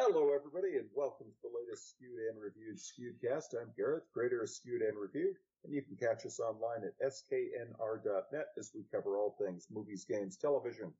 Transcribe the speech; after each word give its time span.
Hello, 0.00 0.32
everybody, 0.32 0.78
and 0.78 0.88
welcome 0.96 1.26
to 1.28 1.42
the 1.44 1.52
latest 1.52 1.90
Skewed 1.90 2.32
and 2.32 2.40
Reviewed 2.40 2.80
Skewedcast. 2.80 3.52
I'm 3.52 3.68
Gareth, 3.76 4.08
creator 4.14 4.40
of 4.40 4.48
Skewed 4.48 4.80
and 4.80 4.96
Reviewed, 4.96 5.36
and 5.62 5.74
you 5.74 5.82
can 5.82 5.94
catch 5.94 6.24
us 6.24 6.40
online 6.40 6.88
at 6.88 6.96
sknr.net 7.04 8.46
as 8.56 8.72
we 8.74 8.80
cover 8.90 9.18
all 9.18 9.36
things 9.38 9.66
movies, 9.70 10.06
games, 10.08 10.38
television, 10.38 10.90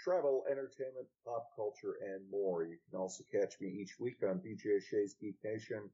travel, 0.00 0.42
entertainment, 0.50 1.06
pop 1.24 1.54
culture, 1.54 1.94
and 2.02 2.28
more. 2.28 2.64
You 2.64 2.76
can 2.90 2.98
also 2.98 3.22
catch 3.30 3.54
me 3.60 3.68
each 3.68 4.00
week 4.00 4.18
on 4.28 4.42
BJ 4.42 4.82
Shea's 4.82 5.14
Geek 5.14 5.36
Nation 5.44 5.88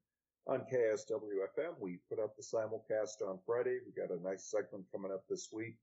on 0.47 0.61
KISW 0.61 1.37
FM. 1.53 1.79
We 1.79 2.01
put 2.09 2.19
up 2.19 2.37
the 2.37 2.43
simulcast 2.43 3.21
on 3.21 3.39
Friday. 3.45 3.81
We 3.85 3.93
got 3.93 4.17
a 4.17 4.23
nice 4.23 4.51
segment 4.51 4.87
coming 4.91 5.13
up 5.13 5.25
this 5.29 5.51
week. 5.53 5.77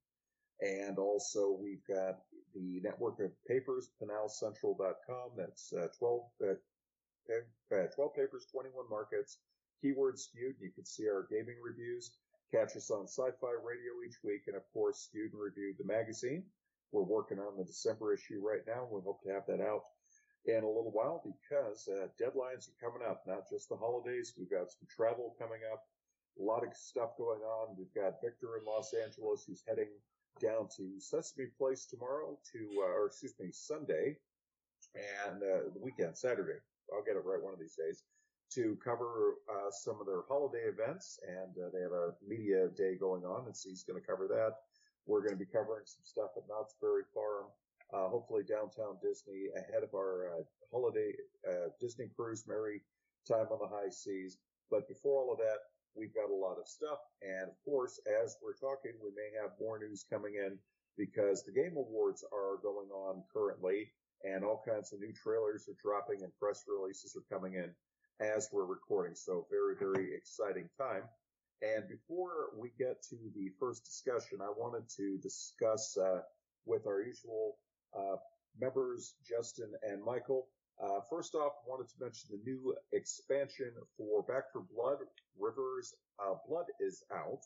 And 0.64 0.98
also 0.98 1.57
we've 1.61 1.86
got 1.88 2.20
the 2.55 2.80
network 2.82 3.20
of 3.20 3.32
papers, 3.45 3.89
pinalcentral.com. 4.02 5.32
That's 5.36 5.73
uh, 5.73 5.88
12, 6.00 6.21
uh, 6.41 7.75
uh, 7.75 7.88
12 7.93 8.16
papers, 8.16 8.48
21 8.52 8.90
markets, 8.90 9.40
keywords 9.84 10.20
skewed. 10.20 10.55
You 10.62 10.71
can 10.71 10.85
see 10.85 11.07
our 11.07 11.27
gaming 11.30 11.57
reviews. 11.62 12.12
Catch 12.54 12.77
us 12.77 12.91
on 12.91 13.07
Sci-Fi 13.07 13.54
Radio 13.66 13.91
each 14.07 14.23
week, 14.23 14.44
and 14.48 14.55
of 14.55 14.62
course, 14.71 15.09
Skewed 15.09 15.34
and 15.34 15.41
Reviewed 15.41 15.76
the 15.80 15.90
magazine. 15.90 16.44
We're 16.91 17.02
working 17.02 17.40
on 17.40 17.57
the 17.57 17.66
December 17.66 18.13
issue 18.13 18.40
right 18.40 18.62
now. 18.68 18.88
We 18.90 19.02
hope 19.02 19.23
to 19.23 19.34
have 19.34 19.48
that 19.48 19.59
out 19.59 19.82
in 20.45 20.63
a 20.63 20.68
little 20.68 20.93
while 20.93 21.26
because 21.26 21.90
uh, 21.90 22.07
deadlines 22.21 22.70
are 22.70 22.77
coming 22.80 23.02
up. 23.09 23.23
Not 23.26 23.49
just 23.49 23.70
the 23.70 23.76
holidays. 23.76 24.34
We've 24.38 24.52
got 24.52 24.70
some 24.70 24.88
travel 24.88 25.35
coming 25.40 25.66
up. 25.73 25.82
A 26.40 26.43
lot 26.43 26.63
of 26.63 26.77
stuff 26.77 27.18
going 27.18 27.41
on. 27.41 27.76
We've 27.76 27.93
got 27.95 28.21
Victor 28.21 28.62
in 28.62 28.66
Los 28.66 28.93
Angeles 28.93 29.45
who's 29.48 29.63
heading 29.68 29.90
down 30.40 30.68
to 30.78 31.00
Sesame 31.00 31.48
Place 31.58 31.86
tomorrow 31.86 32.38
to, 32.52 32.60
uh, 32.80 33.00
or 33.00 33.08
excuse 33.08 33.34
me, 33.40 33.50
Sunday 33.52 34.18
and 34.96 35.41
uh, 35.41 35.70
the 35.74 35.80
weekend, 35.82 36.18
Saturday. 36.18 36.60
I'll 36.94 37.04
get 37.04 37.16
it 37.16 37.24
right 37.26 37.41
one 37.41 37.54
of 37.54 37.60
these 37.60 37.76
days 37.76 38.04
to 38.54 38.77
cover 38.84 39.36
uh, 39.50 39.72
some 39.72 40.00
of 40.00 40.05
their 40.05 40.22
holiday 40.27 40.70
events, 40.70 41.20
and 41.27 41.52
uh, 41.57 41.70
they 41.74 41.82
have 41.82 41.91
a 41.91 42.13
media 42.27 42.68
day 42.76 42.96
going 42.96 43.24
on, 43.24 43.46
and 43.46 43.55
so 43.55 43.70
he's 43.70 43.84
going 43.84 43.99
to 43.99 44.05
cover 44.05 44.27
that. 44.27 44.62
We're 45.05 45.22
going 45.22 45.34
to 45.34 45.40
be 45.40 45.49
covering 45.49 45.85
some 45.85 46.04
stuff 46.04 46.32
at 46.38 46.44
Knott's 46.48 46.76
Berry 46.79 47.04
Farm, 47.13 47.48
uh, 47.94 48.10
hopefully 48.10 48.44
downtown 48.44 48.98
Disney 49.02 49.50
ahead 49.55 49.84
of 49.84 49.94
our 49.96 50.29
uh, 50.38 50.44
holiday 50.72 51.13
Disney 51.79 52.10
cruise, 52.16 52.46
Merry 52.48 52.82
Time 53.27 53.48
on 53.52 53.60
the 53.60 53.68
High 53.68 53.90
Seas. 53.90 54.38
But 54.70 54.88
before 54.88 55.22
all 55.22 55.34
of 55.34 55.40
that, 55.40 55.73
we've 55.96 56.13
got 56.13 56.30
a 56.30 56.36
lot 56.36 56.58
of 56.60 56.68
stuff. 56.68 56.99
And 57.22 57.49
of 57.49 57.58
course, 57.66 57.99
as 58.24 58.38
we're 58.41 58.58
talking, 58.58 58.94
we 59.02 59.12
may 59.16 59.30
have 59.41 59.52
more 59.60 59.80
news 59.80 60.05
coming 60.10 60.35
in 60.35 60.58
because 60.98 61.44
the 61.44 61.52
Game 61.52 61.76
Awards 61.77 62.24
are 62.34 62.58
going 62.62 62.90
on 62.90 63.24
currently 63.34 63.91
and 64.24 64.44
all 64.44 64.63
kinds 64.66 64.94
of 64.94 65.00
new 65.00 65.13
trailers 65.13 65.68
are 65.68 65.78
dropping 65.81 66.24
and 66.24 66.31
press 66.40 66.63
releases 66.68 67.16
are 67.16 67.35
coming 67.35 67.56
in 67.56 67.72
as 68.22 68.50
we're 68.52 68.66
recording. 68.66 69.16
So 69.16 69.46
very, 69.50 69.75
very 69.75 70.13
exciting 70.16 70.69
time. 70.78 71.03
And 71.62 71.88
before 71.88 72.52
we 72.57 72.72
get 72.78 73.02
to 73.09 73.18
the 73.35 73.50
first 73.59 73.85
discussion, 73.85 74.40
I 74.41 74.52
wanted 74.56 74.84
to 74.97 75.18
discuss 75.18 75.97
uh, 75.97 76.22
with 76.66 76.88
our 76.88 77.02
usual 77.02 77.57
uh, 77.97 78.18
members, 78.59 79.16
Justin 79.28 79.72
and 79.84 80.03
Michael, 80.03 80.47
uh, 80.81 81.00
first 81.09 81.35
off, 81.35 81.53
I 81.66 81.69
wanted 81.69 81.90
to 81.90 81.96
mention 82.00 82.29
the 82.31 82.41
new 82.50 82.75
expansion 82.91 83.72
for 83.97 84.24
Back 84.24 84.52
4 84.53 84.63
Blood. 84.74 84.97
Rivers 85.40 85.94
uh, 86.19 86.35
Blood 86.47 86.66
is 86.79 87.03
out, 87.12 87.41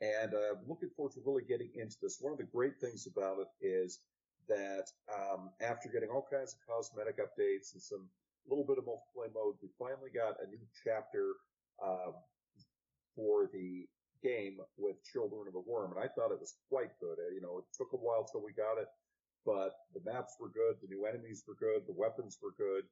and 0.00 0.34
uh, 0.34 0.58
looking 0.66 0.90
forward 0.96 1.12
to 1.14 1.20
really 1.24 1.44
getting 1.44 1.70
into 1.74 1.96
this. 2.02 2.18
One 2.20 2.32
of 2.32 2.38
the 2.38 2.50
great 2.52 2.80
things 2.80 3.06
about 3.06 3.38
it 3.38 3.48
is 3.64 4.00
that 4.48 4.90
um, 5.12 5.50
after 5.60 5.88
getting 5.88 6.10
all 6.10 6.26
kinds 6.30 6.54
of 6.54 6.58
cosmetic 6.66 7.18
updates 7.18 7.72
and 7.74 7.82
some 7.82 8.08
little 8.48 8.64
bit 8.64 8.78
of 8.78 8.84
multiplayer 8.84 9.32
mode, 9.34 9.54
we 9.62 9.68
finally 9.78 10.10
got 10.12 10.42
a 10.42 10.46
new 10.50 10.62
chapter 10.84 11.34
um, 11.82 12.14
for 13.14 13.48
the 13.52 13.86
game 14.22 14.58
with 14.78 15.02
Children 15.04 15.46
of 15.46 15.52
the 15.52 15.62
Worm, 15.66 15.92
and 15.92 16.00
I 16.00 16.08
thought 16.08 16.30
it 16.30 16.40
was 16.40 16.54
quite 16.68 16.90
good. 17.00 17.18
You 17.34 17.40
know, 17.40 17.58
it 17.58 17.64
took 17.76 17.92
a 17.92 17.96
while 17.96 18.24
till 18.24 18.42
we 18.42 18.52
got 18.52 18.78
it 18.78 18.88
but 19.44 19.74
the 19.94 20.10
maps 20.10 20.36
were 20.40 20.48
good, 20.48 20.76
the 20.80 20.94
new 20.94 21.06
enemies 21.06 21.44
were 21.46 21.54
good, 21.54 21.86
the 21.86 21.94
weapons 21.96 22.38
were 22.42 22.54
good, 22.56 22.84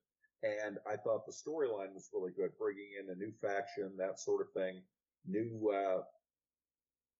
and 0.42 0.78
I 0.90 0.96
thought 0.96 1.26
the 1.26 1.32
storyline 1.32 1.92
was 1.94 2.10
really 2.12 2.32
good, 2.32 2.50
bringing 2.58 2.90
in 2.98 3.10
a 3.10 3.14
new 3.14 3.32
faction, 3.40 3.92
that 3.98 4.18
sort 4.18 4.40
of 4.40 4.52
thing, 4.52 4.82
new 5.26 5.70
uh, 5.74 6.02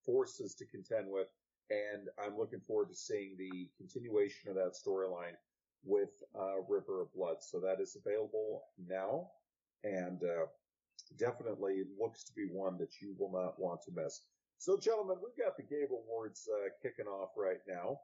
forces 0.05 0.55
to 0.57 0.65
contend 0.67 1.07
with, 1.09 1.29
and 1.71 2.09
I'm 2.19 2.37
looking 2.39 2.61
forward 2.61 2.89
to 2.91 2.97
seeing 2.97 3.37
the 3.39 3.69
continuation 3.77 4.51
of 4.51 4.57
that 4.57 4.75
storyline 4.75 5.37
with 5.85 6.11
uh, 6.39 6.61
River 6.69 7.03
of 7.03 7.13
Blood. 7.15 7.37
So 7.41 7.61
that 7.61 7.81
is 7.81 7.97
available 7.97 8.63
now, 8.89 9.31
and 9.85 10.23
uh, 10.23 10.47
definitely 11.19 11.85
looks 11.99 12.25
to 12.25 12.33
be 12.35 12.47
one 12.51 12.79
that 12.79 13.01
you 13.01 13.15
will 13.19 13.33
not 13.33 13.59
want 13.59 13.83
to 13.83 13.93
miss. 13.95 14.23
So, 14.59 14.77
gentlemen, 14.77 15.17
we've 15.23 15.43
got 15.43 15.57
the 15.57 15.63
Game 15.63 15.89
Awards 15.91 16.47
uh, 16.53 16.69
kicking 16.83 17.07
off 17.07 17.31
right 17.37 17.61
now. 17.67 18.01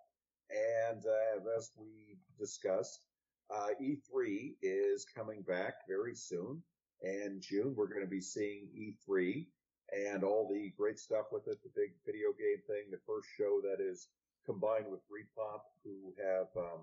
And 0.51 1.05
uh, 1.05 1.57
as 1.57 1.71
we 1.77 2.19
discussed, 2.39 3.07
uh, 3.51 3.69
E3 3.81 4.55
is 4.63 5.05
coming 5.05 5.43
back 5.43 5.87
very 5.89 6.15
soon. 6.15 6.63
And 7.03 7.43
June, 7.43 7.75
we're 7.77 7.89
going 7.89 8.05
to 8.05 8.11
be 8.11 8.21
seeing 8.21 8.69
E3 8.77 9.47
and 9.93 10.25
all 10.25 10.49
the 10.49 10.73
great 10.77 10.99
stuff 10.99 11.27
with 11.31 11.47
it, 11.47 11.59
the 11.63 11.71
big 11.75 11.93
video 12.05 12.33
game 12.39 12.63
thing, 12.67 12.91
the 12.91 12.99
first 13.07 13.29
show 13.37 13.61
that 13.63 13.83
is 13.83 14.09
combined 14.45 14.87
with 14.91 15.01
ReedPop, 15.11 15.61
who 15.85 16.15
have 16.19 16.49
um, 16.57 16.81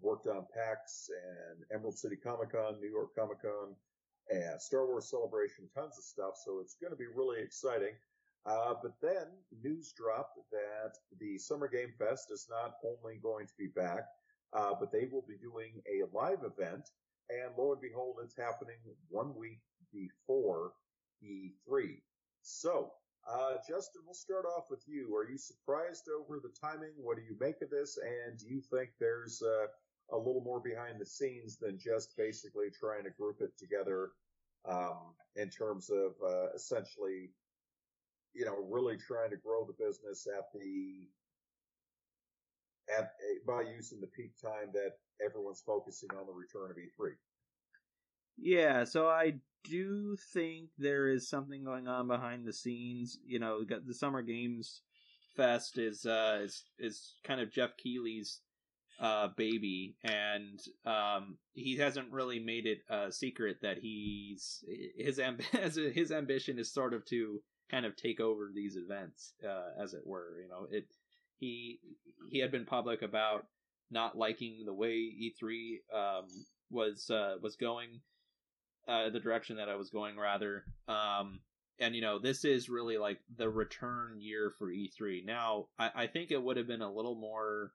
worked 0.00 0.26
on 0.26 0.46
PAX 0.54 1.10
and 1.10 1.64
Emerald 1.72 1.98
City 1.98 2.16
Comic 2.16 2.52
Con, 2.52 2.80
New 2.80 2.90
York 2.90 3.14
Comic 3.16 3.42
Con, 3.42 3.74
and 4.30 4.60
Star 4.60 4.86
Wars 4.86 5.08
Celebration, 5.10 5.68
tons 5.74 5.98
of 5.98 6.04
stuff. 6.04 6.34
So 6.44 6.60
it's 6.60 6.74
going 6.74 6.92
to 6.92 6.96
be 6.98 7.06
really 7.06 7.40
exciting. 7.40 7.94
Uh, 8.46 8.74
but 8.82 8.92
then 9.02 9.26
news 9.62 9.92
dropped 9.92 10.38
that 10.50 10.94
the 11.20 11.38
Summer 11.38 11.68
Game 11.68 11.92
Fest 11.98 12.30
is 12.32 12.46
not 12.48 12.74
only 12.84 13.18
going 13.22 13.46
to 13.46 13.52
be 13.58 13.66
back, 13.66 14.06
uh, 14.52 14.72
but 14.78 14.92
they 14.92 15.08
will 15.10 15.24
be 15.28 15.36
doing 15.36 15.82
a 15.86 16.04
live 16.16 16.44
event. 16.44 16.88
And 17.30 17.52
lo 17.58 17.72
and 17.72 17.80
behold, 17.80 18.16
it's 18.22 18.36
happening 18.36 18.78
one 19.10 19.34
week 19.36 19.60
before 19.92 20.72
E3. 21.22 22.00
So, 22.42 22.92
uh, 23.30 23.54
Justin, 23.68 24.02
we'll 24.06 24.14
start 24.14 24.46
off 24.46 24.64
with 24.70 24.82
you. 24.86 25.14
Are 25.14 25.28
you 25.28 25.36
surprised 25.36 26.08
over 26.08 26.40
the 26.40 26.52
timing? 26.58 26.92
What 26.96 27.16
do 27.16 27.22
you 27.22 27.36
make 27.38 27.60
of 27.60 27.68
this? 27.70 27.98
And 27.98 28.38
do 28.38 28.46
you 28.46 28.62
think 28.62 28.90
there's 28.98 29.42
uh, 29.42 29.66
a 30.10 30.16
little 30.16 30.40
more 30.40 30.60
behind 30.60 30.98
the 30.98 31.06
scenes 31.06 31.58
than 31.58 31.78
just 31.78 32.16
basically 32.16 32.68
trying 32.70 33.04
to 33.04 33.10
group 33.10 33.40
it 33.40 33.52
together 33.58 34.12
um, 34.64 35.14
in 35.36 35.50
terms 35.50 35.90
of 35.90 36.12
uh, 36.24 36.52
essentially 36.54 37.30
you 38.38 38.44
know, 38.44 38.56
really 38.70 38.96
trying 38.96 39.30
to 39.30 39.36
grow 39.36 39.66
the 39.66 39.72
business 39.84 40.28
at 40.28 40.44
the 40.54 41.08
at 42.96 43.10
by 43.46 43.62
using 43.62 44.00
the 44.00 44.06
peak 44.06 44.32
time 44.40 44.70
that 44.72 44.92
everyone's 45.24 45.62
focusing 45.66 46.08
on 46.18 46.26
the 46.26 46.32
return 46.32 46.70
of 46.70 46.76
E3. 46.76 47.10
Yeah, 48.38 48.84
so 48.84 49.08
I 49.08 49.34
do 49.64 50.16
think 50.32 50.70
there 50.78 51.08
is 51.08 51.28
something 51.28 51.64
going 51.64 51.88
on 51.88 52.06
behind 52.06 52.46
the 52.46 52.52
scenes. 52.52 53.18
You 53.26 53.40
know, 53.40 53.64
the 53.64 53.92
Summer 53.92 54.22
Games 54.22 54.82
Fest 55.36 55.76
is 55.76 56.06
uh 56.06 56.38
is 56.42 56.64
is 56.78 57.14
kind 57.24 57.40
of 57.40 57.50
Geoff 57.50 57.76
Keighley's 57.76 58.40
uh 59.00 59.28
baby 59.36 59.96
and 60.02 60.60
um 60.84 61.38
he 61.54 61.76
hasn't 61.76 62.10
really 62.10 62.40
made 62.40 62.66
it 62.66 62.78
a 62.90 63.12
secret 63.12 63.58
that 63.62 63.78
he's 63.78 64.64
his 64.96 65.18
amb- 65.18 65.42
his 65.94 66.10
ambition 66.12 66.58
is 66.58 66.72
sort 66.72 66.94
of 66.94 67.04
to 67.06 67.40
kind 67.70 67.86
of 67.86 67.96
take 67.96 68.20
over 68.20 68.50
these 68.54 68.76
events, 68.76 69.32
uh, 69.46 69.82
as 69.82 69.94
it 69.94 70.06
were. 70.06 70.40
You 70.42 70.48
know, 70.48 70.66
it 70.70 70.86
he 71.38 71.80
he 72.30 72.38
had 72.38 72.50
been 72.50 72.66
public 72.66 73.02
about 73.02 73.46
not 73.90 74.16
liking 74.16 74.64
the 74.64 74.74
way 74.74 74.92
E3 74.92 75.78
um, 75.94 76.26
was 76.70 77.10
uh, 77.10 77.36
was 77.42 77.56
going, 77.56 78.00
uh, 78.86 79.10
the 79.10 79.20
direction 79.20 79.56
that 79.56 79.68
I 79.68 79.76
was 79.76 79.90
going 79.90 80.18
rather. 80.18 80.64
Um, 80.88 81.40
and 81.78 81.94
you 81.94 82.00
know, 82.00 82.18
this 82.18 82.44
is 82.44 82.68
really 82.68 82.98
like 82.98 83.20
the 83.36 83.48
return 83.48 84.20
year 84.20 84.52
for 84.58 84.68
E3. 84.68 85.24
Now, 85.24 85.66
I, 85.78 85.90
I 85.94 86.06
think 86.06 86.30
it 86.30 86.42
would 86.42 86.56
have 86.56 86.66
been 86.66 86.82
a 86.82 86.92
little 86.92 87.14
more 87.14 87.72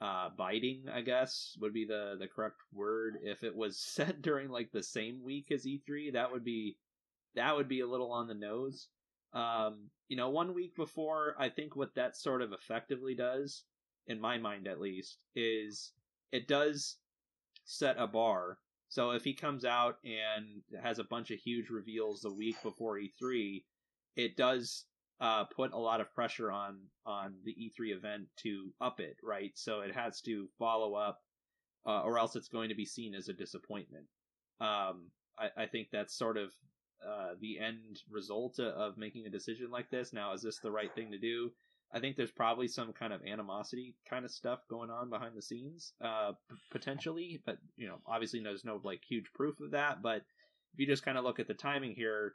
uh, 0.00 0.30
biting, 0.36 0.84
I 0.92 1.00
guess 1.00 1.56
would 1.60 1.72
be 1.72 1.84
the 1.84 2.16
the 2.18 2.28
correct 2.28 2.56
word. 2.72 3.18
If 3.22 3.42
it 3.42 3.54
was 3.54 3.78
set 3.94 4.22
during 4.22 4.48
like 4.48 4.72
the 4.72 4.82
same 4.82 5.22
week 5.22 5.50
as 5.50 5.64
E3, 5.64 6.12
that 6.12 6.32
would 6.32 6.44
be 6.44 6.76
that 7.34 7.56
would 7.56 7.68
be 7.68 7.80
a 7.80 7.86
little 7.86 8.12
on 8.12 8.26
the 8.26 8.34
nose. 8.34 8.88
Um, 9.32 9.90
you 10.08 10.16
know, 10.16 10.30
one 10.30 10.54
week 10.54 10.74
before, 10.74 11.34
I 11.38 11.48
think 11.48 11.76
what 11.76 11.94
that 11.94 12.16
sort 12.16 12.42
of 12.42 12.52
effectively 12.52 13.14
does, 13.14 13.64
in 14.06 14.20
my 14.20 14.38
mind 14.38 14.66
at 14.66 14.80
least, 14.80 15.18
is 15.34 15.92
it 16.32 16.48
does 16.48 16.96
set 17.64 17.96
a 17.98 18.06
bar. 18.06 18.58
So 18.88 19.10
if 19.10 19.22
he 19.22 19.34
comes 19.34 19.64
out 19.64 19.96
and 20.04 20.62
has 20.82 20.98
a 20.98 21.04
bunch 21.04 21.30
of 21.30 21.38
huge 21.38 21.68
reveals 21.68 22.22
the 22.22 22.32
week 22.32 22.56
before 22.62 22.98
E3, 22.98 23.62
it 24.16 24.36
does 24.36 24.86
uh, 25.20 25.44
put 25.44 25.72
a 25.72 25.78
lot 25.78 26.00
of 26.00 26.12
pressure 26.14 26.50
on 26.50 26.78
on 27.04 27.34
the 27.44 27.52
E3 27.52 27.94
event 27.94 28.24
to 28.38 28.72
up 28.80 29.00
it, 29.00 29.16
right? 29.22 29.52
So 29.54 29.80
it 29.80 29.94
has 29.94 30.20
to 30.22 30.48
follow 30.58 30.94
up, 30.94 31.20
uh, 31.86 32.02
or 32.02 32.18
else 32.18 32.36
it's 32.36 32.48
going 32.48 32.68
to 32.68 32.74
be 32.74 32.86
seen 32.86 33.14
as 33.14 33.28
a 33.28 33.32
disappointment. 33.32 34.06
Um, 34.60 35.10
I, 35.38 35.50
I 35.56 35.66
think 35.66 35.88
that's 35.90 36.16
sort 36.16 36.36
of 36.36 36.52
uh, 37.06 37.34
the 37.40 37.58
end 37.58 38.02
result 38.10 38.58
of 38.58 38.98
making 38.98 39.26
a 39.26 39.30
decision 39.30 39.70
like 39.70 39.90
this. 39.90 40.12
Now, 40.12 40.32
is 40.32 40.42
this 40.42 40.58
the 40.58 40.70
right 40.70 40.94
thing 40.94 41.10
to 41.12 41.18
do? 41.18 41.50
I 41.92 42.00
think 42.00 42.16
there's 42.16 42.30
probably 42.30 42.68
some 42.68 42.92
kind 42.92 43.12
of 43.12 43.22
animosity 43.26 43.94
kind 44.08 44.24
of 44.24 44.30
stuff 44.30 44.60
going 44.68 44.90
on 44.90 45.08
behind 45.08 45.36
the 45.36 45.42
scenes, 45.42 45.94
uh, 46.02 46.32
p- 46.50 46.56
potentially, 46.70 47.40
but 47.46 47.58
you 47.76 47.88
know, 47.88 47.98
obviously 48.06 48.40
there's 48.42 48.64
no 48.64 48.80
like 48.84 49.00
huge 49.08 49.32
proof 49.34 49.58
of 49.60 49.70
that. 49.70 50.02
But 50.02 50.22
if 50.74 50.78
you 50.78 50.86
just 50.86 51.04
kind 51.04 51.16
of 51.16 51.24
look 51.24 51.40
at 51.40 51.48
the 51.48 51.54
timing 51.54 51.94
here, 51.94 52.34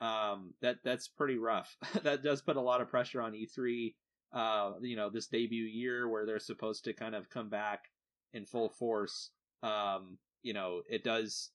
um, 0.00 0.54
that 0.60 0.76
that's 0.84 1.08
pretty 1.08 1.38
rough. 1.38 1.76
that 2.02 2.22
does 2.22 2.42
put 2.42 2.56
a 2.56 2.60
lot 2.60 2.80
of 2.80 2.88
pressure 2.90 3.22
on 3.22 3.32
E3. 3.32 3.94
Uh, 4.32 4.72
you 4.80 4.96
know, 4.96 5.10
this 5.10 5.26
debut 5.26 5.64
year 5.64 6.08
where 6.08 6.24
they're 6.26 6.38
supposed 6.38 6.84
to 6.84 6.92
kind 6.92 7.14
of 7.14 7.30
come 7.30 7.48
back 7.48 7.84
in 8.32 8.44
full 8.44 8.68
force. 8.68 9.30
Um, 9.62 10.18
you 10.42 10.52
know, 10.52 10.82
it 10.88 11.04
does 11.04 11.50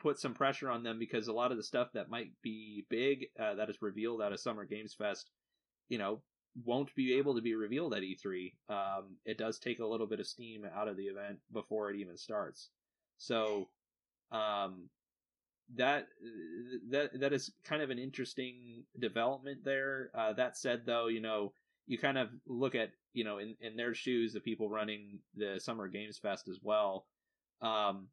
put 0.00 0.18
some 0.18 0.34
pressure 0.34 0.70
on 0.70 0.82
them 0.82 0.98
because 0.98 1.28
a 1.28 1.32
lot 1.32 1.50
of 1.50 1.56
the 1.56 1.62
stuff 1.62 1.88
that 1.94 2.10
might 2.10 2.30
be 2.42 2.86
big 2.88 3.26
uh, 3.38 3.54
that 3.54 3.70
is 3.70 3.82
revealed 3.82 4.22
at 4.22 4.32
a 4.32 4.38
Summer 4.38 4.64
Games 4.64 4.94
Fest, 4.94 5.30
you 5.88 5.98
know, 5.98 6.20
won't 6.64 6.94
be 6.94 7.14
able 7.14 7.34
to 7.34 7.42
be 7.42 7.54
revealed 7.54 7.94
at 7.94 8.02
E3. 8.02 8.52
Um, 8.68 9.16
it 9.24 9.38
does 9.38 9.58
take 9.58 9.78
a 9.78 9.86
little 9.86 10.06
bit 10.06 10.20
of 10.20 10.26
steam 10.26 10.66
out 10.74 10.88
of 10.88 10.96
the 10.96 11.04
event 11.04 11.38
before 11.52 11.90
it 11.90 11.96
even 11.96 12.16
starts. 12.16 12.70
So, 13.18 13.68
um, 14.32 14.88
that 15.76 16.08
that 16.90 17.20
that 17.20 17.32
is 17.32 17.52
kind 17.64 17.80
of 17.80 17.90
an 17.90 17.98
interesting 17.98 18.82
development 18.98 19.64
there. 19.64 20.10
Uh, 20.14 20.32
that 20.32 20.56
said, 20.56 20.82
though, 20.84 21.06
you 21.06 21.20
know, 21.20 21.52
you 21.86 21.96
kind 21.98 22.18
of 22.18 22.28
look 22.46 22.74
at 22.74 22.90
you 23.12 23.22
know 23.22 23.38
in 23.38 23.54
in 23.60 23.76
their 23.76 23.94
shoes, 23.94 24.32
the 24.32 24.40
people 24.40 24.68
running 24.68 25.20
the 25.36 25.60
Summer 25.60 25.86
Games 25.86 26.18
Fest 26.18 26.48
as 26.48 26.58
well. 26.62 27.06
Um, 27.62 28.08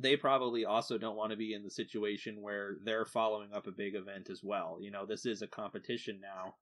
they 0.00 0.16
probably 0.16 0.64
also 0.64 0.96
don't 0.96 1.16
want 1.16 1.30
to 1.30 1.36
be 1.36 1.52
in 1.52 1.62
the 1.62 1.70
situation 1.70 2.40
where 2.40 2.76
they're 2.84 3.04
following 3.04 3.52
up 3.52 3.66
a 3.66 3.72
big 3.72 3.94
event 3.94 4.30
as 4.30 4.40
well. 4.42 4.78
You 4.80 4.90
know, 4.90 5.04
this 5.04 5.26
is 5.26 5.42
a 5.42 5.46
competition 5.46 6.20
now 6.20 6.54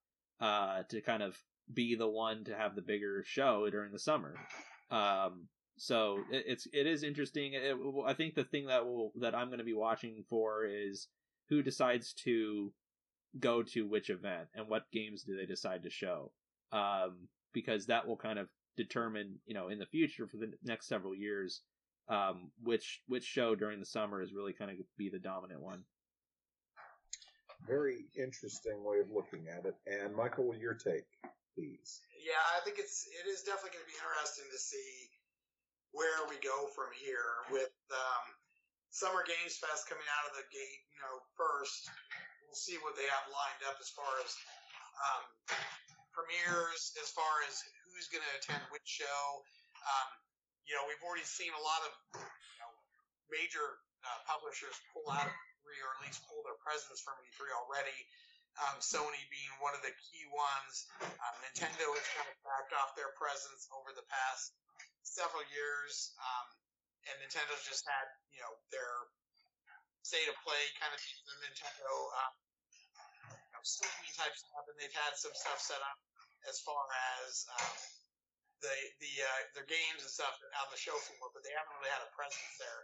uh, 0.44 0.82
to 0.88 1.00
kind 1.00 1.22
of 1.22 1.36
be 1.72 1.94
the 1.94 2.08
one 2.08 2.44
to 2.44 2.56
have 2.56 2.74
the 2.74 2.82
bigger 2.82 3.22
show 3.24 3.68
during 3.70 3.92
the 3.92 3.98
summer. 3.98 4.34
Um, 4.90 5.48
so 5.76 6.20
it, 6.32 6.44
it's 6.46 6.66
it 6.72 6.86
is 6.86 7.02
interesting. 7.02 7.52
It, 7.54 7.76
I 8.06 8.14
think 8.14 8.34
the 8.34 8.44
thing 8.44 8.66
that 8.66 8.84
will 8.84 9.12
that 9.20 9.34
I'm 9.34 9.48
going 9.48 9.58
to 9.58 9.64
be 9.64 9.74
watching 9.74 10.24
for 10.28 10.64
is 10.64 11.08
who 11.48 11.62
decides 11.62 12.12
to 12.24 12.72
go 13.38 13.62
to 13.62 13.86
which 13.86 14.10
event 14.10 14.48
and 14.54 14.68
what 14.68 14.90
games 14.92 15.22
do 15.22 15.36
they 15.36 15.46
decide 15.46 15.82
to 15.84 15.90
show, 15.90 16.32
um, 16.72 17.28
because 17.52 17.86
that 17.86 18.06
will 18.06 18.16
kind 18.16 18.38
of 18.38 18.48
determine 18.76 19.36
you 19.46 19.54
know 19.54 19.68
in 19.68 19.78
the 19.78 19.86
future 19.86 20.26
for 20.26 20.38
the 20.38 20.52
next 20.64 20.88
several 20.88 21.14
years 21.14 21.62
um, 22.08 22.50
which 22.62 23.02
which 23.06 23.24
show 23.24 23.54
during 23.54 23.80
the 23.80 23.86
summer 23.86 24.22
is 24.22 24.32
really 24.32 24.52
kind 24.52 24.70
of 24.70 24.76
be 24.96 25.08
the 25.08 25.18
dominant 25.18 25.60
one 25.60 25.84
very 27.66 28.06
interesting 28.14 28.84
way 28.84 29.02
of 29.02 29.10
looking 29.10 29.48
at 29.50 29.66
it. 29.66 29.74
And 29.88 30.14
Michael, 30.14 30.54
your 30.54 30.72
take, 30.72 31.08
please. 31.56 32.00
Yeah, 32.22 32.40
I 32.54 32.62
think 32.62 32.78
it's 32.78 33.08
it 33.24 33.26
is 33.26 33.42
definitely 33.42 33.74
going 33.74 33.86
to 33.88 33.92
be 33.92 33.98
interesting 33.98 34.46
to 34.52 34.60
see 34.60 34.90
where 35.90 36.28
we 36.28 36.36
go 36.44 36.68
from 36.76 36.92
here 36.94 37.48
with 37.50 37.72
um, 37.90 38.24
Summer 38.92 39.24
Games 39.24 39.58
Fest 39.58 39.88
coming 39.88 40.06
out 40.20 40.30
of 40.30 40.38
the 40.38 40.46
gate. 40.52 40.82
You 40.94 41.00
know, 41.02 41.16
first 41.34 41.88
we'll 42.46 42.58
see 42.58 42.78
what 42.84 42.94
they 42.94 43.08
have 43.08 43.26
lined 43.32 43.62
up 43.66 43.80
as 43.80 43.90
far 43.90 44.12
as 44.22 44.30
um, 44.98 45.24
premieres, 46.12 46.96
as 47.00 47.10
far 47.10 47.32
as 47.48 47.60
who's 47.88 48.08
going 48.12 48.24
to 48.24 48.34
attend 48.38 48.64
which 48.70 48.86
show. 48.86 49.22
Um, 49.78 50.08
you 50.68 50.76
know, 50.76 50.84
we've 50.84 51.00
already 51.00 51.24
seen 51.24 51.50
a 51.56 51.62
lot 51.64 51.80
of 51.88 51.92
you 52.20 52.60
know, 52.60 52.72
major 53.32 53.80
uh, 54.04 54.20
publishers 54.28 54.76
pull 54.92 55.08
out 55.08 55.24
of 55.24 55.32
E3 55.32 55.64
or 55.80 55.90
at 55.96 56.00
least 56.04 56.20
pull 56.28 56.44
their 56.44 56.60
presence 56.60 57.00
from 57.00 57.16
E3 57.24 57.48
already. 57.64 57.98
Um, 58.58 58.76
Sony 58.82 59.22
being 59.32 59.54
one 59.62 59.72
of 59.72 59.80
the 59.86 59.94
key 60.10 60.26
ones. 60.28 60.90
Um, 61.00 61.34
Nintendo 61.46 61.88
has 61.94 62.06
kind 62.12 62.28
of 62.28 62.36
backed 62.44 62.74
off 62.76 62.92
their 62.98 63.14
presence 63.16 63.70
over 63.72 63.94
the 63.94 64.04
past 64.10 64.52
several 65.06 65.46
years, 65.54 66.12
um, 66.18 66.46
and 67.06 67.14
Nintendo's 67.22 67.64
just 67.64 67.86
had 67.86 68.06
you 68.34 68.42
know 68.42 68.52
their 68.74 68.92
state 70.02 70.26
of 70.26 70.34
play 70.42 70.58
kind 70.82 70.90
of 70.90 70.98
the 70.98 71.36
Nintendo 71.46 71.90
um, 72.18 72.34
you 73.46 73.52
know, 73.54 73.62
type 73.62 74.34
stuff, 74.34 74.64
and 74.66 74.76
they've 74.82 74.98
had 75.06 75.14
some 75.14 75.32
stuff 75.38 75.62
set 75.62 75.78
up 75.78 75.98
as 76.50 76.58
far 76.66 76.82
as 77.22 77.46
um, 77.54 77.76
the 78.60 78.74
the 78.98 79.12
uh, 79.22 79.40
their 79.54 79.68
games 79.68 80.02
and 80.02 80.10
stuff 80.10 80.34
on 80.38 80.68
the 80.70 80.80
show 80.80 80.96
floor, 80.96 81.30
but 81.30 81.46
they 81.46 81.54
haven't 81.54 81.74
really 81.78 81.92
had 81.92 82.02
a 82.02 82.10
presence 82.14 82.54
there. 82.58 82.82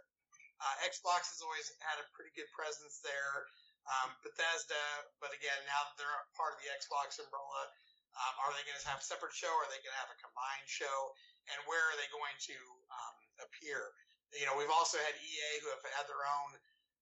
Uh, 0.63 0.75
Xbox 0.87 1.35
has 1.35 1.43
always 1.43 1.67
had 1.83 1.99
a 1.99 2.07
pretty 2.15 2.31
good 2.31 2.47
presence 2.55 3.03
there. 3.03 3.47
Um, 3.85 4.17
Bethesda, 4.25 4.81
but 5.21 5.29
again, 5.35 5.61
now 5.69 5.85
that 5.85 5.95
they're 5.99 6.19
part 6.33 6.57
of 6.57 6.59
the 6.63 6.73
Xbox 6.73 7.21
umbrella, 7.21 7.69
um, 8.17 8.33
are 8.41 8.51
they 8.55 8.65
going 8.65 8.79
to 8.79 8.89
have 8.89 8.97
a 8.97 9.05
separate 9.05 9.35
show? 9.35 9.51
Are 9.51 9.69
they 9.69 9.77
going 9.85 9.93
to 9.93 10.01
have 10.01 10.09
a 10.09 10.17
combined 10.17 10.65
show? 10.65 11.13
And 11.53 11.59
where 11.69 11.83
are 11.93 11.97
they 12.01 12.09
going 12.09 12.33
to 12.49 12.57
um, 12.89 13.15
appear? 13.45 13.93
You 14.33 14.49
know, 14.49 14.57
we've 14.57 14.73
also 14.73 14.97
had 14.97 15.13
EA 15.21 15.51
who 15.61 15.69
have 15.69 15.85
had 15.93 16.09
their 16.09 16.23
own 16.25 16.51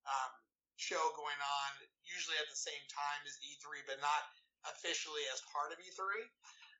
um, 0.10 0.32
show 0.76 1.00
going 1.16 1.40
on, 1.40 1.70
usually 2.04 2.36
at 2.42 2.50
the 2.52 2.60
same 2.60 2.84
time 2.92 3.22
as 3.24 3.40
E3, 3.40 3.88
but 3.88 4.04
not 4.04 4.28
officially 4.68 5.24
as 5.32 5.40
part 5.56 5.72
of 5.72 5.80
E3. 5.80 6.02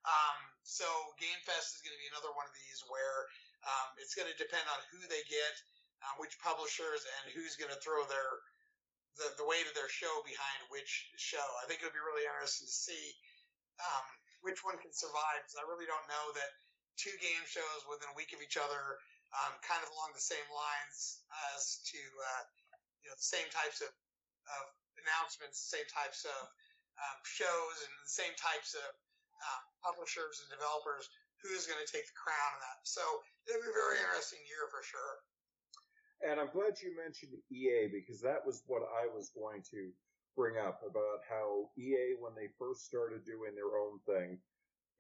Um, 0.04 0.38
so 0.64 0.88
Game 1.20 1.40
Fest 1.44 1.78
is 1.78 1.82
going 1.84 1.96
to 1.96 2.04
be 2.04 2.12
another 2.12 2.32
one 2.34 2.48
of 2.48 2.56
these 2.56 2.80
where 2.88 3.28
um, 3.68 3.96
it's 4.00 4.16
going 4.16 4.28
to 4.28 4.38
depend 4.40 4.64
on 4.72 4.80
who 4.92 5.00
they 5.08 5.24
get 5.28 5.56
um, 6.04 6.20
which 6.20 6.36
publishers 6.44 7.04
and 7.04 7.32
who's 7.32 7.56
going 7.56 7.72
to 7.72 7.80
throw 7.80 8.04
their 8.12 8.32
the, 9.16 9.30
the 9.38 9.46
weight 9.46 9.70
of 9.70 9.78
their 9.78 9.92
show 9.94 10.10
behind 10.26 10.60
which 10.74 11.14
show. 11.22 11.46
I 11.62 11.70
think 11.70 11.86
it'll 11.86 11.94
be 11.94 12.02
really 12.02 12.26
interesting 12.26 12.66
to 12.66 12.74
see 12.74 13.14
um, 13.78 14.06
which 14.42 14.66
one 14.66 14.76
can 14.82 14.90
survive 14.90 15.46
because 15.46 15.62
I 15.62 15.70
really 15.70 15.86
don't 15.86 16.10
know 16.10 16.26
that 16.34 16.50
two 16.98 17.14
game 17.22 17.46
shows 17.46 17.86
within 17.86 18.10
a 18.10 18.18
week 18.18 18.34
of 18.34 18.42
each 18.42 18.58
other, 18.58 18.98
um, 19.38 19.54
kind 19.62 19.82
of 19.86 19.90
along 19.94 20.18
the 20.18 20.24
same 20.24 20.46
lines 20.50 21.22
as 21.54 21.82
to 21.94 22.00
uh, 22.02 22.44
you 23.06 23.08
know 23.14 23.18
the 23.18 23.30
same 23.38 23.46
types 23.54 23.86
of, 23.86 23.90
of 24.50 24.64
announcements, 24.98 25.62
the 25.62 25.78
same 25.78 25.90
types 25.94 26.26
of 26.26 26.42
um, 26.98 27.20
shows, 27.22 27.76
and 27.86 27.94
the 28.02 28.18
same 28.18 28.34
types 28.34 28.74
of 28.74 28.88
uh, 29.44 29.62
publishers 29.84 30.40
and 30.44 30.50
developers. 30.56 31.12
Who's 31.44 31.68
going 31.68 31.84
to 31.84 31.92
take 31.92 32.08
the 32.08 32.16
crown 32.16 32.50
in 32.56 32.62
that? 32.64 32.80
So 32.88 33.04
it'll 33.52 33.60
be 33.60 33.68
a 33.68 33.76
very 33.76 34.00
interesting 34.00 34.40
year 34.48 34.72
for 34.72 34.80
sure. 34.80 35.14
And 36.24 36.40
I'm 36.40 36.48
glad 36.56 36.80
you 36.80 36.96
mentioned 36.96 37.36
EA 37.52 37.92
because 37.92 38.24
that 38.24 38.40
was 38.48 38.64
what 38.64 38.88
I 38.88 39.12
was 39.12 39.28
going 39.36 39.60
to 39.76 39.92
bring 40.40 40.56
up 40.56 40.80
about 40.88 41.20
how 41.28 41.68
EA, 41.76 42.16
when 42.16 42.32
they 42.32 42.48
first 42.56 42.88
started 42.88 43.28
doing 43.28 43.52
their 43.60 43.76
own 43.76 44.00
thing, 44.08 44.40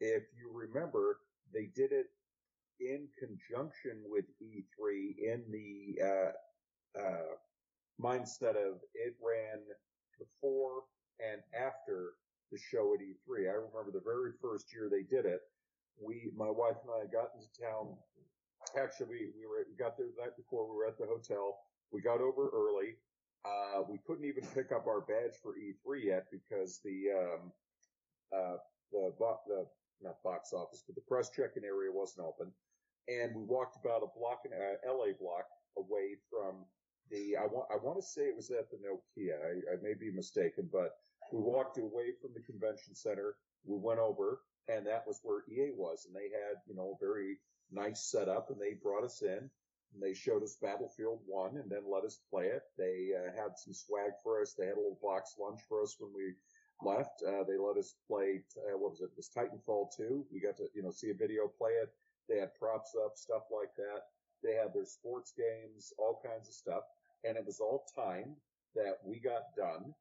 if 0.03 0.23
you 0.35 0.51
remember, 0.51 1.23
they 1.53 1.71
did 1.71 1.95
it 1.95 2.11
in 2.79 3.07
conjunction 3.17 4.03
with 4.05 4.25
E3 4.43 5.15
in 5.17 5.43
the 5.47 6.03
uh, 6.03 6.99
uh, 6.99 7.35
mindset 8.01 8.59
of 8.59 8.83
it 8.93 9.15
ran 9.23 9.61
before 10.19 10.83
and 11.19 11.41
after 11.55 12.13
the 12.53 12.61
show 12.61 12.93
at 12.93 13.01
E3. 13.01 13.49
I 13.49 13.57
remember 13.57 13.89
the 13.89 14.05
very 14.05 14.37
first 14.37 14.69
year 14.69 14.87
they 14.87 15.01
did 15.01 15.25
it. 15.25 15.41
We, 15.97 16.29
my 16.37 16.49
wife 16.49 16.77
and 16.85 16.93
I, 16.93 17.09
got 17.09 17.33
into 17.33 17.49
town 17.57 17.97
actually 18.79 19.07
we, 19.07 19.19
we 19.35 19.43
were 19.45 19.65
we 19.67 19.75
got 19.75 19.97
there 19.97 20.07
the 20.07 20.21
night 20.21 20.37
before. 20.37 20.69
We 20.69 20.77
were 20.77 20.87
at 20.87 20.97
the 20.97 21.05
hotel. 21.05 21.59
We 21.91 22.01
got 22.01 22.21
over 22.21 22.49
early. 22.49 22.95
Uh, 23.43 23.83
we 23.89 23.99
couldn't 24.07 24.25
even 24.25 24.43
pick 24.55 24.71
up 24.71 24.87
our 24.87 25.01
badge 25.01 25.35
for 25.41 25.53
E3 25.59 26.05
yet 26.05 26.25
because 26.31 26.79
the 26.83 27.11
um, 27.11 27.51
uh, 28.31 28.57
the 28.91 29.11
the 29.47 29.65
not 30.01 30.21
box 30.23 30.53
office, 30.53 30.83
but 30.85 30.95
the 30.95 31.07
press 31.07 31.29
check-in 31.29 31.63
area 31.63 31.91
wasn't 31.91 32.25
open. 32.25 32.51
And 33.07 33.35
we 33.35 33.43
walked 33.43 33.77
about 33.83 34.03
a 34.03 34.11
block, 34.17 34.43
in 34.45 34.51
uh, 34.51 34.79
LA 34.87 35.11
block 35.19 35.47
away 35.77 36.15
from 36.31 36.63
the. 37.11 37.35
I 37.35 37.45
want 37.45 37.67
I 37.71 37.77
want 37.77 37.99
to 37.99 38.05
say 38.05 38.23
it 38.23 38.35
was 38.35 38.49
at 38.51 38.71
the 38.71 38.79
Nokia. 38.79 39.35
I, 39.35 39.75
I 39.75 39.75
may 39.81 39.93
be 39.93 40.11
mistaken, 40.11 40.69
but 40.71 40.95
we 41.31 41.39
walked 41.39 41.77
away 41.77 42.13
from 42.21 42.31
the 42.33 42.41
convention 42.41 42.95
center. 42.95 43.35
We 43.65 43.77
went 43.77 43.99
over, 43.99 44.41
and 44.67 44.85
that 44.87 45.05
was 45.07 45.19
where 45.23 45.43
EA 45.49 45.71
was, 45.75 46.05
and 46.05 46.15
they 46.15 46.29
had 46.29 46.57
you 46.67 46.75
know 46.75 46.97
a 46.99 47.05
very 47.05 47.37
nice 47.73 48.03
setup 48.03 48.49
and 48.49 48.59
they 48.59 48.73
brought 48.73 49.03
us 49.03 49.21
in 49.21 49.49
and 49.93 50.01
they 50.01 50.13
showed 50.13 50.43
us 50.43 50.57
Battlefield 50.61 51.19
1 51.25 51.57
and 51.57 51.69
then 51.69 51.83
let 51.91 52.03
us 52.03 52.19
play 52.29 52.47
it. 52.47 52.63
They 52.77 53.11
uh, 53.15 53.31
had 53.35 53.57
some 53.57 53.73
swag 53.73 54.11
for 54.23 54.41
us. 54.41 54.53
They 54.53 54.65
had 54.65 54.75
a 54.75 54.81
little 54.81 54.99
box 55.01 55.35
lunch 55.39 55.61
for 55.67 55.83
us 55.83 55.95
when 55.99 56.11
we 56.13 56.33
left. 56.81 57.21
Uh, 57.21 57.43
they 57.43 57.57
let 57.57 57.77
us 57.77 57.95
play, 58.07 58.41
uh, 58.57 58.77
what 58.77 58.91
was 58.91 59.01
it? 59.01 59.11
It 59.13 59.17
was 59.17 59.29
Titanfall 59.29 59.95
2. 59.95 60.25
We 60.31 60.39
got 60.39 60.57
to, 60.57 60.67
you 60.73 60.81
know, 60.81 60.91
see 60.91 61.11
a 61.11 61.13
video 61.13 61.47
play 61.47 61.71
it. 61.71 61.89
They 62.27 62.39
had 62.39 62.55
props 62.55 62.95
up, 63.05 63.17
stuff 63.17 63.43
like 63.51 63.75
that. 63.77 64.09
They 64.43 64.55
had 64.55 64.73
their 64.73 64.85
sports 64.85 65.33
games, 65.37 65.93
all 65.97 66.21
kinds 66.25 66.47
of 66.47 66.55
stuff. 66.55 66.83
And 67.23 67.37
it 67.37 67.45
was 67.45 67.59
all 67.59 67.85
timed 67.95 68.35
that 68.75 68.97
we 69.05 69.19
got 69.19 69.55
done 69.55 69.93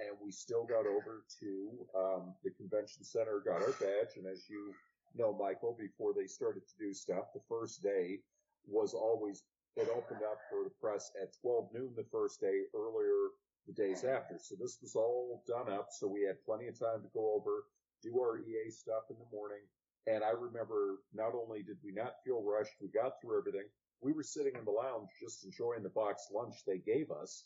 and 0.00 0.16
we 0.22 0.30
still 0.30 0.64
got 0.64 0.86
over 0.86 1.24
to 1.40 1.70
um, 1.96 2.34
the 2.44 2.50
convention 2.50 3.04
center, 3.04 3.42
got 3.44 3.62
our 3.62 3.74
badge, 3.80 4.16
and 4.16 4.26
as 4.26 4.48
you 4.48 4.74
know, 5.14 5.32
Michael, 5.32 5.76
before 5.78 6.12
they 6.14 6.26
started 6.26 6.62
to 6.68 6.78
do 6.78 6.92
stuff, 6.94 7.32
the 7.34 7.40
first 7.48 7.82
day 7.82 8.20
was 8.66 8.94
always 8.94 9.42
it 9.76 9.88
opened 9.94 10.22
up 10.26 10.38
for 10.50 10.64
the 10.64 10.74
press 10.80 11.12
at 11.22 11.38
12 11.40 11.68
noon 11.72 11.90
the 11.94 12.06
first 12.10 12.40
day, 12.40 12.62
earlier 12.74 13.30
the 13.68 13.72
days 13.72 14.02
after. 14.02 14.36
So 14.38 14.56
this 14.58 14.78
was 14.82 14.96
all 14.96 15.44
done 15.46 15.72
up, 15.72 15.88
so 15.92 16.08
we 16.08 16.22
had 16.26 16.42
plenty 16.44 16.66
of 16.66 16.78
time 16.78 17.02
to 17.02 17.08
go 17.14 17.34
over, 17.34 17.64
do 18.02 18.18
our 18.18 18.38
EA 18.38 18.70
stuff 18.70 19.04
in 19.10 19.16
the 19.18 19.36
morning. 19.36 19.62
And 20.06 20.24
I 20.24 20.30
remember 20.30 20.98
not 21.14 21.34
only 21.34 21.62
did 21.62 21.76
we 21.84 21.92
not 21.92 22.14
feel 22.24 22.42
rushed, 22.42 22.74
we 22.80 22.88
got 22.88 23.20
through 23.20 23.38
everything. 23.38 23.68
We 24.00 24.12
were 24.12 24.22
sitting 24.22 24.54
in 24.58 24.64
the 24.64 24.72
lounge 24.72 25.10
just 25.20 25.44
enjoying 25.44 25.82
the 25.82 25.90
box 25.90 26.28
lunch 26.32 26.64
they 26.66 26.78
gave 26.78 27.10
us, 27.10 27.44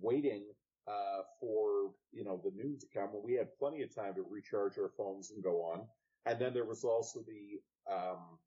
waiting 0.00 0.42
uh, 0.90 1.22
for 1.38 1.92
you 2.12 2.24
know 2.24 2.40
the 2.42 2.50
noon 2.56 2.78
to 2.80 2.86
come. 2.92 3.10
And 3.14 3.22
we 3.22 3.34
had 3.34 3.56
plenty 3.58 3.82
of 3.82 3.94
time 3.94 4.14
to 4.14 4.24
recharge 4.28 4.78
our 4.78 4.90
phones 4.96 5.30
and 5.30 5.42
go 5.42 5.62
on. 5.62 5.86
And 6.26 6.38
then 6.38 6.52
there 6.52 6.64
was 6.64 6.84
also 6.84 7.20
the 7.26 7.92
um, 7.92 8.38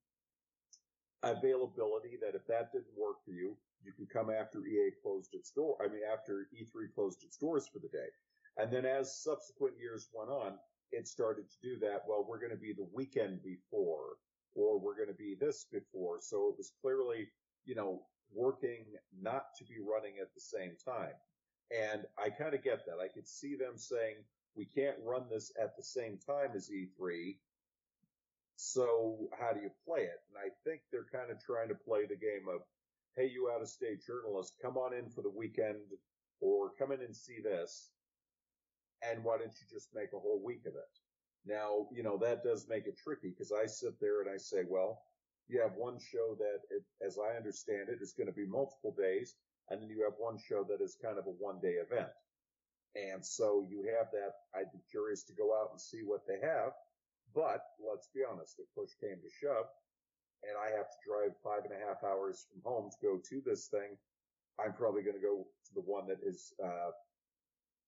availability 1.23 2.17
that 2.21 2.35
if 2.35 2.45
that 2.47 2.71
didn't 2.71 2.97
work 2.97 3.23
for 3.25 3.31
you, 3.31 3.55
you 3.83 3.91
could 3.97 4.09
come 4.09 4.29
after 4.29 4.65
EA 4.65 4.91
closed 5.01 5.33
its 5.33 5.51
door. 5.51 5.77
I 5.83 5.87
mean, 5.87 6.01
after 6.11 6.47
E3 6.53 6.93
closed 6.93 7.23
its 7.23 7.37
doors 7.37 7.67
for 7.71 7.79
the 7.79 7.89
day. 7.89 8.07
And 8.57 8.71
then 8.71 8.85
as 8.85 9.23
subsequent 9.23 9.75
years 9.79 10.09
went 10.13 10.29
on, 10.29 10.53
it 10.91 11.07
started 11.07 11.45
to 11.49 11.57
do 11.61 11.79
that. 11.79 12.03
Well, 12.07 12.25
we're 12.27 12.39
going 12.39 12.51
to 12.51 12.57
be 12.57 12.73
the 12.73 12.87
weekend 12.93 13.41
before, 13.43 14.17
or 14.53 14.79
we're 14.79 14.95
going 14.95 15.07
to 15.07 15.15
be 15.15 15.35
this 15.39 15.65
before. 15.71 16.19
So 16.21 16.49
it 16.49 16.55
was 16.57 16.71
clearly, 16.81 17.27
you 17.65 17.73
know, 17.73 18.03
working 18.31 18.85
not 19.19 19.45
to 19.57 19.65
be 19.65 19.75
running 19.79 20.19
at 20.21 20.33
the 20.35 20.41
same 20.41 20.73
time. 20.85 21.13
And 21.71 22.03
I 22.17 22.29
kind 22.29 22.53
of 22.53 22.63
get 22.63 22.85
that. 22.85 22.99
I 23.03 23.07
could 23.07 23.27
see 23.27 23.55
them 23.55 23.77
saying, 23.77 24.15
we 24.55 24.65
can't 24.65 24.97
run 25.03 25.23
this 25.31 25.51
at 25.59 25.75
the 25.75 25.83
same 25.83 26.19
time 26.27 26.51
as 26.55 26.69
E3 26.69 27.35
so 28.55 29.29
how 29.39 29.51
do 29.53 29.61
you 29.61 29.71
play 29.85 30.01
it? 30.01 30.21
And 30.29 30.37
I 30.37 30.49
think 30.63 30.81
they're 30.91 31.09
kind 31.11 31.31
of 31.31 31.43
trying 31.43 31.69
to 31.69 31.75
play 31.75 32.05
the 32.05 32.15
game 32.15 32.47
of, 32.47 32.61
hey, 33.15 33.29
you 33.29 33.49
out 33.53 33.61
of 33.61 33.67
state 33.67 34.05
journalist, 34.05 34.53
come 34.61 34.77
on 34.77 34.93
in 34.93 35.09
for 35.09 35.21
the 35.21 35.29
weekend 35.29 35.83
or 36.39 36.71
come 36.77 36.91
in 36.91 37.01
and 37.01 37.15
see 37.15 37.39
this. 37.43 37.91
And 39.01 39.23
why 39.23 39.37
don't 39.37 39.53
you 39.59 39.67
just 39.69 39.89
make 39.93 40.13
a 40.13 40.19
whole 40.19 40.41
week 40.43 40.65
of 40.65 40.75
it? 40.75 40.93
Now, 41.45 41.87
you 41.91 42.03
know, 42.03 42.17
that 42.19 42.43
does 42.43 42.67
make 42.69 42.87
it 42.87 42.97
tricky 42.97 43.29
because 43.29 43.51
I 43.51 43.65
sit 43.65 43.99
there 43.99 44.21
and 44.21 44.29
I 44.29 44.37
say, 44.37 44.63
well, 44.67 45.01
you 45.49 45.59
have 45.61 45.73
one 45.75 45.99
show 45.99 46.37
that, 46.39 46.59
it, 46.69 46.83
as 47.05 47.17
I 47.19 47.35
understand 47.35 47.89
it, 47.89 48.01
is 48.01 48.13
going 48.13 48.27
to 48.27 48.33
be 48.33 48.45
multiple 48.45 48.95
days. 48.97 49.35
And 49.69 49.81
then 49.81 49.89
you 49.89 50.03
have 50.03 50.17
one 50.17 50.37
show 50.37 50.63
that 50.69 50.83
is 50.83 50.97
kind 51.01 51.17
of 51.17 51.25
a 51.25 51.35
one 51.39 51.59
day 51.61 51.79
event. 51.79 52.11
And 52.95 53.25
so 53.25 53.65
you 53.69 53.89
have 53.97 54.11
that. 54.11 54.33
I'd 54.53 54.71
be 54.71 54.83
curious 54.91 55.23
to 55.23 55.33
go 55.33 55.55
out 55.55 55.69
and 55.71 55.81
see 55.81 56.01
what 56.05 56.27
they 56.27 56.39
have. 56.45 56.73
But 57.33 57.65
let's 57.81 58.09
be 58.13 58.21
honest, 58.21 58.59
if 58.59 58.67
push 58.75 58.93
came 59.01 59.17
to 59.17 59.31
shove 59.41 59.65
and 60.43 60.53
I 60.59 60.75
have 60.77 60.91
to 60.91 60.99
drive 61.01 61.33
five 61.41 61.65
and 61.65 61.73
a 61.73 61.81
half 61.81 62.03
hours 62.03 62.45
from 62.51 62.61
home 62.61 62.91
to 62.91 62.97
go 63.01 63.17
to 63.17 63.41
this 63.41 63.67
thing, 63.67 63.97
I'm 64.61 64.73
probably 64.73 65.01
going 65.01 65.17
to 65.17 65.23
go 65.23 65.47
to 65.65 65.71
the 65.73 65.81
one 65.81 66.05
that 66.07 66.19
is, 66.21 66.53
uh, 66.63 66.91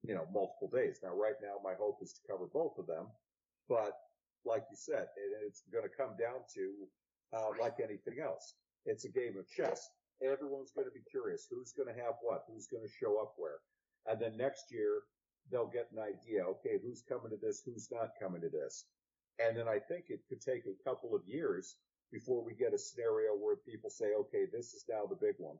you 0.01 0.15
know, 0.15 0.25
multiple 0.33 0.71
days. 0.73 0.99
Now, 1.03 1.13
right 1.13 1.37
now, 1.43 1.61
my 1.63 1.75
hope 1.77 1.99
is 2.01 2.13
to 2.13 2.21
cover 2.25 2.47
both 2.51 2.79
of 2.79 2.87
them, 2.87 3.05
but 3.69 3.93
like 4.45 4.63
you 4.71 4.77
said, 4.77 5.05
it, 5.17 5.29
it's 5.45 5.61
going 5.71 5.85
to 5.85 5.93
come 5.93 6.17
down 6.17 6.41
to, 6.55 6.73
uh, 7.37 7.51
like 7.61 7.77
anything 7.83 8.23
else. 8.23 8.55
It's 8.85 9.05
a 9.05 9.09
game 9.09 9.37
of 9.37 9.49
chess. 9.49 9.89
Everyone's 10.23 10.71
going 10.71 10.87
to 10.87 10.93
be 10.93 11.03
curious. 11.11 11.47
Who's 11.49 11.73
going 11.73 11.93
to 11.93 12.01
have 12.01 12.15
what? 12.21 12.43
Who's 12.47 12.67
going 12.67 12.83
to 12.83 12.99
show 12.99 13.19
up 13.21 13.33
where? 13.37 13.59
And 14.07 14.21
then 14.21 14.37
next 14.37 14.71
year, 14.71 15.01
they'll 15.51 15.71
get 15.71 15.91
an 15.91 15.99
idea. 15.99 16.43
Okay, 16.43 16.79
who's 16.81 17.03
coming 17.07 17.31
to 17.31 17.37
this? 17.41 17.61
Who's 17.65 17.89
not 17.91 18.15
coming 18.21 18.41
to 18.41 18.49
this? 18.49 18.85
And 19.39 19.57
then 19.57 19.67
I 19.67 19.79
think 19.79 20.05
it 20.09 20.21
could 20.29 20.41
take 20.41 20.63
a 20.65 20.83
couple 20.87 21.15
of 21.15 21.21
years 21.27 21.75
before 22.11 22.43
we 22.43 22.53
get 22.53 22.73
a 22.73 22.77
scenario 22.77 23.35
where 23.35 23.57
people 23.57 23.89
say, 23.89 24.13
okay, 24.21 24.45
this 24.51 24.73
is 24.73 24.85
now 24.89 25.05
the 25.05 25.15
big 25.15 25.35
one. 25.37 25.57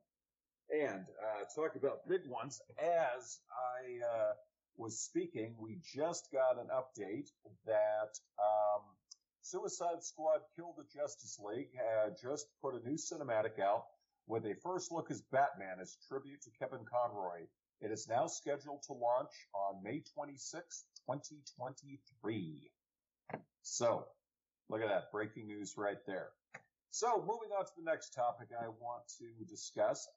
And 0.72 1.06
uh, 1.22 1.44
talk 1.54 1.76
about 1.76 2.08
big 2.08 2.22
ones. 2.28 2.62
As 2.80 3.40
I 3.52 4.06
uh, 4.06 4.34
was 4.78 5.00
speaking, 5.00 5.56
we 5.60 5.80
just 5.84 6.30
got 6.32 6.58
an 6.58 6.70
update 6.74 7.30
that 7.66 8.18
um, 8.40 8.82
Suicide 9.42 10.02
Squad 10.02 10.40
Kill 10.56 10.74
the 10.78 10.86
Justice 10.98 11.38
League 11.40 11.70
had 11.76 12.16
just 12.22 12.48
put 12.62 12.74
a 12.74 12.88
new 12.88 12.96
cinematic 12.96 13.60
out 13.62 13.86
with 14.28 14.46
a 14.46 14.56
first 14.64 14.92
look 14.92 15.12
as 15.12 15.22
Batman 15.32 15.80
as 15.82 15.98
tribute 16.08 16.42
to 16.44 16.50
Kevin 16.60 16.86
Conroy. 16.86 17.46
It 17.82 17.92
is 17.92 18.08
now 18.08 18.28
scheduled 18.28 18.84
to 18.84 18.94
launch 18.94 19.32
on 19.54 19.84
May 19.84 20.02
26, 20.14 20.86
2023. 21.08 22.72
So, 23.62 24.06
look 24.70 24.82
at 24.82 24.88
that 24.88 25.12
breaking 25.12 25.48
news 25.48 25.76
right 25.78 25.98
there. 26.08 26.30
So, 26.92 27.20
moving 27.20 27.50
on 27.58 27.66
to 27.66 27.72
the 27.78 27.84
next 27.84 28.12
topic 28.12 28.50
I 28.58 28.70
want 28.70 29.04
to 29.20 29.46
discuss, 29.46 30.08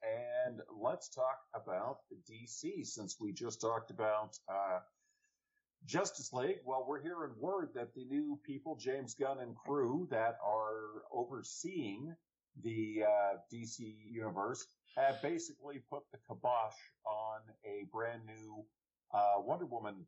and 0.46 0.60
let's 0.80 1.08
talk 1.08 1.38
about 1.52 1.98
DC 2.30 2.86
since 2.86 3.16
we 3.18 3.32
just 3.32 3.60
talked 3.60 3.90
about 3.90 4.38
uh, 4.48 4.78
Justice 5.86 6.32
League. 6.32 6.60
Well, 6.64 6.84
we're 6.86 7.02
hearing 7.02 7.32
word 7.40 7.70
that 7.74 7.94
the 7.94 8.04
new 8.04 8.38
people, 8.46 8.76
James 8.76 9.14
Gunn 9.14 9.40
and 9.40 9.56
crew, 9.56 10.06
that 10.10 10.36
are 10.44 11.02
overseeing 11.12 12.14
the 12.62 13.04
uh, 13.06 13.36
DC 13.52 13.94
universe, 14.10 14.66
have 14.96 15.20
basically 15.22 15.80
put 15.90 16.02
the 16.12 16.18
kibosh 16.28 16.74
on 17.04 17.40
a 17.64 17.84
brand 17.92 18.22
new 18.26 18.64
uh, 19.14 19.40
Wonder 19.40 19.66
Woman 19.66 20.06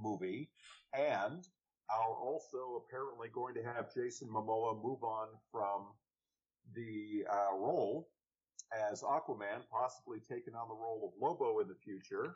movie, 0.00 0.50
and 0.92 1.46
are 1.90 2.14
also 2.14 2.82
apparently 2.86 3.28
going 3.32 3.54
to 3.54 3.62
have 3.62 3.92
Jason 3.92 4.28
Momoa 4.28 4.82
move 4.82 5.02
on 5.02 5.28
from 5.52 5.88
the 6.74 7.24
uh, 7.30 7.56
role 7.56 8.08
as 8.90 9.02
Aquaman, 9.02 9.62
possibly 9.70 10.18
taking 10.20 10.54
on 10.54 10.68
the 10.68 10.74
role 10.74 11.12
of 11.12 11.20
Lobo 11.20 11.60
in 11.60 11.68
the 11.68 11.74
future. 11.74 12.34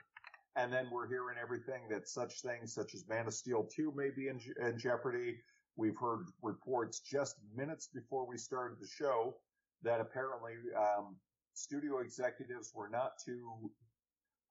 And 0.57 0.73
then 0.73 0.89
we're 0.91 1.09
hearing 1.09 1.37
everything 1.41 1.83
that 1.91 2.09
such 2.09 2.43
things 2.43 2.75
such 2.75 2.95
as 2.95 3.09
Man 3.09 3.27
of 3.27 3.35
Steel 3.35 3.69
2 3.75 3.93
may 3.97 4.11
be 4.11 4.29
in, 4.29 4.41
in 4.61 4.79
jeopardy. 4.79 5.37
We've 5.79 5.97
heard 5.97 6.27
reports 6.43 6.99
just 6.99 7.37
minutes 7.57 7.89
before 7.95 8.27
we 8.27 8.37
started 8.37 8.79
the 8.81 8.89
show 8.89 9.37
that 9.85 10.01
apparently 10.01 10.55
um, 10.77 11.15
studio 11.55 12.01
executives 12.01 12.73
were 12.75 12.89
not 12.89 13.13
too 13.25 13.71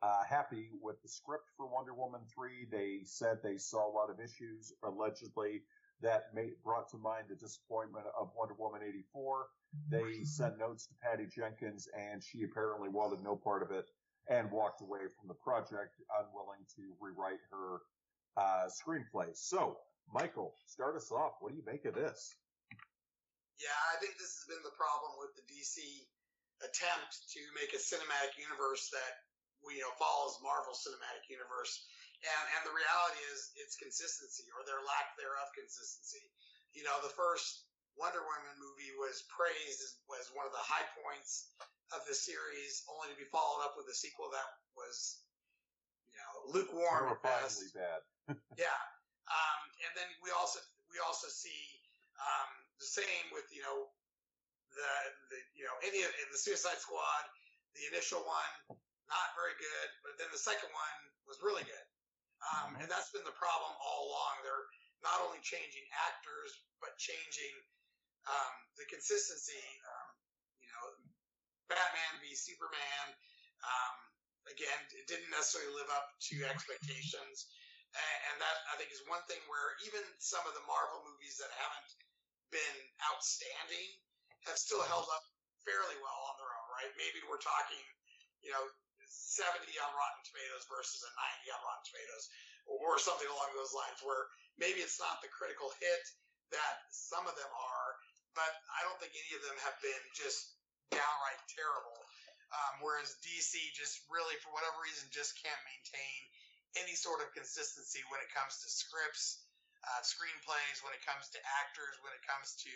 uh, 0.02 0.24
happy 0.24 0.70
with 0.82 1.02
the 1.02 1.10
script 1.10 1.50
for 1.58 1.68
Wonder 1.68 1.94
Woman 1.94 2.22
3. 2.34 2.68
They 2.72 3.02
said 3.04 3.40
they 3.44 3.58
saw 3.58 3.92
a 3.92 3.94
lot 3.94 4.10
of 4.10 4.22
issues, 4.22 4.72
allegedly, 4.86 5.64
that 6.02 6.34
made, 6.34 6.54
brought 6.64 6.88
to 6.92 6.98
mind 6.98 7.26
the 7.28 7.36
disappointment 7.36 8.06
of 8.18 8.30
Wonder 8.38 8.56
Woman 8.58 8.80
84. 8.88 9.48
They 9.90 10.24
sent 10.24 10.58
notes 10.58 10.88
to 10.88 10.94
Patty 11.04 11.26
Jenkins, 11.26 11.90
and 11.94 12.24
she 12.24 12.44
apparently 12.44 12.88
wanted 12.88 13.22
no 13.22 13.36
part 13.36 13.64
of 13.64 13.72
it 13.72 13.84
and 14.30 14.50
walked 14.50 14.82
away 14.82 15.12
from 15.20 15.28
the 15.28 15.34
project, 15.34 16.00
unwilling 16.18 16.64
to 16.78 16.96
rewrite 17.02 17.44
her 17.52 17.80
uh, 18.38 18.70
screenplay. 18.72 19.36
So, 19.36 19.78
Michael, 20.12 20.56
start 20.66 20.96
us 20.96 21.12
off. 21.12 21.40
What 21.40 21.52
do 21.52 21.58
you 21.60 21.68
make 21.68 21.84
of 21.86 21.96
this? 21.96 22.36
Yeah, 23.58 23.80
I 23.92 23.98
think 24.00 24.16
this 24.22 24.38
has 24.38 24.46
been 24.46 24.62
the 24.62 24.78
problem 24.78 25.18
with 25.18 25.34
the 25.34 25.46
DC 25.50 25.82
attempt 26.62 27.14
to 27.34 27.42
make 27.58 27.74
a 27.74 27.82
cinematic 27.82 28.38
universe 28.38 28.90
that 28.94 29.14
you 29.66 29.82
know 29.82 29.94
follows 29.98 30.38
Marvel 30.46 30.78
Cinematic 30.78 31.26
Universe, 31.28 31.90
and 32.22 32.46
and 32.58 32.62
the 32.70 32.74
reality 32.74 33.22
is 33.34 33.52
its 33.58 33.76
consistency 33.76 34.46
or 34.54 34.62
their 34.64 34.82
lack 34.86 35.18
thereof 35.18 35.50
consistency. 35.58 36.22
You 36.78 36.86
know, 36.86 37.02
the 37.02 37.14
first 37.18 37.66
Wonder 37.98 38.22
Woman 38.22 38.56
movie 38.62 38.94
was 39.02 39.26
praised 39.34 39.82
as 39.82 39.98
was 40.06 40.30
one 40.38 40.46
of 40.46 40.54
the 40.54 40.62
high 40.62 40.86
points 41.02 41.50
of 41.90 42.06
the 42.06 42.14
series, 42.14 42.86
only 42.94 43.10
to 43.10 43.18
be 43.18 43.26
followed 43.34 43.66
up 43.66 43.74
with 43.74 43.90
a 43.90 43.98
sequel 43.98 44.30
that 44.30 44.50
was, 44.78 45.26
you 46.06 46.14
know, 46.14 46.34
lukewarm 46.54 47.18
at 47.18 47.26
best. 47.26 47.74
bad. 47.74 48.02
yeah, 48.62 48.82
um, 49.34 49.60
and 49.86 49.92
then 49.94 50.10
we 50.24 50.34
also 50.34 50.58
we 50.90 50.98
also 51.04 51.30
see 51.30 51.62
um, 52.18 52.50
the 52.82 52.90
same 52.90 53.26
with 53.36 53.46
you 53.54 53.62
know 53.62 53.92
the 54.74 54.92
the 55.34 55.40
you 55.54 55.66
know 55.68 55.76
any 55.86 56.02
of 56.02 56.12
the 56.32 56.40
Suicide 56.40 56.80
Squad, 56.82 57.24
the 57.78 57.84
initial 57.94 58.26
one 58.26 58.80
not 59.08 59.36
very 59.40 59.56
good, 59.56 59.90
but 60.04 60.20
then 60.20 60.28
the 60.36 60.40
second 60.40 60.68
one 60.72 60.98
was 61.28 61.40
really 61.40 61.64
good. 61.64 61.88
Um, 62.44 62.76
mm-hmm. 62.76 62.86
and 62.86 62.88
that's 62.92 63.10
been 63.12 63.26
the 63.26 63.36
problem 63.36 63.74
all 63.82 64.12
along. 64.12 64.44
They're 64.44 64.68
not 65.02 65.24
only 65.26 65.42
changing 65.42 65.84
actors, 65.96 66.52
but 66.84 66.94
changing 67.00 67.56
um, 68.28 68.54
the 68.78 68.86
consistency. 68.92 69.64
Um, 69.88 70.08
you 70.62 70.70
know, 70.70 70.86
Batman 71.72 72.14
v 72.22 72.36
Superman. 72.36 73.06
Um, 73.64 73.96
again, 74.52 74.80
it 74.94 75.10
didn't 75.10 75.32
necessarily 75.34 75.74
live 75.74 75.90
up 75.92 76.14
to 76.30 76.36
mm-hmm. 76.38 76.52
expectations, 76.52 77.50
and, 77.98 78.38
that 78.38 78.58
I 78.70 78.78
think 78.78 78.94
is 78.94 79.02
one 79.10 79.24
thing 79.26 79.42
where 79.50 79.74
even 79.90 80.04
some 80.22 80.46
of 80.46 80.54
the 80.54 80.64
Marvel 80.70 81.02
movies 81.06 81.42
that 81.42 81.50
haven't 81.58 81.92
been 82.54 82.78
outstanding 83.10 83.88
have 84.46 84.60
still 84.60 84.80
mm-hmm. 84.80 84.94
held 84.94 85.10
up 85.10 85.26
fairly 85.66 85.98
well 86.00 86.22
on 86.32 86.36
their 86.38 86.52
own. 86.52 86.68
Right? 86.78 86.92
Maybe 86.96 87.20
we're 87.26 87.42
talking, 87.42 87.82
you 88.46 88.54
know, 88.54 88.66
70 89.08 89.50
on 89.82 89.92
Rotten 89.96 90.24
Tomatoes 90.28 90.66
versus 90.70 91.02
a 91.02 91.12
90 91.42 91.56
on 91.56 91.62
Rotten 91.64 91.86
Tomatoes, 91.90 92.26
or, 92.68 93.00
something 93.00 93.30
along 93.32 93.56
those 93.56 93.72
lines, 93.72 94.00
where 94.04 94.28
maybe 94.60 94.84
it's 94.84 95.00
not 95.00 95.24
the 95.24 95.32
critical 95.32 95.72
hit 95.80 96.04
that 96.52 96.76
some 96.92 97.24
of 97.24 97.36
them 97.40 97.52
are, 97.52 97.90
but 98.36 98.52
I 98.76 98.84
don't 98.84 99.00
think 99.00 99.16
any 99.16 99.34
of 99.40 99.44
them 99.48 99.58
have 99.64 99.78
been 99.80 100.04
just 100.12 100.60
downright 100.92 101.42
terrible. 101.52 101.98
Um, 102.48 102.80
whereas 102.80 103.20
DC 103.24 103.60
just 103.76 104.08
really, 104.08 104.36
for 104.40 104.56
whatever 104.56 104.80
reason, 104.80 105.12
just 105.12 105.36
can't 105.40 105.60
maintain 105.68 106.20
any 106.82 106.96
sort 106.98 107.22
of 107.22 107.34
consistency 107.34 108.02
when 108.10 108.22
it 108.22 108.30
comes 108.34 108.62
to 108.62 108.68
scripts, 108.70 109.46
uh, 109.84 110.02
screenplays, 110.04 110.82
when 110.84 110.94
it 110.94 111.04
comes 111.06 111.30
to 111.34 111.40
actors, 111.64 111.96
when 112.04 112.14
it 112.14 112.24
comes 112.26 112.58
to 112.62 112.74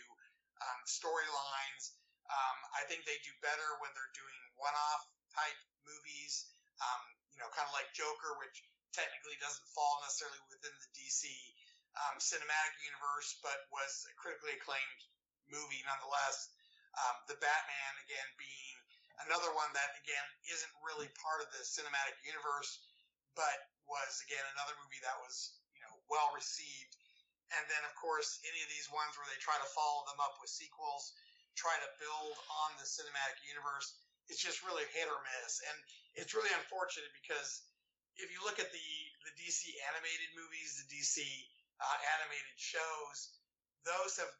um, 0.62 0.80
storylines. 0.86 1.98
Um, 2.30 2.58
I 2.78 2.88
think 2.88 3.04
they 3.04 3.20
do 3.26 3.34
better 3.44 3.68
when 3.84 3.92
they're 3.92 4.16
doing 4.16 4.40
one-off 4.56 5.04
type 5.36 5.60
movies, 5.84 6.48
um, 6.80 7.02
you 7.36 7.40
know, 7.44 7.50
kind 7.52 7.68
of 7.68 7.74
like 7.76 7.92
Joker, 7.92 8.38
which 8.40 8.56
technically 8.96 9.36
doesn't 9.40 9.68
fall 9.72 10.00
necessarily 10.04 10.40
within 10.52 10.72
the 10.80 10.90
DC 10.96 11.28
um, 11.98 12.16
cinematic 12.24 12.76
universe, 12.88 13.40
but 13.44 13.68
was 13.72 14.08
a 14.08 14.14
critically 14.16 14.56
acclaimed 14.56 15.02
movie 15.52 15.84
nonetheless. 15.84 16.52
Um, 16.96 17.16
the 17.28 17.40
Batman, 17.40 17.92
again, 18.04 18.30
being 18.36 18.76
another 19.28 19.52
one 19.56 19.72
that, 19.76 19.96
again, 20.04 20.28
isn't 20.52 20.76
really 20.84 21.08
part 21.20 21.44
of 21.44 21.52
the 21.52 21.64
cinematic 21.64 22.16
universe, 22.24 22.84
but 23.36 23.71
was, 23.90 24.22
again, 24.26 24.44
another 24.56 24.76
movie 24.82 25.02
that 25.04 25.18
was, 25.22 25.58
you 25.74 25.82
know, 25.82 25.94
well 26.08 26.30
received. 26.36 26.94
And 27.52 27.64
then, 27.68 27.84
of 27.84 27.94
course, 28.00 28.40
any 28.48 28.64
of 28.64 28.70
these 28.72 28.88
ones 28.88 29.12
where 29.20 29.28
they 29.28 29.40
try 29.44 29.58
to 29.60 29.70
follow 29.76 30.08
them 30.08 30.20
up 30.24 30.40
with 30.40 30.48
sequels, 30.48 31.12
try 31.60 31.76
to 31.76 31.90
build 32.00 32.36
on 32.64 32.70
the 32.80 32.88
cinematic 32.88 33.44
universe, 33.44 33.92
it's 34.32 34.40
just 34.40 34.64
really 34.64 34.88
hit 34.96 35.12
or 35.12 35.20
miss. 35.20 35.60
And 35.68 35.78
it's 36.16 36.32
really 36.32 36.52
unfortunate 36.56 37.12
because 37.12 37.68
if 38.16 38.32
you 38.32 38.40
look 38.48 38.60
at 38.60 38.72
the, 38.72 38.90
the 39.28 39.34
DC 39.36 39.68
animated 39.92 40.32
movies, 40.36 40.80
the 40.80 40.88
DC 40.88 41.20
uh, 41.82 41.98
animated 42.20 42.56
shows, 42.56 43.36
those 43.84 44.16
have 44.16 44.32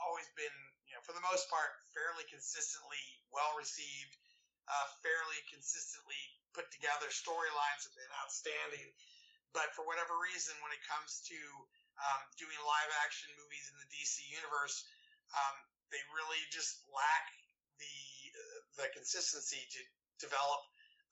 always 0.00 0.28
been, 0.38 0.56
you 0.88 0.96
know, 0.96 1.02
for 1.04 1.12
the 1.12 1.24
most 1.28 1.50
part, 1.52 1.68
fairly 1.92 2.24
consistently 2.32 3.04
well 3.28 3.52
received, 3.60 4.16
uh, 4.68 4.86
fairly 5.04 5.40
consistently 5.52 6.20
put 6.54 6.70
together. 6.70 7.10
Storylines 7.10 7.82
have 7.84 7.96
been 7.98 8.14
outstanding. 8.22 8.88
But 9.52 9.70
for 9.74 9.86
whatever 9.86 10.18
reason, 10.18 10.54
when 10.62 10.74
it 10.74 10.82
comes 10.86 11.22
to 11.30 11.38
um, 11.98 12.22
doing 12.38 12.58
live 12.66 12.90
action 13.06 13.30
movies 13.38 13.70
in 13.70 13.76
the 13.78 13.90
DC 13.90 14.26
universe, 14.30 14.82
um, 15.34 15.54
they 15.94 16.02
really 16.14 16.42
just 16.50 16.82
lack 16.90 17.26
the 17.78 17.98
the 18.82 18.90
consistency 18.90 19.62
to 19.70 19.80
develop 20.18 20.62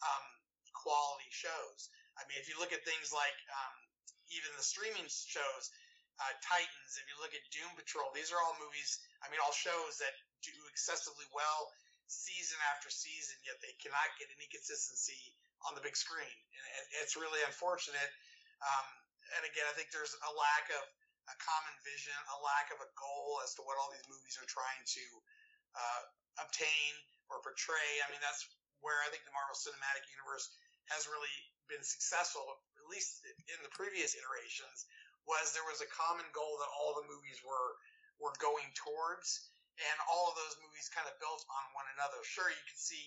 um, 0.02 0.26
quality 0.74 1.30
shows. 1.30 1.90
I 2.18 2.26
mean, 2.26 2.42
if 2.42 2.50
you 2.50 2.58
look 2.58 2.74
at 2.74 2.82
things 2.82 3.14
like 3.14 3.38
um, 3.54 3.76
even 4.34 4.50
the 4.58 4.66
streaming 4.66 5.06
shows, 5.06 5.64
uh, 6.18 6.34
Titans, 6.42 6.98
if 6.98 7.06
you 7.06 7.14
look 7.22 7.30
at 7.32 7.42
Doom 7.54 7.70
Patrol, 7.78 8.10
these 8.10 8.34
are 8.34 8.40
all 8.42 8.58
movies, 8.58 8.98
I 9.22 9.30
mean, 9.30 9.38
all 9.38 9.54
shows 9.54 10.02
that 10.02 10.12
do 10.42 10.52
excessively 10.74 11.26
well 11.30 11.70
season 12.12 12.60
after 12.68 12.92
season, 12.92 13.40
yet 13.48 13.56
they 13.64 13.72
cannot 13.80 14.12
get 14.20 14.28
any 14.28 14.44
consistency 14.52 15.32
on 15.64 15.72
the 15.72 15.84
big 15.84 15.96
screen. 15.96 16.28
And 16.28 16.84
it's 17.00 17.16
really 17.16 17.40
unfortunate. 17.48 18.10
Um, 18.60 18.86
and 19.38 19.42
again, 19.48 19.64
I 19.64 19.74
think 19.74 19.88
there's 19.90 20.12
a 20.12 20.32
lack 20.36 20.68
of 20.76 20.84
a 21.30 21.36
common 21.38 21.74
vision, 21.86 22.14
a 22.34 22.38
lack 22.42 22.68
of 22.74 22.82
a 22.82 22.90
goal 22.98 23.40
as 23.46 23.54
to 23.56 23.64
what 23.64 23.78
all 23.78 23.88
these 23.94 24.04
movies 24.10 24.36
are 24.36 24.48
trying 24.50 24.82
to 24.82 25.04
uh, 25.78 26.02
obtain 26.42 26.92
or 27.30 27.40
portray. 27.40 27.90
I 28.02 28.10
mean, 28.10 28.20
that's 28.20 28.42
where 28.82 28.98
I 29.06 29.08
think 29.14 29.22
the 29.24 29.32
Marvel 29.32 29.54
Cinematic 29.54 30.04
Universe 30.10 30.50
has 30.90 31.06
really 31.06 31.32
been 31.70 31.82
successful, 31.86 32.42
at 32.76 32.86
least 32.90 33.22
in 33.48 33.58
the 33.62 33.72
previous 33.72 34.18
iterations, 34.18 34.84
was 35.24 35.54
there 35.54 35.64
was 35.70 35.78
a 35.78 35.88
common 35.94 36.26
goal 36.34 36.58
that 36.58 36.74
all 36.74 36.98
the 36.98 37.06
movies 37.06 37.38
were 37.46 37.78
were 38.18 38.34
going 38.38 38.66
towards, 38.74 39.50
and 39.78 39.96
all 40.08 40.28
of 40.28 40.36
those 40.36 40.56
movies 40.60 40.92
kind 40.92 41.08
of 41.08 41.14
built 41.18 41.42
on 41.48 41.64
one 41.72 41.88
another. 41.96 42.20
Sure, 42.24 42.48
you 42.48 42.64
can 42.68 42.78
see, 42.78 43.02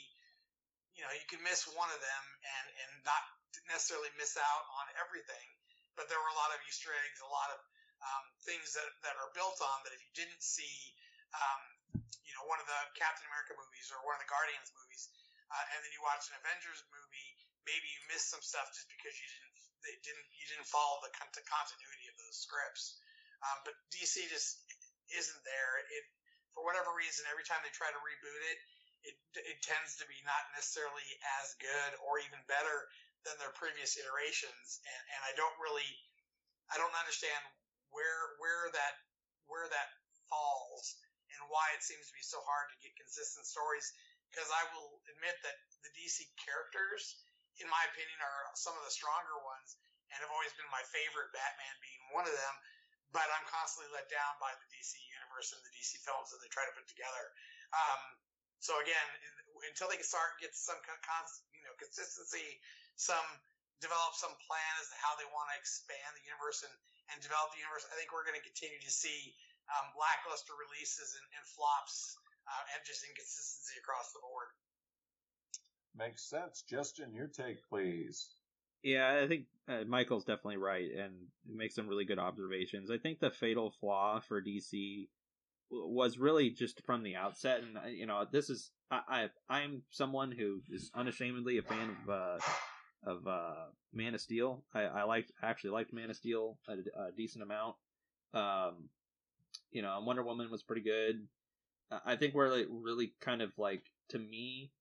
you 0.97 1.05
know, 1.05 1.11
you 1.13 1.25
could 1.29 1.43
miss 1.45 1.69
one 1.69 1.89
of 1.91 1.99
them 2.01 2.23
and 2.43 2.65
and 2.85 2.91
not 3.05 3.23
necessarily 3.69 4.09
miss 4.17 4.35
out 4.37 4.63
on 4.81 4.85
everything, 5.01 5.47
but 5.93 6.09
there 6.09 6.19
were 6.19 6.33
a 6.33 6.39
lot 6.39 6.51
of 6.53 6.59
Easter 6.65 6.91
eggs, 7.05 7.21
a 7.21 7.29
lot 7.29 7.49
of 7.53 7.59
um, 8.03 8.25
things 8.43 8.75
that 8.75 8.89
that 9.05 9.15
are 9.17 9.31
built 9.37 9.57
on 9.61 9.77
that 9.85 9.93
if 9.95 10.01
you 10.01 10.13
didn't 10.17 10.41
see, 10.41 10.75
um, 11.33 11.61
you 12.25 12.33
know, 12.35 12.43
one 12.49 12.59
of 12.59 12.67
the 12.67 12.81
Captain 12.97 13.25
America 13.29 13.55
movies 13.55 13.89
or 13.93 14.01
one 14.03 14.17
of 14.17 14.21
the 14.21 14.29
Guardians 14.29 14.69
movies, 14.73 15.09
uh, 15.53 15.65
and 15.73 15.79
then 15.85 15.91
you 15.93 16.01
watch 16.03 16.27
an 16.29 16.35
Avengers 16.41 16.81
movie, 16.89 17.29
maybe 17.65 17.87
you 17.89 18.01
missed 18.09 18.29
some 18.29 18.41
stuff 18.43 18.69
just 18.73 18.89
because 18.89 19.13
you 19.17 19.27
didn't 19.29 19.55
they 19.85 19.95
didn't 20.01 20.27
you 20.33 20.45
didn't 20.49 20.65
follow 20.65 20.97
the 21.05 21.13
continuity 21.13 22.09
of 22.09 22.15
those 22.17 22.37
scripts. 22.41 22.97
Um, 23.45 23.61
but 23.67 23.77
DC 23.93 24.25
just 24.31 24.57
isn't 25.13 25.43
there. 25.45 25.73
It 25.93 26.05
for 26.55 26.63
whatever 26.63 26.95
reason, 26.95 27.27
every 27.27 27.43
time 27.43 27.59
they 27.61 27.73
try 27.75 27.91
to 27.91 28.01
reboot 28.01 28.41
it, 28.55 28.59
it 29.05 29.17
it 29.37 29.57
tends 29.61 29.99
to 30.01 30.05
be 30.09 30.17
not 30.25 30.49
necessarily 30.55 31.05
as 31.43 31.53
good 31.61 31.91
or 32.01 32.17
even 32.23 32.41
better 32.49 32.87
than 33.27 33.37
their 33.37 33.53
previous 33.53 33.99
iterations. 33.99 34.81
And, 34.81 35.01
and 35.13 35.21
I 35.29 35.31
don't 35.37 35.53
really, 35.61 35.85
I 36.73 36.79
don't 36.79 36.95
understand 36.97 37.37
where 37.93 38.39
where 38.41 38.71
that 38.73 38.95
where 39.45 39.67
that 39.69 39.89
falls 40.31 40.97
and 41.35 41.43
why 41.51 41.69
it 41.75 41.85
seems 41.85 42.07
to 42.09 42.15
be 42.15 42.25
so 42.25 42.41
hard 42.41 42.71
to 42.71 42.81
get 42.81 42.95
consistent 42.97 43.45
stories. 43.45 43.85
Because 44.33 44.49
I 44.49 44.63
will 44.73 44.99
admit 45.15 45.37
that 45.45 45.55
the 45.85 45.91
DC 45.95 46.25
characters 46.41 47.19
in 47.59 47.67
my 47.71 47.83
opinion, 47.87 48.19
are 48.19 48.51
some 48.59 48.75
of 48.75 48.83
the 48.83 48.91
stronger 48.91 49.39
ones 49.43 49.79
and 50.11 50.19
have 50.19 50.31
always 50.31 50.51
been 50.59 50.67
my 50.71 50.83
favorite, 50.91 51.31
Batman 51.31 51.75
being 51.79 52.03
one 52.11 52.27
of 52.27 52.35
them. 52.35 52.55
But 53.15 53.31
I'm 53.31 53.47
constantly 53.47 53.95
let 53.95 54.11
down 54.11 54.35
by 54.43 54.51
the 54.59 54.67
DC 54.75 54.91
universe 55.35 55.51
and 55.51 55.59
the 55.67 55.73
DC 55.75 55.99
films 56.07 56.31
that 56.31 56.39
they 56.39 56.47
try 56.47 56.63
to 56.63 56.71
put 56.71 56.87
together. 56.87 57.25
Um, 57.75 58.01
so 58.63 58.79
again, 58.79 59.03
until 59.67 59.91
they 59.91 59.99
can 59.99 60.07
start 60.07 60.39
get 60.39 60.55
some 60.55 60.79
you 60.79 61.63
know 61.67 61.75
consistency, 61.75 62.63
some 62.95 63.27
develop 63.83 64.15
some 64.15 64.31
plan 64.47 64.73
as 64.79 64.87
to 64.87 64.97
how 65.03 65.11
they 65.19 65.27
want 65.35 65.51
to 65.51 65.55
expand 65.59 66.15
the 66.15 66.23
universe 66.23 66.63
and, 66.63 66.71
and 67.11 67.19
develop 67.19 67.51
the 67.51 67.59
universe, 67.59 67.83
I 67.91 67.99
think 67.99 68.15
we're 68.15 68.23
going 68.23 68.39
to 68.39 68.47
continue 68.47 68.79
to 68.79 68.93
see 68.93 69.35
um, 69.75 69.91
lackluster 69.99 70.55
releases 70.55 71.19
and, 71.19 71.27
and 71.35 71.43
flops 71.43 72.15
uh, 72.47 72.63
and 72.71 72.79
just 72.87 73.03
inconsistency 73.03 73.75
across 73.83 74.15
the 74.15 74.23
board. 74.23 74.55
Makes 75.91 76.23
sense. 76.23 76.63
Justin, 76.63 77.11
your 77.11 77.27
take, 77.27 77.59
please. 77.67 78.31
Yeah, 78.85 79.19
I 79.19 79.27
think 79.27 79.49
uh, 79.67 79.83
Michael's 79.87 80.25
definitely 80.25 80.61
right 80.61 80.87
and 80.87 81.27
makes 81.43 81.75
some 81.75 81.87
really 81.87 82.05
good 82.05 82.19
observations. 82.19 82.91
I 82.91 82.97
think 82.97 83.19
the 83.19 83.31
fatal 83.31 83.73
flaw 83.81 84.19
for 84.19 84.41
DC 84.41 85.07
was 85.71 86.17
really 86.17 86.49
just 86.49 86.83
from 86.85 87.03
the 87.03 87.15
outset, 87.15 87.61
and 87.61 87.77
uh, 87.77 87.87
you 87.87 88.05
know, 88.05 88.25
this 88.31 88.49
is 88.49 88.71
I, 88.91 89.29
I 89.49 89.61
am 89.61 89.81
someone 89.89 90.31
who 90.31 90.61
is 90.69 90.91
unashamedly 90.93 91.57
a 91.57 91.61
fan 91.61 91.89
of 91.89 92.09
uh, 92.09 92.37
of 93.05 93.27
uh, 93.27 93.65
Man 93.93 94.15
of 94.15 94.21
Steel. 94.21 94.63
I, 94.73 94.81
I 94.81 95.03
liked 95.03 95.31
actually 95.43 95.71
liked 95.71 95.93
Man 95.93 96.09
of 96.09 96.15
Steel 96.15 96.57
a, 96.67 96.73
a 96.73 97.11
decent 97.17 97.43
amount. 97.43 97.75
Um, 98.33 98.89
you 99.71 99.81
know, 99.81 99.99
Wonder 100.05 100.23
Woman 100.23 100.51
was 100.51 100.63
pretty 100.63 100.83
good. 100.83 101.27
I 102.05 102.15
think 102.15 102.33
where 102.33 102.49
like 102.49 102.67
really 102.69 103.13
kind 103.21 103.41
of 103.41 103.51
like 103.57 103.83
to 104.09 104.19
me 104.19 104.71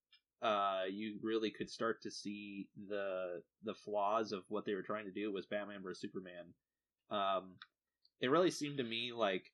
uh, 0.44 0.82
you 0.90 1.16
really 1.22 1.50
could 1.50 1.70
start 1.70 2.02
to 2.02 2.10
see 2.10 2.68
the 2.88 3.42
the 3.64 3.74
flaws 3.74 4.30
of 4.30 4.42
what 4.48 4.66
they 4.66 4.74
were 4.74 4.82
trying 4.82 5.06
to 5.06 5.10
do 5.10 5.32
was 5.32 5.46
Batman 5.46 5.82
vs 5.82 6.00
Superman. 6.00 6.52
Um, 7.10 7.54
it 8.20 8.30
really 8.30 8.50
seemed 8.50 8.76
to 8.76 8.84
me 8.84 9.12
like 9.14 9.50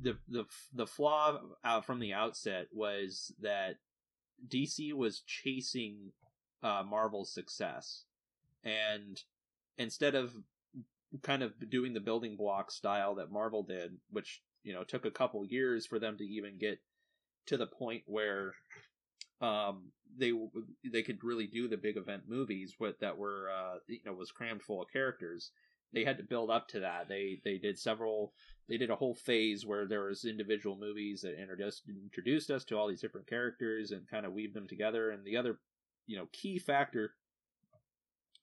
the 0.00 0.16
the 0.28 0.44
the 0.72 0.86
flaw 0.86 1.38
out 1.64 1.84
from 1.84 1.98
the 2.00 2.12
outset 2.12 2.66
was 2.72 3.32
that 3.40 3.76
DC 4.48 4.92
was 4.92 5.22
chasing 5.26 6.12
uh, 6.62 6.82
Marvel's 6.88 7.32
success, 7.32 8.04
and 8.64 9.22
instead 9.76 10.14
of 10.14 10.32
kind 11.22 11.42
of 11.42 11.52
doing 11.70 11.94
the 11.94 12.00
building 12.00 12.36
block 12.36 12.70
style 12.70 13.14
that 13.16 13.30
Marvel 13.30 13.62
did, 13.62 13.96
which 14.10 14.42
you 14.62 14.72
know 14.72 14.84
took 14.84 15.04
a 15.04 15.10
couple 15.10 15.44
years 15.44 15.86
for 15.86 15.98
them 15.98 16.16
to 16.18 16.24
even 16.24 16.58
get 16.58 16.78
to 17.46 17.56
the 17.56 17.66
point 17.66 18.02
where 18.06 18.54
um, 19.40 19.92
they 20.16 20.32
they 20.90 21.02
could 21.02 21.22
really 21.22 21.46
do 21.46 21.68
the 21.68 21.76
big 21.76 21.96
event 21.96 22.24
movies 22.28 22.74
with, 22.78 22.98
that 23.00 23.16
were 23.16 23.50
uh, 23.50 23.78
you 23.86 24.00
know 24.04 24.12
was 24.12 24.30
crammed 24.30 24.62
full 24.62 24.82
of 24.82 24.92
characters. 24.92 25.50
They 25.92 26.04
had 26.04 26.18
to 26.18 26.24
build 26.24 26.50
up 26.50 26.68
to 26.68 26.80
that. 26.80 27.08
They 27.08 27.40
they 27.44 27.58
did 27.58 27.78
several. 27.78 28.32
They 28.68 28.76
did 28.76 28.90
a 28.90 28.96
whole 28.96 29.14
phase 29.14 29.64
where 29.64 29.86
there 29.86 30.04
was 30.04 30.24
individual 30.24 30.76
movies 30.76 31.22
that 31.22 31.40
introduced 31.40 31.84
introduced 31.88 32.50
us 32.50 32.64
to 32.66 32.76
all 32.76 32.88
these 32.88 33.00
different 33.00 33.26
characters 33.26 33.90
and 33.90 34.08
kind 34.08 34.26
of 34.26 34.32
weaved 34.32 34.54
them 34.54 34.68
together. 34.68 35.10
And 35.10 35.24
the 35.24 35.36
other 35.36 35.58
you 36.06 36.16
know 36.16 36.28
key 36.32 36.58
factor 36.58 37.14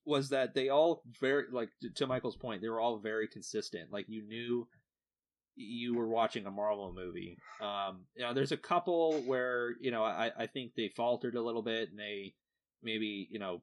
was 0.05 0.29
that 0.29 0.53
they 0.53 0.69
all 0.69 1.03
very 1.19 1.45
like 1.51 1.69
to 1.95 2.07
Michael's 2.07 2.37
point, 2.37 2.61
they 2.61 2.69
were 2.69 2.79
all 2.79 2.97
very 2.97 3.27
consistent. 3.27 3.91
Like 3.91 4.05
you 4.07 4.23
knew 4.23 4.67
you 5.55 5.95
were 5.95 6.07
watching 6.07 6.45
a 6.45 6.51
Marvel 6.51 6.93
movie. 6.93 7.37
Um, 7.61 8.01
you 8.15 8.23
know, 8.23 8.33
there's 8.33 8.51
a 8.51 8.57
couple 8.57 9.21
where 9.21 9.75
you 9.79 9.91
know 9.91 10.03
I, 10.03 10.31
I 10.37 10.47
think 10.47 10.73
they 10.75 10.89
faltered 10.89 11.35
a 11.35 11.41
little 11.41 11.63
bit, 11.63 11.89
and 11.89 11.99
they 11.99 12.33
maybe 12.85 13.27
you 13.29 13.39
know 13.39 13.61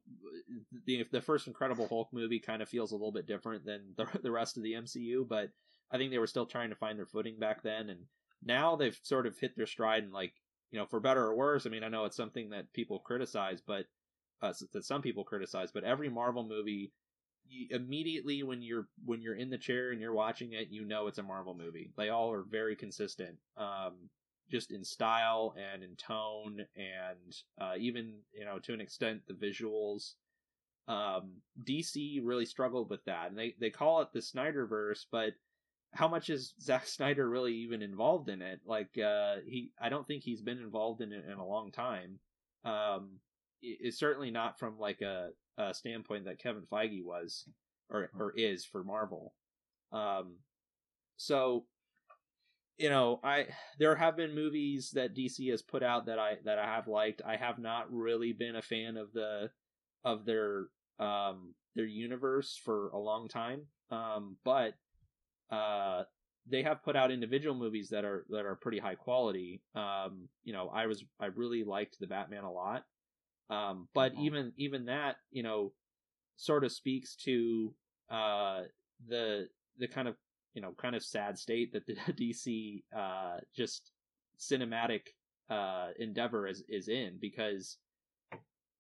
the 0.87 1.07
the 1.11 1.23
first 1.23 1.47
Incredible 1.47 1.89
Hulk 1.89 2.09
movie 2.13 2.41
kind 2.41 2.61
of 2.61 2.69
feels 2.69 2.93
a 2.93 2.97
little 2.97 3.13
bit 3.13 3.27
different 3.27 3.65
than 3.65 3.95
the 3.97 4.07
the 4.23 4.31
rest 4.31 4.57
of 4.59 4.63
the 4.63 4.75
MCU, 4.75 5.27
but 5.27 5.51
I 5.91 5.97
think 5.97 6.11
they 6.11 6.19
were 6.19 6.27
still 6.27 6.47
trying 6.47 6.71
to 6.71 6.77
find 6.77 6.99
their 6.99 7.07
footing 7.07 7.39
back 7.39 7.63
then, 7.63 7.89
and 7.89 8.01
now 8.45 8.77
they've 8.77 8.99
sort 9.03 9.27
of 9.27 9.39
hit 9.39 9.57
their 9.57 9.67
stride 9.67 10.03
and 10.03 10.13
like 10.13 10.35
you 10.73 10.79
know, 10.79 10.87
for 10.87 10.99
better 10.99 11.23
or 11.23 11.37
worse, 11.37 11.67
I 11.67 11.71
mean, 11.71 11.85
I 11.85 11.89
know 11.89 12.07
it's 12.07 12.17
something 12.17 12.51
that 12.51 12.73
people 12.73 12.99
criticize, 12.99 13.61
but 13.65 13.85
uh, 14.41 14.55
that 14.73 14.85
some 14.85 15.03
people 15.03 15.23
criticize, 15.23 15.71
but 15.71 15.85
every 15.85 16.09
Marvel 16.09 16.43
movie, 16.43 16.93
immediately 17.71 18.43
when 18.43 18.63
you're 18.63 18.89
when 19.05 19.21
you're 19.21 19.37
in 19.37 19.51
the 19.51 19.59
chair 19.59 19.91
and 19.91 20.01
you're 20.01 20.15
watching 20.15 20.55
it, 20.55 20.69
you 20.71 20.87
know 20.87 21.07
it's 21.07 21.19
a 21.19 21.23
Marvel 21.23 21.55
movie. 21.55 21.93
They 21.97 22.09
all 22.09 22.33
are 22.33 22.43
very 22.43 22.75
consistent, 22.75 23.37
um, 23.59 24.09
just 24.51 24.71
in 24.71 24.85
style 24.85 25.55
and 25.57 25.83
in 25.83 25.97
tone, 25.97 26.67
and 26.77 27.37
uh, 27.61 27.75
even 27.79 28.15
you 28.33 28.45
know 28.45 28.59
to 28.61 28.75
an 28.75 28.81
extent 28.81 29.23
the 29.27 29.35
visuals. 29.35 30.15
Um, 30.89 31.35
DC 31.65 32.21
really 32.25 32.45
struggled 32.45 32.91
with 32.91 33.05
that, 33.05 33.29
and 33.29 33.39
they 33.39 33.55
they 33.61 33.71
call 33.71 34.03
it 34.03 34.13
the 34.13 34.19
Snyderverse, 34.19 35.07
but 35.11 35.35
how 35.93 36.09
much 36.09 36.31
is 36.31 36.55
Zack 36.61 36.87
Snyder 36.87 37.29
really 37.29 37.55
even 37.55 37.83
involved 37.83 38.29
in 38.29 38.43
it? 38.43 38.61
Like, 38.67 38.99
uh, 38.99 39.37
he, 39.47 39.71
I 39.81 39.89
don't 39.89 40.07
think 40.07 40.23
he's 40.23 40.43
been 40.43 40.59
involved 40.59 41.01
in 41.01 41.13
it 41.13 41.25
in 41.31 41.39
a 41.39 41.47
long 41.47 41.71
time. 41.71 42.19
Um, 42.65 43.19
it's 43.61 43.99
certainly 43.99 44.31
not 44.31 44.59
from 44.59 44.79
like 44.79 45.03
a, 45.03 45.31
a 45.57 45.73
standpoint 45.73 46.25
that 46.25 46.41
Kevin 46.41 46.65
Feige 46.71 47.05
was 47.05 47.45
or 47.91 48.11
or 48.19 48.33
is 48.37 48.65
for 48.65 48.83
Marvel. 48.83 49.35
Um, 49.93 50.37
so, 51.17 51.67
you 52.79 52.89
know, 52.89 53.21
I 53.23 53.47
there 53.79 53.95
have 53.95 54.17
been 54.17 54.35
movies 54.35 54.91
that 54.95 55.15
DC 55.15 55.51
has 55.51 55.63
put 55.63 55.83
out 55.83 56.07
that 56.07 56.19
I 56.19 56.37
that 56.45 56.59
I 56.59 56.67
have 56.67 56.89
liked. 56.89 57.23
I 57.25 57.37
have 57.37 57.59
not 57.59 57.93
really 57.93 58.33
been 58.33 58.57
a 58.57 58.63
fan 58.63 58.97
of 58.97 59.13
the 59.13 59.51
of 60.05 60.25
their 60.25 60.67
um 60.99 61.55
their 61.75 61.87
universe 61.87 62.59
for 62.65 62.91
a 62.91 62.99
long 62.99 63.29
time. 63.29 63.63
Um, 63.91 64.37
but 64.45 64.75
uh, 65.51 66.05
they 66.51 66.63
have 66.63 66.83
put 66.83 66.97
out 66.97 67.13
individual 67.13 67.55
movies 67.55 67.91
that 67.91 68.05
are 68.05 68.25
that 68.31 68.47
are 68.47 68.57
pretty 68.57 68.79
high 68.79 68.95
quality. 68.95 69.63
Um, 69.75 70.29
you 70.43 70.53
know, 70.53 70.69
I 70.69 70.87
was 70.87 71.05
I 71.21 71.27
really 71.27 71.65
liked 71.65 71.99
the 72.01 72.07
Batman 72.07 72.45
a 72.45 72.51
lot, 72.51 72.85
um, 73.51 73.89
but 73.95 74.13
mm-hmm. 74.13 74.23
even 74.23 74.53
even 74.57 74.87
that 74.87 75.17
you 75.31 75.43
know 75.43 75.73
sort 76.37 76.65
of 76.65 76.73
speaks 76.73 77.15
to 77.25 77.75
uh, 78.11 78.63
the 79.07 79.49
the 79.79 79.89
kind 79.89 80.09
of 80.09 80.17
you 80.55 80.63
know 80.63 80.73
kind 80.81 80.95
of 80.95 81.03
sad 81.03 81.39
state 81.39 81.73
that 81.73 81.87
the 81.87 81.95
DC 82.13 82.83
uh, 82.97 83.39
just 83.55 83.93
cinematic 84.39 85.09
uh, 85.51 85.89
endeavor 85.99 86.47
is 86.47 86.63
is 86.69 86.89
in 86.89 87.19
because 87.21 87.79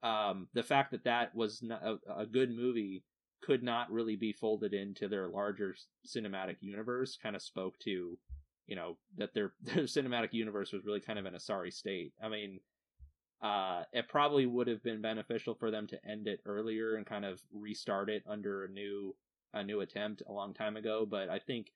um, 0.02 0.48
the 0.54 0.62
fact 0.62 0.90
that 0.90 1.04
that 1.04 1.34
was 1.34 1.62
a, 1.70 1.96
a 2.16 2.26
good 2.26 2.50
movie 2.50 3.04
could 3.42 3.62
not 3.62 3.90
really 3.90 4.16
be 4.16 4.32
folded 4.32 4.72
into 4.72 5.08
their 5.08 5.28
larger 5.28 5.74
cinematic 6.06 6.56
universe 6.60 7.18
kind 7.20 7.34
of 7.36 7.42
spoke 7.42 7.78
to 7.80 8.16
you 8.66 8.76
know 8.76 8.96
that 9.16 9.34
their 9.34 9.52
their 9.62 9.84
cinematic 9.84 10.32
universe 10.32 10.72
was 10.72 10.84
really 10.84 11.00
kind 11.00 11.18
of 11.18 11.26
in 11.26 11.34
a 11.34 11.40
sorry 11.40 11.70
state. 11.70 12.12
I 12.22 12.28
mean 12.28 12.60
uh 13.42 13.82
it 13.92 14.08
probably 14.08 14.46
would 14.46 14.68
have 14.68 14.82
been 14.84 15.02
beneficial 15.02 15.54
for 15.54 15.70
them 15.70 15.86
to 15.88 15.98
end 16.08 16.28
it 16.28 16.40
earlier 16.46 16.94
and 16.94 17.04
kind 17.04 17.24
of 17.24 17.40
restart 17.52 18.08
it 18.08 18.22
under 18.26 18.64
a 18.64 18.68
new 18.68 19.14
a 19.54 19.62
new 19.62 19.80
attempt 19.80 20.22
a 20.26 20.32
long 20.32 20.54
time 20.54 20.76
ago 20.76 21.06
but 21.08 21.28
i 21.28 21.38
think 21.38 21.72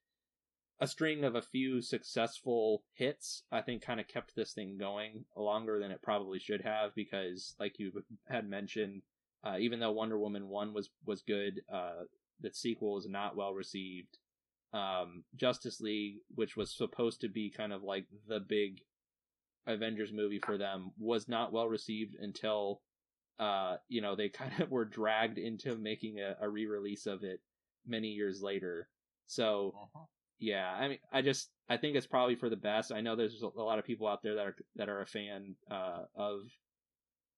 a 0.79 0.87
string 0.87 1.25
of 1.25 1.35
a 1.35 1.43
few 1.43 1.81
successful 1.81 2.83
hits 2.95 3.43
i 3.51 3.61
think 3.61 3.83
kind 3.83 4.01
of 4.01 4.09
kept 4.09 4.35
this 4.35 4.53
thing 4.53 4.77
going 4.79 5.25
longer 5.37 5.79
than 5.79 5.91
it 5.91 6.03
probably 6.03 6.39
should 6.39 6.63
have 6.63 6.95
because 6.95 7.55
like 7.59 7.79
you 7.79 7.93
had 8.29 8.49
mentioned 8.49 9.03
uh, 9.47 9.57
even 9.59 9.79
though 9.79 9.93
Wonder 9.93 10.19
Woman 10.19 10.49
one 10.49 10.75
was 10.75 10.91
was 11.05 11.23
good, 11.23 11.61
uh, 11.73 12.05
the 12.41 12.51
sequel 12.53 12.95
was 12.95 13.09
not 13.09 13.37
well 13.37 13.53
received. 13.53 14.19
Um, 14.73 15.25
Justice 15.37 15.81
League, 15.81 16.17
which 16.35 16.57
was 16.57 16.77
supposed 16.77 17.21
to 17.21 17.29
be 17.29 17.51
kind 17.51 17.73
of 17.73 17.83
like 17.83 18.07
the 18.29 18.41
big 18.41 18.81
Avengers 19.67 20.13
movie 20.13 20.41
for 20.45 20.59
them, 20.59 20.91
was 20.99 21.29
not 21.29 21.53
well 21.53 21.69
received 21.69 22.17
until 22.21 22.81
uh, 23.39 23.77
you 23.89 24.01
know 24.01 24.17
they 24.17 24.29
kind 24.31 24.61
of 24.61 24.71
were 24.71 24.85
dragged 24.85 25.39
into 25.39 25.77
making 25.77 26.19
a, 26.19 26.37
a 26.45 26.49
re-release 26.49 27.07
of 27.07 27.23
it 27.23 27.41
many 27.87 28.09
years 28.09 28.41
later. 28.43 28.89
So 29.27 29.75
uh-huh. 29.77 30.05
yeah, 30.39 30.73
I 30.73 30.89
mean, 30.89 30.99
I 31.13 31.23
just 31.23 31.51
I 31.69 31.77
think 31.77 31.97
it's 31.97 32.07
probably 32.07 32.37
for 32.37 32.49
the 32.49 32.57
best. 32.57 32.93
I 32.93 33.01
know 33.01 33.17
there's 33.17 33.43
a 33.43 33.61
lot 33.61 33.79
of 33.79 33.85
people 33.85 34.07
out 34.07 34.23
there 34.23 34.35
that 34.35 34.47
are 34.47 34.57
that 34.77 34.89
are 34.89 35.01
a 35.01 35.07
fan 35.07 35.55
uh, 35.71 36.03
of 36.15 36.41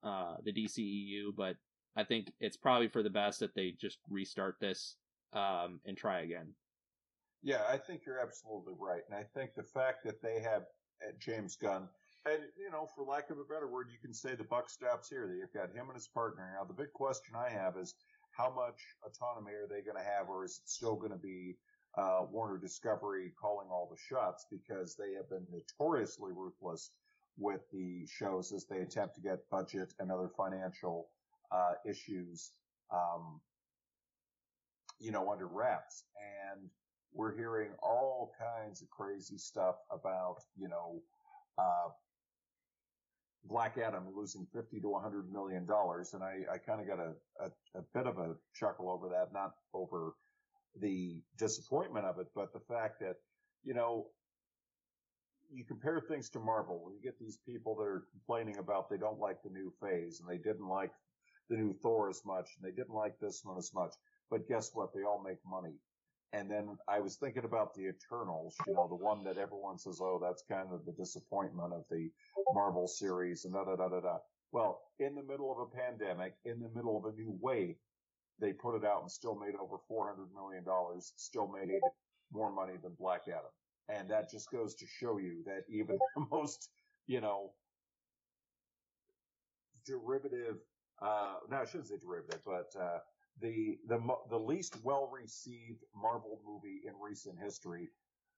uh, 0.02 0.36
the 0.44 0.52
DCEU, 0.52 1.34
but 1.36 1.56
I 1.96 2.04
think 2.04 2.32
it's 2.40 2.56
probably 2.56 2.88
for 2.88 3.02
the 3.02 3.10
best 3.10 3.40
that 3.40 3.54
they 3.54 3.74
just 3.80 3.98
restart 4.08 4.56
this 4.60 4.96
um, 5.32 5.80
and 5.84 5.96
try 5.96 6.20
again. 6.20 6.52
Yeah, 7.42 7.62
I 7.68 7.76
think 7.76 8.02
you're 8.04 8.20
absolutely 8.20 8.74
right, 8.78 9.02
and 9.08 9.18
I 9.18 9.24
think 9.34 9.54
the 9.56 9.62
fact 9.62 10.04
that 10.04 10.20
they 10.22 10.40
have 10.40 10.62
uh, 11.02 11.12
James 11.20 11.56
Gunn, 11.56 11.88
and 12.26 12.42
you 12.58 12.70
know, 12.70 12.88
for 12.94 13.04
lack 13.04 13.30
of 13.30 13.38
a 13.38 13.44
better 13.44 13.68
word, 13.68 13.88
you 13.90 13.98
can 14.02 14.12
say 14.12 14.34
the 14.34 14.44
buck 14.44 14.68
stops 14.68 15.08
here. 15.08 15.26
That 15.26 15.36
You've 15.36 15.52
got 15.54 15.74
him 15.74 15.86
and 15.86 15.94
his 15.94 16.08
partner. 16.08 16.52
Now, 16.58 16.64
the 16.64 16.74
big 16.74 16.92
question 16.92 17.34
I 17.36 17.48
have 17.50 17.76
is 17.76 17.94
how 18.38 18.52
much 18.54 18.80
autonomy 19.04 19.52
are 19.52 19.66
they 19.68 19.82
going 19.82 19.96
to 19.96 20.10
have, 20.10 20.28
or 20.28 20.44
is 20.44 20.60
it 20.64 20.70
still 20.70 20.94
going 20.94 21.12
to 21.12 21.18
be 21.18 21.56
uh, 21.96 22.20
Warner 22.30 22.56
Discovery 22.56 23.32
calling 23.40 23.66
all 23.70 23.88
the 23.90 23.98
shots 23.98 24.46
because 24.50 24.94
they 24.94 25.14
have 25.16 25.28
been 25.28 25.46
notoriously 25.50 26.30
ruthless 26.32 26.90
with 27.36 27.60
the 27.72 28.06
shows 28.06 28.52
as 28.52 28.64
they 28.66 28.78
attempt 28.78 29.16
to 29.16 29.20
get 29.20 29.50
budget 29.50 29.92
and 29.98 30.10
other 30.10 30.30
financial 30.36 31.08
uh, 31.50 31.72
issues, 31.88 32.52
um, 32.92 33.40
you 35.00 35.10
know, 35.10 35.30
under 35.32 35.46
wraps. 35.46 36.04
And 36.52 36.68
we're 37.12 37.36
hearing 37.36 37.70
all 37.82 38.32
kinds 38.38 38.82
of 38.82 38.90
crazy 38.90 39.38
stuff 39.38 39.76
about, 39.90 40.36
you 40.56 40.68
know, 40.68 41.00
uh, 41.58 41.90
Black 43.44 43.78
Adam 43.78 44.04
losing 44.14 44.46
50 44.54 44.80
to 44.80 44.88
100 44.88 45.32
million 45.32 45.66
dollars. 45.66 46.14
And 46.14 46.22
I, 46.22 46.40
I 46.52 46.58
kind 46.58 46.80
of 46.80 46.86
got 46.86 46.98
a, 46.98 47.12
a, 47.44 47.78
a 47.78 47.82
bit 47.94 48.06
of 48.06 48.18
a 48.18 48.34
chuckle 48.54 48.90
over 48.90 49.08
that, 49.08 49.32
not 49.32 49.52
over 49.74 50.12
the 50.80 51.20
disappointment 51.38 52.04
of 52.06 52.18
it, 52.18 52.26
but 52.34 52.52
the 52.52 52.60
fact 52.68 53.00
that, 53.00 53.16
you 53.64 53.74
know, 53.74 54.06
you 55.50 55.64
compare 55.64 56.00
things 56.00 56.28
to 56.30 56.38
Marvel, 56.38 56.90
you 56.94 57.02
get 57.02 57.18
these 57.18 57.38
people 57.46 57.74
that 57.76 57.84
are 57.84 58.04
complaining 58.12 58.58
about 58.58 58.90
they 58.90 58.98
don't 58.98 59.18
like 59.18 59.42
the 59.42 59.50
new 59.50 59.72
phase 59.80 60.20
and 60.20 60.28
they 60.28 60.36
didn't 60.42 60.68
like 60.68 60.90
the 61.48 61.56
new 61.56 61.74
Thor 61.82 62.10
as 62.10 62.20
much, 62.26 62.50
and 62.56 62.70
they 62.70 62.74
didn't 62.74 62.94
like 62.94 63.18
this 63.20 63.40
one 63.42 63.56
as 63.56 63.72
much. 63.74 63.94
But 64.30 64.46
guess 64.48 64.70
what? 64.74 64.92
They 64.94 65.02
all 65.02 65.22
make 65.26 65.38
money. 65.46 65.74
And 66.32 66.50
then 66.50 66.76
I 66.86 67.00
was 67.00 67.16
thinking 67.16 67.44
about 67.44 67.74
the 67.74 67.88
Eternals, 67.88 68.54
you 68.66 68.74
know, 68.74 68.86
the 68.86 68.94
one 68.94 69.24
that 69.24 69.38
everyone 69.38 69.78
says, 69.78 69.98
oh, 70.00 70.20
that's 70.22 70.42
kind 70.50 70.68
of 70.72 70.84
the 70.84 70.92
disappointment 70.92 71.72
of 71.72 71.84
the 71.90 72.10
Marvel 72.52 72.86
series 72.86 73.44
and 73.44 73.54
da 73.54 73.64
da 73.64 73.76
da 73.76 73.88
da 73.88 74.00
da. 74.00 74.18
Well, 74.52 74.80
in 74.98 75.14
the 75.14 75.22
middle 75.22 75.50
of 75.50 75.58
a 75.58 75.76
pandemic, 75.76 76.34
in 76.44 76.60
the 76.60 76.68
middle 76.74 76.98
of 76.98 77.04
a 77.06 77.16
new 77.16 77.36
wave, 77.40 77.76
they 78.40 78.52
put 78.52 78.76
it 78.76 78.84
out 78.84 79.02
and 79.02 79.10
still 79.10 79.34
made 79.34 79.54
over 79.56 79.76
$400 79.90 80.28
million, 80.34 80.64
still 81.00 81.48
made 81.48 81.70
more 82.30 82.52
money 82.52 82.74
than 82.82 82.92
Black 82.98 83.22
Adam. 83.28 83.50
And 83.88 84.10
that 84.10 84.30
just 84.30 84.50
goes 84.50 84.74
to 84.76 84.86
show 84.86 85.18
you 85.18 85.42
that 85.46 85.64
even 85.68 85.98
the 86.16 86.26
most, 86.30 86.68
you 87.06 87.20
know, 87.20 87.52
derivative 89.86 90.58
uh, 91.00 91.34
no, 91.50 91.58
I 91.58 91.64
shouldn't 91.64 91.88
say 91.88 91.96
derivative, 91.96 92.40
but 92.44 92.74
uh, 92.78 92.98
the 93.40 93.78
the 93.88 94.00
the 94.30 94.38
least 94.38 94.76
well 94.82 95.10
received 95.12 95.84
Marvel 95.94 96.40
movie 96.46 96.80
in 96.86 96.92
recent 97.00 97.38
history, 97.38 97.88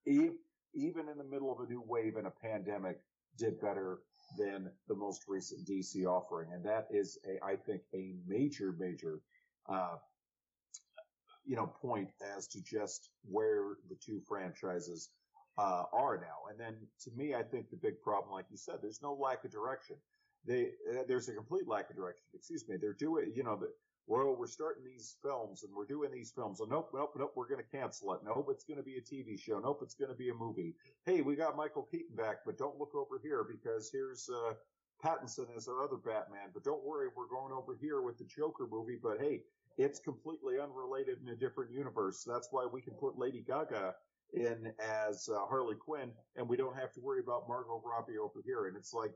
even 0.05 1.09
in 1.09 1.17
the 1.17 1.23
middle 1.23 1.51
of 1.51 1.59
a 1.59 1.71
new 1.71 1.83
wave 1.85 2.17
and 2.17 2.27
a 2.27 2.31
pandemic, 2.31 2.99
did 3.37 3.59
better 3.59 3.99
than 4.37 4.71
the 4.87 4.95
most 4.95 5.23
recent 5.27 5.67
DC 5.67 6.05
offering, 6.05 6.49
and 6.53 6.63
that 6.65 6.87
is 6.91 7.17
a 7.27 7.43
I 7.43 7.55
think 7.55 7.81
a 7.93 8.13
major 8.27 8.73
major. 8.77 9.19
Uh, 9.67 9.95
you 11.43 11.55
know, 11.55 11.65
point 11.81 12.07
as 12.37 12.45
to 12.45 12.61
just 12.61 13.09
where 13.23 13.77
the 13.89 13.95
two 13.95 14.21
franchises 14.27 15.09
uh, 15.57 15.85
are 15.91 16.17
now. 16.17 16.51
And 16.51 16.59
then 16.59 16.75
to 17.01 17.11
me, 17.17 17.33
I 17.33 17.41
think 17.41 17.71
the 17.71 17.77
big 17.77 17.99
problem, 17.99 18.31
like 18.31 18.45
you 18.51 18.57
said, 18.57 18.75
there's 18.79 19.01
no 19.01 19.15
lack 19.15 19.43
of 19.43 19.51
direction 19.51 19.95
they 20.45 20.71
uh, 20.89 21.03
there's 21.07 21.29
a 21.29 21.33
complete 21.33 21.67
lack 21.67 21.89
of 21.89 21.95
direction. 21.95 22.23
Excuse 22.33 22.67
me. 22.67 22.77
They're 22.77 22.93
doing, 22.93 23.31
you 23.35 23.43
know, 23.43 23.57
the, 23.57 23.69
well, 24.07 24.35
we're 24.37 24.47
starting 24.47 24.83
these 24.83 25.15
films 25.23 25.63
and 25.63 25.71
we're 25.75 25.85
doing 25.85 26.11
these 26.11 26.31
films. 26.31 26.59
Oh, 26.61 26.67
nope, 26.69 26.89
nope, 26.93 27.13
nope. 27.17 27.33
We're 27.35 27.47
going 27.47 27.63
to 27.63 27.77
cancel 27.77 28.13
it. 28.13 28.21
Nope, 28.25 28.47
it's 28.51 28.63
going 28.63 28.77
to 28.77 28.83
be 28.83 28.97
a 28.97 29.01
TV 29.01 29.39
show. 29.39 29.59
Nope, 29.59 29.79
it's 29.83 29.95
going 29.95 30.11
to 30.11 30.17
be 30.17 30.29
a 30.29 30.33
movie. 30.33 30.75
Hey, 31.05 31.21
we 31.21 31.35
got 31.35 31.55
Michael 31.55 31.87
Keaton 31.89 32.15
back, 32.15 32.37
but 32.45 32.57
don't 32.57 32.79
look 32.79 32.93
over 32.95 33.19
here 33.21 33.45
because 33.49 33.89
here's 33.91 34.29
uh, 34.29 34.53
Pattinson 35.03 35.45
as 35.55 35.67
our 35.67 35.83
other 35.83 35.97
Batman. 35.97 36.49
But 36.53 36.63
don't 36.63 36.83
worry, 36.83 37.07
we're 37.15 37.27
going 37.27 37.53
over 37.53 37.77
here 37.79 38.01
with 38.01 38.17
the 38.17 38.25
Joker 38.25 38.67
movie. 38.69 38.97
But 39.01 39.19
hey, 39.19 39.41
it's 39.77 39.99
completely 39.99 40.59
unrelated 40.59 41.17
in 41.23 41.29
a 41.29 41.35
different 41.35 41.71
universe. 41.71 42.23
That's 42.27 42.49
why 42.51 42.67
we 42.71 42.81
can 42.81 42.93
put 42.93 43.17
Lady 43.17 43.43
Gaga 43.47 43.95
in 44.33 44.71
as 44.79 45.29
uh, 45.29 45.45
Harley 45.45 45.75
Quinn, 45.75 46.11
and 46.35 46.47
we 46.47 46.57
don't 46.57 46.77
have 46.77 46.91
to 46.93 47.01
worry 47.01 47.19
about 47.19 47.47
Margot 47.47 47.81
Robbie 47.85 48.17
over 48.17 48.41
here. 48.45 48.67
And 48.67 48.75
it's 48.75 48.93
like 48.93 49.11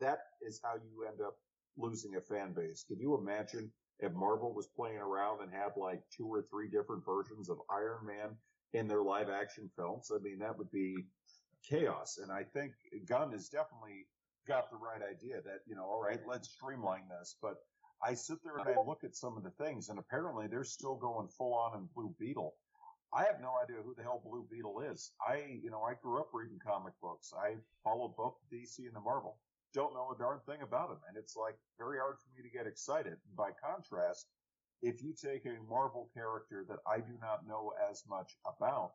that 0.00 0.18
is 0.40 0.60
how 0.62 0.74
you 0.74 1.06
end 1.06 1.20
up 1.20 1.36
losing 1.76 2.16
a 2.16 2.20
fan 2.20 2.52
base. 2.52 2.84
Can 2.86 3.00
you 3.00 3.16
imagine 3.16 3.70
if 4.02 4.12
Marvel 4.12 4.52
was 4.52 4.66
playing 4.66 4.98
around 4.98 5.42
and 5.42 5.52
had 5.52 5.76
like 5.76 6.02
two 6.14 6.26
or 6.26 6.42
three 6.42 6.68
different 6.68 7.04
versions 7.04 7.48
of 7.48 7.58
Iron 7.70 8.04
Man 8.04 8.36
in 8.74 8.88
their 8.88 9.02
live 9.02 9.30
action 9.30 9.70
films? 9.76 10.10
I 10.14 10.18
mean, 10.18 10.38
that 10.40 10.58
would 10.58 10.70
be 10.72 10.96
chaos. 11.68 12.18
And 12.20 12.30
I 12.30 12.42
think 12.42 12.72
Gunn 13.06 13.32
has 13.32 13.48
definitely 13.48 14.06
got 14.46 14.70
the 14.70 14.76
right 14.76 15.00
idea 15.08 15.40
that, 15.42 15.60
you 15.66 15.76
know, 15.76 15.84
all 15.84 16.02
right, 16.02 16.20
let's 16.26 16.50
streamline 16.50 17.04
this. 17.20 17.36
But 17.40 17.58
I 18.04 18.14
sit 18.14 18.38
there 18.42 18.58
and 18.58 18.68
I 18.68 18.82
look 18.84 19.04
at 19.04 19.14
some 19.14 19.36
of 19.36 19.44
the 19.44 19.64
things 19.64 19.88
and 19.88 19.98
apparently 19.98 20.48
they're 20.48 20.64
still 20.64 20.96
going 20.96 21.28
full 21.28 21.54
on 21.54 21.78
in 21.78 21.88
Blue 21.94 22.12
Beetle. 22.18 22.54
I 23.14 23.24
have 23.24 23.40
no 23.40 23.52
idea 23.62 23.76
who 23.84 23.94
the 23.94 24.02
hell 24.02 24.22
Blue 24.24 24.44
Beetle 24.50 24.80
is. 24.80 25.12
I, 25.24 25.60
you 25.62 25.70
know, 25.70 25.82
I 25.82 25.94
grew 26.02 26.18
up 26.18 26.30
reading 26.32 26.58
comic 26.64 26.94
books. 27.00 27.32
I 27.38 27.56
followed 27.84 28.16
both 28.16 28.34
DC 28.52 28.78
and 28.78 28.96
the 28.96 29.00
Marvel. 29.00 29.36
Don't 29.74 29.94
know 29.94 30.12
a 30.14 30.18
darn 30.18 30.40
thing 30.46 30.62
about 30.62 30.90
him. 30.90 30.98
And 31.08 31.16
it's 31.16 31.36
like 31.36 31.56
very 31.78 31.98
hard 31.98 32.16
for 32.18 32.30
me 32.36 32.48
to 32.48 32.56
get 32.56 32.66
excited. 32.66 33.16
By 33.36 33.50
contrast, 33.56 34.26
if 34.82 35.02
you 35.02 35.14
take 35.14 35.46
a 35.46 35.62
Marvel 35.68 36.10
character 36.12 36.64
that 36.68 36.80
I 36.86 36.98
do 36.98 37.14
not 37.20 37.46
know 37.46 37.72
as 37.90 38.02
much 38.08 38.36
about, 38.44 38.92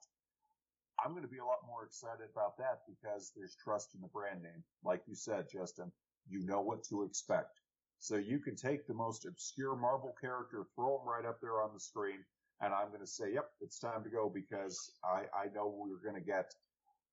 I'm 1.03 1.11
going 1.11 1.23
to 1.23 1.29
be 1.29 1.37
a 1.37 1.45
lot 1.45 1.65
more 1.65 1.85
excited 1.85 2.27
about 2.31 2.57
that 2.57 2.81
because 2.87 3.31
there's 3.35 3.55
trust 3.55 3.95
in 3.95 4.01
the 4.01 4.07
brand 4.07 4.41
name. 4.41 4.63
Like 4.83 5.01
you 5.07 5.15
said, 5.15 5.45
Justin, 5.51 5.91
you 6.27 6.45
know 6.45 6.61
what 6.61 6.83
to 6.89 7.03
expect. 7.03 7.61
So 7.99 8.15
you 8.15 8.39
can 8.39 8.55
take 8.55 8.85
the 8.85 8.93
most 8.93 9.25
obscure 9.25 9.75
Marvel 9.75 10.13
character, 10.19 10.65
throw 10.75 10.99
him 10.99 11.07
right 11.07 11.25
up 11.25 11.39
there 11.41 11.61
on 11.61 11.71
the 11.73 11.79
screen, 11.79 12.19
and 12.61 12.73
I'm 12.73 12.89
going 12.89 13.01
to 13.01 13.07
say, 13.07 13.33
yep, 13.33 13.49
it's 13.61 13.79
time 13.79 14.03
to 14.03 14.09
go 14.09 14.29
because 14.33 14.91
I, 15.03 15.25
I 15.33 15.47
know 15.53 15.67
we're 15.67 16.01
going 16.03 16.21
to 16.21 16.25
get 16.25 16.53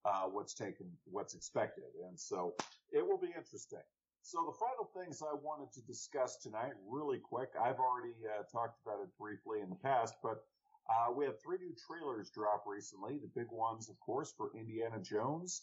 uh, 0.05 0.25
what's 0.25 0.55
taken, 0.55 0.87
what's 1.05 1.35
expected. 1.35 1.85
And 2.07 2.19
so 2.19 2.55
it 2.93 3.07
will 3.07 3.19
be 3.19 3.29
interesting. 3.29 3.85
So 4.23 4.39
the 4.47 4.57
final 4.59 4.89
things 4.97 5.23
I 5.23 5.35
wanted 5.35 5.73
to 5.75 5.83
discuss 5.83 6.39
tonight, 6.39 6.73
really 6.89 7.19
quick, 7.19 7.51
I've 7.61 7.79
already 7.79 8.15
uh, 8.25 8.45
talked 8.51 8.81
about 8.85 9.03
it 9.03 9.11
briefly 9.19 9.61
in 9.61 9.69
the 9.69 9.77
past, 9.77 10.15
but 10.23 10.45
uh, 10.89 11.13
we 11.13 11.25
have 11.25 11.41
three 11.43 11.59
new 11.59 11.75
trailers 11.87 12.31
drop 12.31 12.65
recently. 12.67 13.19
The 13.19 13.31
big 13.35 13.51
ones, 13.51 13.89
of 13.89 13.99
course, 14.01 14.33
for 14.37 14.51
Indiana 14.57 14.99
Jones 15.01 15.63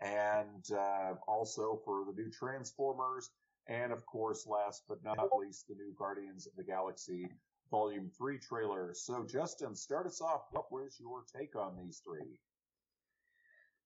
and 0.00 0.64
uh, 0.72 1.14
also 1.28 1.80
for 1.84 2.04
the 2.04 2.12
new 2.12 2.30
Transformers. 2.30 3.30
And 3.68 3.92
of 3.92 4.04
course, 4.06 4.46
last 4.46 4.82
but 4.88 5.02
not 5.04 5.28
least, 5.38 5.68
the 5.68 5.74
new 5.74 5.94
Guardians 5.96 6.46
of 6.46 6.52
the 6.56 6.64
Galaxy 6.64 7.28
Volume 7.70 8.10
3 8.18 8.38
trailer. 8.38 8.92
So, 8.94 9.24
Justin, 9.24 9.74
start 9.74 10.06
us 10.06 10.20
off. 10.20 10.42
What 10.50 10.70
was 10.72 10.96
your 11.00 11.22
take 11.34 11.56
on 11.56 11.76
these 11.82 12.02
three? 12.04 12.38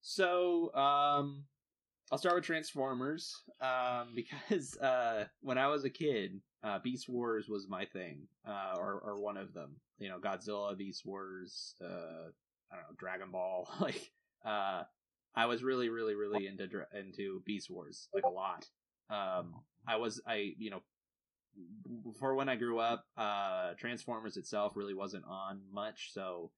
So, 0.00 0.74
um, 0.74 1.44
I'll 2.12 2.18
start 2.18 2.36
with 2.36 2.44
Transformers, 2.44 3.42
um, 3.60 4.14
because 4.14 4.76
uh, 4.78 5.24
when 5.40 5.58
I 5.58 5.66
was 5.68 5.84
a 5.84 5.90
kid, 5.90 6.40
uh, 6.62 6.78
Beast 6.78 7.08
Wars 7.08 7.48
was 7.48 7.68
my 7.68 7.84
thing, 7.84 8.26
uh, 8.46 8.74
or 8.76 9.00
or 9.04 9.20
one 9.20 9.36
of 9.36 9.52
them. 9.52 9.76
You 9.98 10.08
know, 10.08 10.18
Godzilla, 10.18 10.76
Beast 10.76 11.04
Wars, 11.04 11.74
uh, 11.82 12.30
I 12.70 12.76
don't 12.76 12.82
know, 12.82 12.96
Dragon 12.98 13.30
Ball. 13.30 13.68
like, 13.80 14.12
uh, 14.44 14.82
I 15.34 15.46
was 15.46 15.62
really, 15.62 15.88
really, 15.88 16.14
really 16.14 16.46
into 16.46 16.68
into 16.94 17.42
Beast 17.44 17.70
Wars, 17.70 18.08
like 18.14 18.24
a 18.24 18.28
lot. 18.28 18.66
Um, 19.10 19.54
I 19.88 19.96
was, 19.96 20.20
I, 20.26 20.52
you 20.58 20.70
know, 20.70 20.82
for 22.18 22.34
when 22.34 22.48
I 22.48 22.56
grew 22.56 22.78
up, 22.78 23.04
uh, 23.16 23.74
Transformers 23.78 24.36
itself 24.36 24.72
really 24.76 24.94
wasn't 24.94 25.24
on 25.26 25.60
much, 25.72 26.10
so 26.12 26.50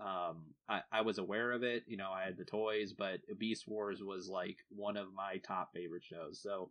um, 0.00 0.54
I, 0.68 0.82
I 0.92 1.00
was 1.02 1.18
aware 1.18 1.52
of 1.52 1.62
it. 1.62 1.84
You 1.86 1.96
know, 1.96 2.10
I 2.10 2.24
had 2.24 2.36
the 2.36 2.44
toys, 2.44 2.92
but 2.92 3.20
Beast 3.38 3.66
Wars 3.66 4.02
was 4.02 4.28
like 4.28 4.58
one 4.68 4.96
of 4.96 5.14
my 5.14 5.38
top 5.38 5.70
favorite 5.74 6.04
shows. 6.04 6.40
So, 6.40 6.70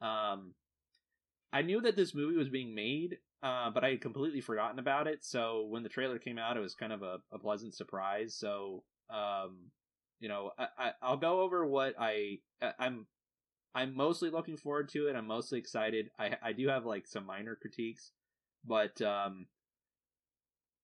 um, 0.00 0.54
I 1.52 1.62
knew 1.62 1.80
that 1.82 1.96
this 1.96 2.14
movie 2.14 2.36
was 2.36 2.48
being 2.48 2.74
made, 2.74 3.18
uh, 3.42 3.70
but 3.70 3.84
I 3.84 3.90
had 3.90 4.00
completely 4.00 4.40
forgotten 4.40 4.78
about 4.78 5.06
it. 5.06 5.24
So 5.24 5.66
when 5.68 5.82
the 5.82 5.88
trailer 5.88 6.18
came 6.18 6.38
out, 6.38 6.56
it 6.56 6.60
was 6.60 6.74
kind 6.74 6.92
of 6.92 7.02
a, 7.02 7.18
a 7.32 7.38
pleasant 7.38 7.74
surprise. 7.74 8.34
So, 8.34 8.84
um, 9.10 9.70
you 10.20 10.28
know, 10.28 10.52
I, 10.58 10.92
I, 11.02 11.10
will 11.10 11.18
go 11.18 11.42
over 11.42 11.66
what 11.66 11.94
I, 11.98 12.38
I 12.62 12.72
I'm 12.78 13.06
I'm 13.74 13.96
mostly 13.96 14.30
looking 14.30 14.56
forward 14.56 14.88
to 14.90 15.08
it. 15.08 15.16
I'm 15.16 15.26
mostly 15.26 15.58
excited. 15.58 16.10
I 16.18 16.36
I 16.42 16.52
do 16.52 16.68
have 16.68 16.86
like 16.86 17.06
some 17.06 17.26
minor 17.26 17.56
critiques, 17.60 18.12
but 18.64 19.02
um, 19.02 19.46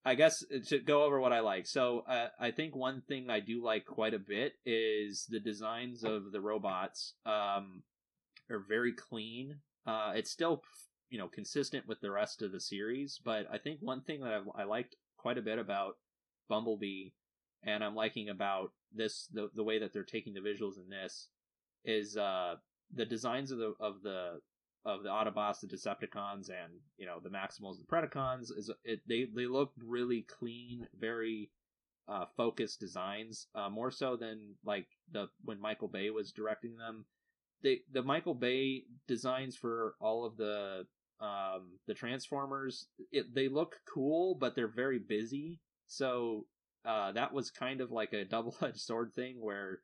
I 0.04 0.14
guess 0.14 0.44
to 0.68 0.78
go 0.78 1.04
over 1.04 1.20
what 1.20 1.32
I 1.32 1.40
like. 1.40 1.66
So 1.66 2.04
uh, 2.08 2.28
I 2.40 2.50
think 2.50 2.74
one 2.74 3.02
thing 3.08 3.28
I 3.28 3.40
do 3.40 3.62
like 3.62 3.84
quite 3.84 4.14
a 4.14 4.18
bit 4.18 4.52
is 4.64 5.26
the 5.28 5.40
designs 5.40 6.04
of 6.04 6.32
the 6.32 6.40
robots. 6.40 7.14
Um, 7.26 7.82
are 8.50 8.64
very 8.66 8.92
clean. 8.92 9.60
Uh, 9.86 10.12
it's 10.14 10.30
still 10.30 10.62
you 11.10 11.18
know 11.18 11.28
consistent 11.28 11.86
with 11.86 12.00
the 12.00 12.10
rest 12.10 12.42
of 12.42 12.52
the 12.52 12.60
series, 12.60 13.20
but 13.24 13.46
I 13.50 13.58
think 13.58 13.80
one 13.80 14.02
thing 14.02 14.20
that 14.20 14.32
I've, 14.32 14.48
I 14.54 14.64
liked 14.64 14.96
quite 15.16 15.38
a 15.38 15.42
bit 15.42 15.58
about 15.58 15.94
Bumblebee, 16.48 17.10
and 17.62 17.82
I'm 17.82 17.94
liking 17.94 18.28
about 18.28 18.72
this 18.92 19.28
the 19.32 19.50
the 19.54 19.64
way 19.64 19.78
that 19.78 19.92
they're 19.92 20.04
taking 20.04 20.34
the 20.34 20.40
visuals 20.40 20.78
in 20.78 20.88
this 20.88 21.28
is 21.84 22.16
uh 22.16 22.56
the 22.94 23.04
designs 23.04 23.50
of 23.50 23.58
the 23.58 23.74
of 23.80 24.02
the 24.02 24.40
of 24.84 25.02
the 25.02 25.08
Autobots, 25.08 25.60
the 25.60 25.66
Decepticons, 25.66 26.48
and 26.48 26.72
you 26.96 27.06
know 27.06 27.20
the 27.22 27.28
Maximals, 27.28 27.76
the 27.78 27.84
Predacons 27.90 28.50
is 28.56 28.70
it 28.84 29.00
they 29.08 29.26
they 29.34 29.46
look 29.46 29.72
really 29.84 30.22
clean, 30.22 30.86
very 30.98 31.50
uh, 32.08 32.24
focused 32.36 32.80
designs, 32.80 33.46
uh, 33.54 33.68
more 33.68 33.90
so 33.90 34.16
than 34.16 34.54
like 34.64 34.86
the 35.12 35.28
when 35.44 35.60
Michael 35.60 35.88
Bay 35.88 36.10
was 36.10 36.32
directing 36.32 36.76
them. 36.76 37.04
They 37.62 37.80
the 37.92 38.02
Michael 38.02 38.34
Bay 38.34 38.84
designs 39.06 39.56
for 39.56 39.94
all 40.00 40.24
of 40.24 40.36
the 40.36 40.86
um 41.20 41.78
the 41.86 41.94
Transformers, 41.94 42.86
it, 43.12 43.34
they 43.34 43.48
look 43.48 43.80
cool, 43.92 44.36
but 44.36 44.54
they're 44.54 44.68
very 44.68 44.98
busy. 44.98 45.60
So 45.86 46.46
uh, 46.84 47.12
that 47.12 47.32
was 47.32 47.50
kind 47.50 47.80
of 47.80 47.90
like 47.90 48.12
a 48.12 48.24
double 48.28 48.56
edged 48.62 48.80
sword 48.80 49.12
thing 49.14 49.36
where 49.40 49.80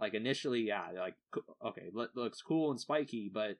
like 0.00 0.14
initially, 0.14 0.62
yeah, 0.62 0.86
like 0.96 1.16
okay, 1.64 1.90
looks 1.92 2.42
cool 2.42 2.70
and 2.70 2.80
spiky, 2.80 3.30
but 3.32 3.56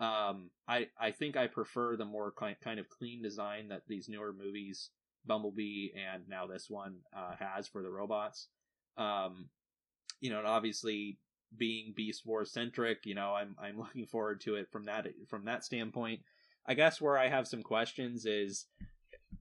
um, 0.00 0.50
I 0.66 0.88
I 0.98 1.12
think 1.12 1.36
I 1.36 1.46
prefer 1.46 1.96
the 1.96 2.04
more 2.04 2.32
kind 2.32 2.80
of 2.80 2.88
clean 2.88 3.22
design 3.22 3.68
that 3.68 3.82
these 3.86 4.08
newer 4.08 4.32
movies, 4.32 4.90
Bumblebee 5.24 5.90
and 5.94 6.28
now 6.28 6.46
this 6.46 6.68
one 6.68 6.96
uh, 7.16 7.34
has 7.38 7.68
for 7.68 7.82
the 7.82 7.90
robots. 7.90 8.48
Um, 8.96 9.48
you 10.20 10.30
know, 10.30 10.42
obviously 10.44 11.18
being 11.56 11.92
Beast 11.96 12.26
Wars 12.26 12.52
centric, 12.52 13.06
you 13.06 13.14
know, 13.14 13.34
I'm 13.34 13.54
I'm 13.58 13.78
looking 13.78 14.06
forward 14.06 14.40
to 14.42 14.56
it 14.56 14.70
from 14.70 14.84
that 14.86 15.06
from 15.28 15.44
that 15.44 15.64
standpoint. 15.64 16.20
I 16.66 16.74
guess 16.74 17.00
where 17.00 17.18
I 17.18 17.28
have 17.28 17.46
some 17.46 17.62
questions 17.62 18.24
is, 18.24 18.66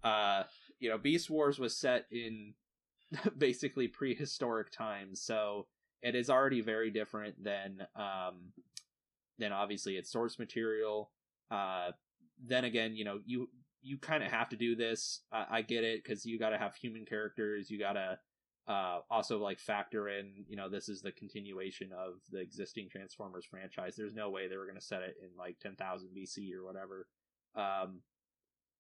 uh, 0.04 0.44
you 0.80 0.90
know, 0.90 0.98
Beast 0.98 1.30
Wars 1.30 1.58
was 1.58 1.76
set 1.78 2.06
in 2.12 2.54
basically 3.38 3.88
prehistoric 3.88 4.72
times, 4.72 5.22
so 5.22 5.68
it 6.04 6.16
is 6.16 6.30
already 6.30 6.62
very 6.62 6.92
different 6.92 7.44
than 7.44 7.88
um 7.96 8.52
than 9.40 9.52
obviously 9.52 9.98
its 9.98 10.12
source 10.12 10.40
material. 10.40 11.12
Uh, 11.52 11.92
then 12.46 12.66
again, 12.66 12.96
you 12.96 13.06
know, 13.06 13.20
you 13.26 13.50
you 13.82 13.98
kind 13.98 14.24
of 14.24 14.32
have 14.32 14.50
to 14.50 14.56
do 14.56 14.76
this. 14.76 15.22
I, 15.32 15.46
I 15.52 15.62
get 15.62 15.84
it 15.84 16.04
because 16.04 16.26
you 16.26 16.40
got 16.40 16.50
to 16.50 16.58
have 16.58 16.76
human 16.76 17.06
characters. 17.06 17.70
You 17.70 17.80
got 17.80 17.94
to 17.94 18.18
uh, 18.68 19.00
also 19.10 19.40
like 19.40 19.60
factor 19.60 20.08
in, 20.08 20.46
you 20.48 20.56
know, 20.56 20.70
this 20.70 20.88
is 20.88 21.02
the 21.02 21.12
continuation 21.12 21.92
of 21.92 22.14
the 22.32 22.40
existing 22.40 22.88
Transformers 22.90 23.46
franchise. 23.46 23.96
There's 23.96 24.14
no 24.14 24.30
way 24.30 24.48
they 24.48 24.56
were 24.56 24.66
going 24.66 24.80
to 24.80 24.86
set 24.86 25.02
it 25.02 25.18
in 25.22 25.30
like 25.38 25.60
10,000 25.60 26.10
BC 26.18 26.54
or 26.56 26.64
whatever. 26.64 27.08
Um, 27.56 28.00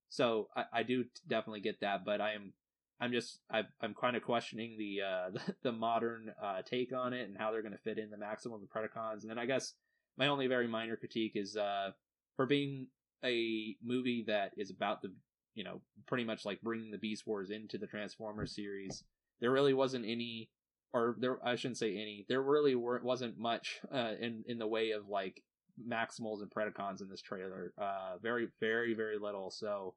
so 0.07 0.47
I, 0.55 0.63
I 0.71 0.83
do 0.83 1.05
definitely 1.27 1.59
get 1.59 1.81
that, 1.81 2.05
but 2.05 2.21
I 2.21 2.33
am 2.33 2.53
I'm 2.99 3.11
just 3.11 3.39
I, 3.51 3.63
I'm 3.81 3.93
kind 3.93 4.15
of 4.15 4.23
questioning 4.23 4.77
the 4.77 5.01
uh, 5.01 5.29
the, 5.31 5.55
the 5.63 5.71
modern 5.71 6.31
uh, 6.41 6.61
take 6.61 6.93
on 6.93 7.13
it 7.13 7.27
and 7.27 7.37
how 7.37 7.51
they're 7.51 7.61
going 7.61 7.73
to 7.73 7.77
fit 7.77 7.97
in 7.97 8.09
the 8.09 8.17
Maximals 8.17 8.61
the 8.61 8.67
Predacons. 8.67 9.21
And 9.21 9.29
then 9.29 9.39
I 9.39 9.45
guess 9.45 9.73
my 10.17 10.27
only 10.27 10.47
very 10.47 10.67
minor 10.67 10.95
critique 10.95 11.33
is 11.35 11.55
uh, 11.57 11.91
for 12.35 12.45
being 12.45 12.87
a 13.23 13.75
movie 13.83 14.25
that 14.27 14.51
is 14.57 14.69
about 14.69 15.01
the 15.01 15.13
you 15.55 15.63
know 15.63 15.81
pretty 16.07 16.23
much 16.23 16.45
like 16.45 16.61
bringing 16.61 16.91
the 16.91 16.97
Beast 16.97 17.25
Wars 17.25 17.49
into 17.49 17.77
the 17.77 17.87
Transformers 17.87 18.55
series. 18.55 19.03
There 19.41 19.51
really 19.51 19.73
wasn't 19.73 20.05
any, 20.05 20.49
or 20.93 21.15
there 21.19 21.37
I 21.45 21.55
shouldn't 21.55 21.77
say 21.77 21.93
any. 21.93 22.25
There 22.29 22.41
really 22.41 22.75
weren't 22.75 23.03
wasn't 23.03 23.37
much 23.37 23.79
uh, 23.93 24.13
in 24.19 24.43
in 24.47 24.57
the 24.57 24.67
way 24.67 24.91
of 24.91 25.07
like 25.07 25.41
Maximals 25.81 26.41
and 26.41 26.51
Predacons 26.51 27.01
in 27.01 27.09
this 27.09 27.21
trailer. 27.21 27.73
Uh, 27.77 28.17
very 28.21 28.47
very 28.59 28.93
very 28.93 29.17
little. 29.17 29.51
So 29.51 29.95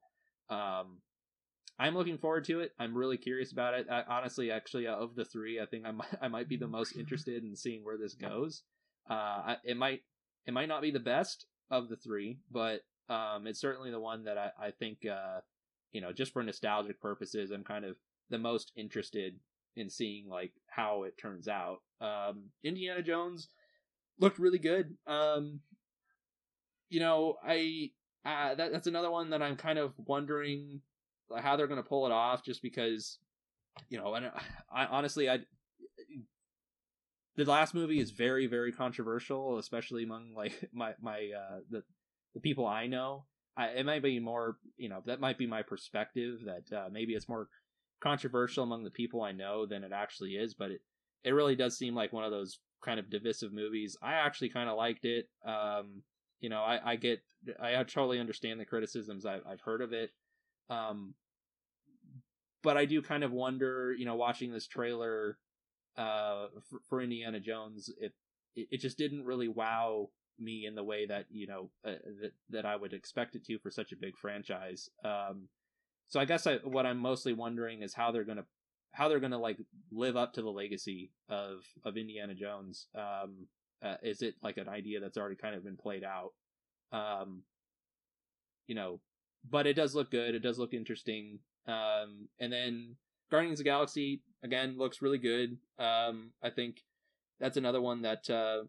um 0.49 0.97
I'm 1.79 1.95
looking 1.95 2.17
forward 2.17 2.45
to 2.45 2.61
it. 2.61 2.71
I'm 2.79 2.97
really 2.97 3.17
curious 3.17 3.51
about 3.51 3.75
it. 3.75 3.87
I, 3.89 4.03
honestly, 4.07 4.49
actually, 4.51 4.87
uh, 4.87 4.95
of 4.95 5.15
the 5.15 5.25
three, 5.25 5.59
I 5.59 5.65
think 5.65 5.85
I 5.85 5.91
might, 5.91 6.07
I 6.21 6.27
might 6.27 6.49
be 6.49 6.57
the 6.57 6.67
most 6.67 6.95
interested 6.97 7.43
in 7.43 7.55
seeing 7.55 7.83
where 7.83 7.97
this 7.97 8.15
goes. 8.15 8.63
Uh, 9.09 9.55
it 9.63 9.77
might 9.77 10.01
it 10.45 10.53
might 10.53 10.69
not 10.69 10.81
be 10.81 10.91
the 10.91 10.99
best 10.99 11.45
of 11.69 11.89
the 11.89 11.95
three, 11.95 12.39
but 12.51 12.81
um, 13.09 13.47
it's 13.47 13.59
certainly 13.59 13.91
the 13.91 13.99
one 13.99 14.23
that 14.25 14.37
I, 14.37 14.51
I 14.59 14.71
think 14.71 14.99
uh, 15.05 15.39
you 15.91 16.01
know 16.01 16.11
just 16.11 16.33
for 16.33 16.43
nostalgic 16.43 16.99
purposes, 17.01 17.51
I'm 17.51 17.63
kind 17.63 17.85
of 17.85 17.95
the 18.29 18.37
most 18.37 18.71
interested 18.75 19.35
in 19.75 19.89
seeing 19.89 20.27
like 20.27 20.53
how 20.67 21.03
it 21.03 21.17
turns 21.17 21.47
out. 21.47 21.77
Um, 22.01 22.45
Indiana 22.63 23.01
Jones 23.01 23.49
looked 24.19 24.39
really 24.39 24.59
good. 24.59 24.95
Um, 25.05 25.61
you 26.89 26.99
know, 26.99 27.35
I 27.45 27.91
uh, 28.25 28.55
that, 28.55 28.71
that's 28.71 28.87
another 28.87 29.11
one 29.11 29.29
that 29.29 29.41
I'm 29.41 29.55
kind 29.55 29.79
of 29.79 29.93
wondering 29.97 30.81
how 31.35 31.55
they're 31.55 31.67
going 31.67 31.81
to 31.81 31.87
pull 31.87 32.05
it 32.05 32.11
off 32.11 32.43
just 32.43 32.61
because 32.61 33.19
you 33.89 33.97
know 33.97 34.13
and 34.15 34.31
I 34.73 34.85
honestly 34.85 35.29
I 35.29 35.39
the 37.37 37.51
last 37.51 37.73
movie 37.73 37.99
is 37.99 38.11
very 38.11 38.47
very 38.47 38.71
controversial, 38.71 39.57
especially 39.57 40.03
among 40.03 40.33
like 40.35 40.69
my 40.73 40.93
my 41.01 41.29
uh, 41.37 41.59
the 41.69 41.83
the 42.33 42.39
people 42.41 42.65
I 42.65 42.87
know. 42.87 43.25
I, 43.55 43.67
it 43.69 43.85
might 43.87 44.03
be 44.03 44.19
more, 44.19 44.57
you 44.77 44.87
know, 44.87 45.01
that 45.07 45.19
might 45.19 45.39
be 45.39 45.47
my 45.47 45.63
perspective 45.63 46.41
that 46.45 46.77
uh, 46.77 46.89
maybe 46.91 47.13
it's 47.13 47.27
more 47.27 47.47
controversial 48.03 48.63
among 48.63 48.83
the 48.83 48.91
people 48.91 49.23
I 49.23 49.31
know 49.31 49.65
than 49.65 49.83
it 49.83 49.91
actually 49.91 50.31
is, 50.33 50.53
but 50.53 50.71
it 50.71 50.81
it 51.23 51.31
really 51.31 51.55
does 51.55 51.77
seem 51.77 51.95
like 51.95 52.13
one 52.13 52.23
of 52.23 52.31
those 52.31 52.59
kind 52.83 52.99
of 52.99 53.09
divisive 53.09 53.53
movies. 53.53 53.97
I 54.01 54.13
actually 54.13 54.49
kind 54.49 54.69
of 54.69 54.77
liked 54.77 55.05
it. 55.05 55.27
Um, 55.45 56.03
you 56.39 56.49
know, 56.49 56.61
I, 56.61 56.91
I 56.91 56.95
get, 56.95 57.19
I 57.59 57.71
totally 57.83 58.19
understand 58.19 58.59
the 58.59 58.65
criticisms. 58.65 59.25
I, 59.25 59.39
I've 59.49 59.61
heard 59.61 59.81
of 59.81 59.93
it. 59.93 60.11
Um, 60.69 61.15
but 62.63 62.77
I 62.77 62.85
do 62.85 63.01
kind 63.01 63.23
of 63.23 63.31
wonder, 63.31 63.95
you 63.97 64.05
know, 64.05 64.15
watching 64.15 64.51
this 64.51 64.67
trailer, 64.67 65.37
uh, 65.97 66.47
for, 66.69 66.79
for 66.87 67.01
Indiana 67.01 67.39
Jones, 67.39 67.89
it, 67.99 68.13
it 68.55 68.81
just 68.81 68.97
didn't 68.97 69.25
really 69.25 69.47
wow 69.47 70.09
me 70.39 70.65
in 70.65 70.75
the 70.75 70.83
way 70.83 71.05
that 71.05 71.25
you 71.31 71.47
know 71.47 71.69
uh, 71.85 71.95
that 72.21 72.31
that 72.49 72.65
I 72.65 72.75
would 72.75 72.93
expect 72.93 73.35
it 73.35 73.43
to 73.45 73.57
for 73.59 73.71
such 73.71 73.91
a 73.91 73.97
big 73.97 74.17
franchise. 74.17 74.89
Um, 75.03 75.47
so 76.07 76.19
I 76.19 76.25
guess 76.25 76.47
I, 76.47 76.57
what 76.57 76.85
I'm 76.85 76.99
mostly 76.99 77.33
wondering 77.33 77.81
is 77.81 77.93
how 77.93 78.11
they're 78.11 78.23
gonna 78.23 78.45
how 78.91 79.09
they're 79.09 79.19
gonna 79.19 79.39
like 79.39 79.57
live 79.91 80.15
up 80.15 80.33
to 80.33 80.41
the 80.41 80.49
legacy 80.49 81.11
of 81.29 81.63
of 81.83 81.97
Indiana 81.97 82.33
Jones. 82.33 82.87
Um, 82.95 83.47
uh, 83.83 83.95
is 84.01 84.21
it 84.21 84.35
like 84.41 84.57
an 84.57 84.69
idea 84.69 84.99
that's 84.99 85.17
already 85.17 85.35
kind 85.35 85.55
of 85.55 85.63
been 85.63 85.77
played 85.77 86.03
out? 86.03 86.33
Um, 86.91 87.43
you 88.67 88.75
know, 88.75 88.99
but 89.49 89.67
it 89.67 89.73
does 89.73 89.95
look 89.95 90.11
good. 90.11 90.35
It 90.35 90.39
does 90.43 90.57
look 90.57 90.73
interesting. 90.73 91.39
Um, 91.67 92.27
and 92.39 92.51
then 92.51 92.95
Guardians 93.29 93.59
of 93.59 93.65
the 93.65 93.69
Galaxy 93.69 94.21
again 94.43 94.77
looks 94.77 95.01
really 95.01 95.17
good. 95.17 95.57
Um, 95.79 96.31
I 96.41 96.49
think 96.49 96.83
that's 97.39 97.57
another 97.57 97.81
one 97.81 98.01
that 98.01 98.29
uh, 98.29 98.63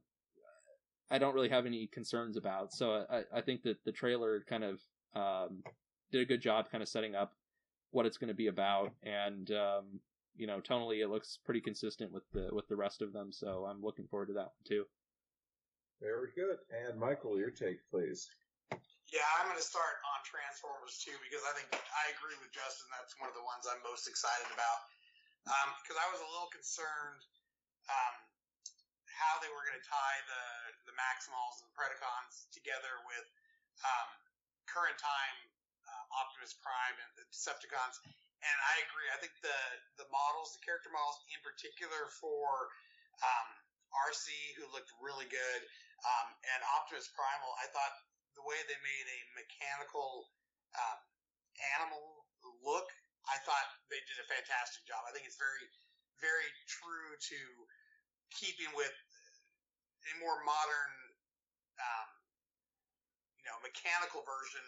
I 1.10 1.18
don't 1.18 1.34
really 1.34 1.48
have 1.48 1.66
any 1.66 1.86
concerns 1.86 2.36
about. 2.36 2.72
So 2.72 3.06
I, 3.10 3.22
I 3.34 3.40
think 3.40 3.62
that 3.62 3.84
the 3.84 3.92
trailer 3.92 4.44
kind 4.48 4.64
of 4.64 4.80
um, 5.14 5.62
did 6.12 6.22
a 6.22 6.26
good 6.26 6.40
job 6.40 6.70
kind 6.70 6.82
of 6.82 6.88
setting 6.88 7.14
up 7.14 7.32
what 7.90 8.06
it's 8.06 8.18
going 8.18 8.28
to 8.28 8.34
be 8.34 8.48
about, 8.48 8.92
and 9.02 9.50
um, 9.50 10.00
you 10.36 10.46
know, 10.46 10.60
tonally 10.60 11.02
it 11.02 11.08
looks 11.08 11.38
pretty 11.44 11.60
consistent 11.60 12.12
with 12.12 12.24
the 12.32 12.48
with 12.52 12.68
the 12.68 12.76
rest 12.76 13.02
of 13.02 13.12
them. 13.12 13.32
So 13.32 13.66
I'm 13.68 13.82
looking 13.82 14.06
forward 14.06 14.28
to 14.28 14.34
that 14.34 14.52
one 14.52 14.64
too. 14.66 14.84
Very 16.00 16.30
good. 16.36 16.62
And 16.70 16.94
Michael, 17.00 17.38
your 17.38 17.50
take, 17.50 17.82
please. 17.90 18.30
Yeah, 19.10 19.24
I'm 19.40 19.48
going 19.48 19.58
to 19.58 19.64
start 19.64 19.98
on 20.04 20.20
Transformers 20.20 21.00
2 21.00 21.10
because 21.24 21.40
I 21.48 21.56
think 21.56 21.72
I 21.72 22.12
agree 22.12 22.36
with 22.38 22.52
Justin. 22.52 22.92
That's 22.92 23.16
one 23.16 23.32
of 23.32 23.34
the 23.34 23.42
ones 23.42 23.64
I'm 23.64 23.80
most 23.80 24.04
excited 24.04 24.46
about. 24.52 24.78
Because 25.44 25.98
um, 25.98 26.04
I 26.04 26.08
was 26.12 26.20
a 26.20 26.28
little 26.28 26.50
concerned 26.52 27.22
um, 27.88 28.14
how 29.08 29.40
they 29.42 29.50
were 29.50 29.64
going 29.66 29.78
to 29.78 29.86
tie 29.86 30.18
the 30.28 30.44
the 30.90 30.94
Maximals 30.96 31.60
and 31.64 31.70
Predacons 31.74 32.48
together 32.54 33.02
with 33.08 33.26
um, 33.84 34.08
current 34.68 34.96
time 34.98 35.36
uh, 35.88 36.20
Optimus 36.22 36.56
Prime 36.60 36.96
and 37.00 37.10
the 37.16 37.24
Decepticons. 37.32 37.98
And 38.38 38.56
I 38.70 38.86
agree. 38.86 39.08
I 39.10 39.18
think 39.18 39.34
the 39.42 39.58
the 39.98 40.06
models, 40.14 40.54
the 40.54 40.62
character 40.62 40.92
models 40.94 41.18
in 41.34 41.40
particular 41.42 42.12
for 42.22 42.70
um, 43.22 43.48
Arcee, 43.90 44.54
who 44.54 44.68
looked 44.70 44.94
really 45.02 45.26
good, 45.26 45.60
um, 46.06 46.28
and 46.54 46.60
Optimus 46.78 47.10
Primal, 47.10 47.50
I 47.58 47.66
thought 47.74 47.94
the 48.38 48.44
way 48.46 48.58
they 48.70 48.78
made 48.78 49.06
a 49.10 49.20
mechanical 49.34 50.30
um, 50.78 50.98
animal 51.74 52.28
look, 52.62 52.86
I 53.28 53.36
thought 53.44 53.66
they 53.92 54.00
did 54.08 54.16
a 54.20 54.26
fantastic 54.26 54.88
job. 54.88 55.04
I 55.04 55.12
think 55.12 55.28
it's 55.28 55.36
very, 55.36 55.64
very 56.20 56.48
true 56.64 57.12
to 57.12 57.40
keeping 58.32 58.72
with 58.72 58.92
a 60.08 60.12
more 60.20 60.40
modern, 60.44 60.92
um, 61.76 62.08
you 63.36 63.44
know, 63.44 63.56
mechanical 63.60 64.24
version 64.24 64.64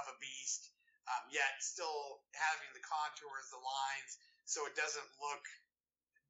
of 0.00 0.08
a 0.08 0.16
beast, 0.20 0.72
um, 1.08 1.28
yet 1.28 1.60
still 1.60 2.24
having 2.32 2.72
the 2.72 2.84
contours, 2.84 3.48
the 3.52 3.60
lines, 3.60 4.20
so 4.48 4.64
it 4.64 4.72
doesn't 4.76 5.10
look 5.20 5.44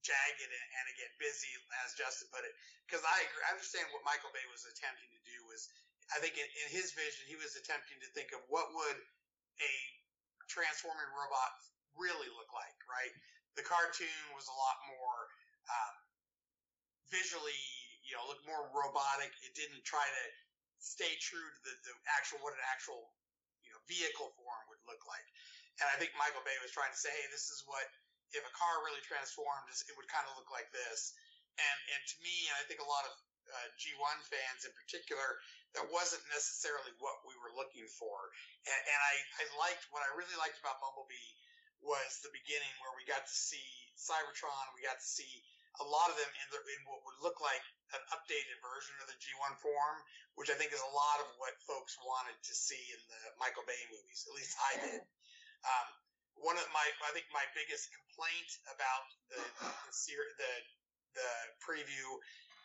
jagged 0.02 0.40
and, 0.42 0.54
and 0.54 0.86
again 0.94 1.10
busy, 1.18 1.50
as 1.86 1.94
Justin 1.98 2.30
put 2.30 2.46
it. 2.46 2.54
Because 2.86 3.02
I 3.06 3.16
agree, 3.26 3.44
I 3.46 3.54
understand 3.54 3.90
what 3.94 4.06
Michael 4.06 4.34
Bay 4.34 4.46
was 4.50 4.66
attempting 4.66 5.10
to 5.10 5.20
do 5.26 5.36
was, 5.46 5.70
I 6.14 6.22
think 6.22 6.38
in, 6.38 6.46
in 6.46 6.68
his 6.74 6.94
vision, 6.94 7.26
he 7.26 7.38
was 7.38 7.58
attempting 7.58 7.98
to 8.02 8.08
think 8.14 8.34
of 8.34 8.42
what 8.50 8.70
would 8.74 8.98
a 9.58 9.74
transforming 10.50 11.08
robot 11.14 11.52
really 11.94 12.28
look 12.34 12.50
like, 12.52 12.78
right? 12.88 13.12
The 13.54 13.64
cartoon 13.64 14.22
was 14.34 14.48
a 14.48 14.56
lot 14.56 14.76
more 14.88 15.18
um, 15.68 15.94
visually 17.12 17.62
you 18.08 18.16
know, 18.16 18.24
look 18.24 18.40
more 18.48 18.72
robotic. 18.72 19.28
It 19.44 19.52
didn't 19.52 19.84
try 19.84 20.02
to 20.02 20.24
stay 20.80 21.12
true 21.20 21.44
to 21.44 21.61
the, 21.68 21.74
the 21.84 21.94
actual 22.08 22.40
what 22.40 22.56
an 22.56 22.64
actual 22.72 23.12
you 23.61 23.68
know 23.68 23.80
vehicle 23.84 24.32
form 24.40 24.64
would 24.72 24.80
look 24.88 25.04
like. 25.04 25.28
And 25.78 25.87
I 25.92 26.00
think 26.00 26.16
Michael 26.16 26.42
Bay 26.42 26.56
was 26.64 26.72
trying 26.72 26.90
to 26.90 26.98
say, 26.98 27.12
hey, 27.12 27.28
this 27.30 27.52
is 27.52 27.62
what 27.68 27.84
if 28.32 28.42
a 28.42 28.54
car 28.56 28.80
really 28.88 29.04
transformed, 29.04 29.68
it 29.68 29.94
would 29.94 30.08
kind 30.08 30.24
of 30.24 30.40
look 30.40 30.48
like 30.48 30.72
this. 30.72 31.12
And 31.61 31.78
and 31.92 32.02
to 32.08 32.16
me, 32.24 32.48
and 32.48 32.56
I 32.56 32.64
think 32.64 32.80
a 32.80 32.88
lot 32.88 33.04
of 33.04 33.12
uh, 33.52 33.68
G1 33.76 34.24
fans 34.24 34.64
in 34.64 34.72
particular, 34.72 35.37
that 35.76 35.85
wasn't 35.92 36.24
necessarily 36.33 36.92
what 37.02 37.20
we 37.28 37.37
were 37.40 37.52
looking 37.52 37.85
for. 37.88 38.16
And, 38.64 38.81
and 38.81 39.00
I, 39.00 39.14
I 39.40 39.44
liked 39.61 39.85
what 39.92 40.00
I 40.00 40.09
really 40.16 40.37
liked 40.40 40.57
about 40.61 40.81
Bumblebee 40.81 41.33
was 41.85 42.18
the 42.24 42.33
beginning 42.35 42.72
where 42.83 42.94
we 42.98 43.07
got 43.07 43.22
to 43.22 43.37
see 43.37 43.68
Cybertron, 43.94 44.74
we 44.74 44.83
got 44.83 44.98
to 44.98 45.09
see 45.09 45.44
a 45.78 45.87
lot 45.87 46.11
of 46.11 46.18
them 46.18 46.26
in, 46.26 46.46
the, 46.50 46.59
in 46.59 46.81
what 46.90 47.07
would 47.07 47.18
look 47.22 47.38
like 47.38 47.62
an 47.94 48.02
updated 48.11 48.59
version 48.59 48.98
of 48.98 49.07
the 49.07 49.18
G1 49.22 49.54
form, 49.62 49.98
which 50.35 50.50
I 50.50 50.59
think 50.59 50.74
is 50.74 50.83
a 50.83 50.94
lot 50.94 51.18
of 51.22 51.28
what 51.38 51.54
folks 51.62 51.94
wanted 52.02 52.35
to 52.35 52.54
see 52.54 52.83
in 52.90 53.00
the 53.07 53.20
Michael 53.38 53.62
Bay 53.62 53.78
movies. 53.94 54.26
At 54.26 54.35
least 54.35 54.54
I 54.59 54.72
did. 54.83 55.02
Um, 55.62 55.88
one 56.38 56.59
of 56.59 56.66
my, 56.74 56.87
I 57.07 57.11
think 57.14 57.26
my 57.31 57.46
biggest 57.54 57.90
complaint 57.94 58.50
about 58.70 59.07
the 59.31 59.42
the, 59.59 59.94
the, 60.38 60.52
the 61.14 61.31
preview, 61.62 62.07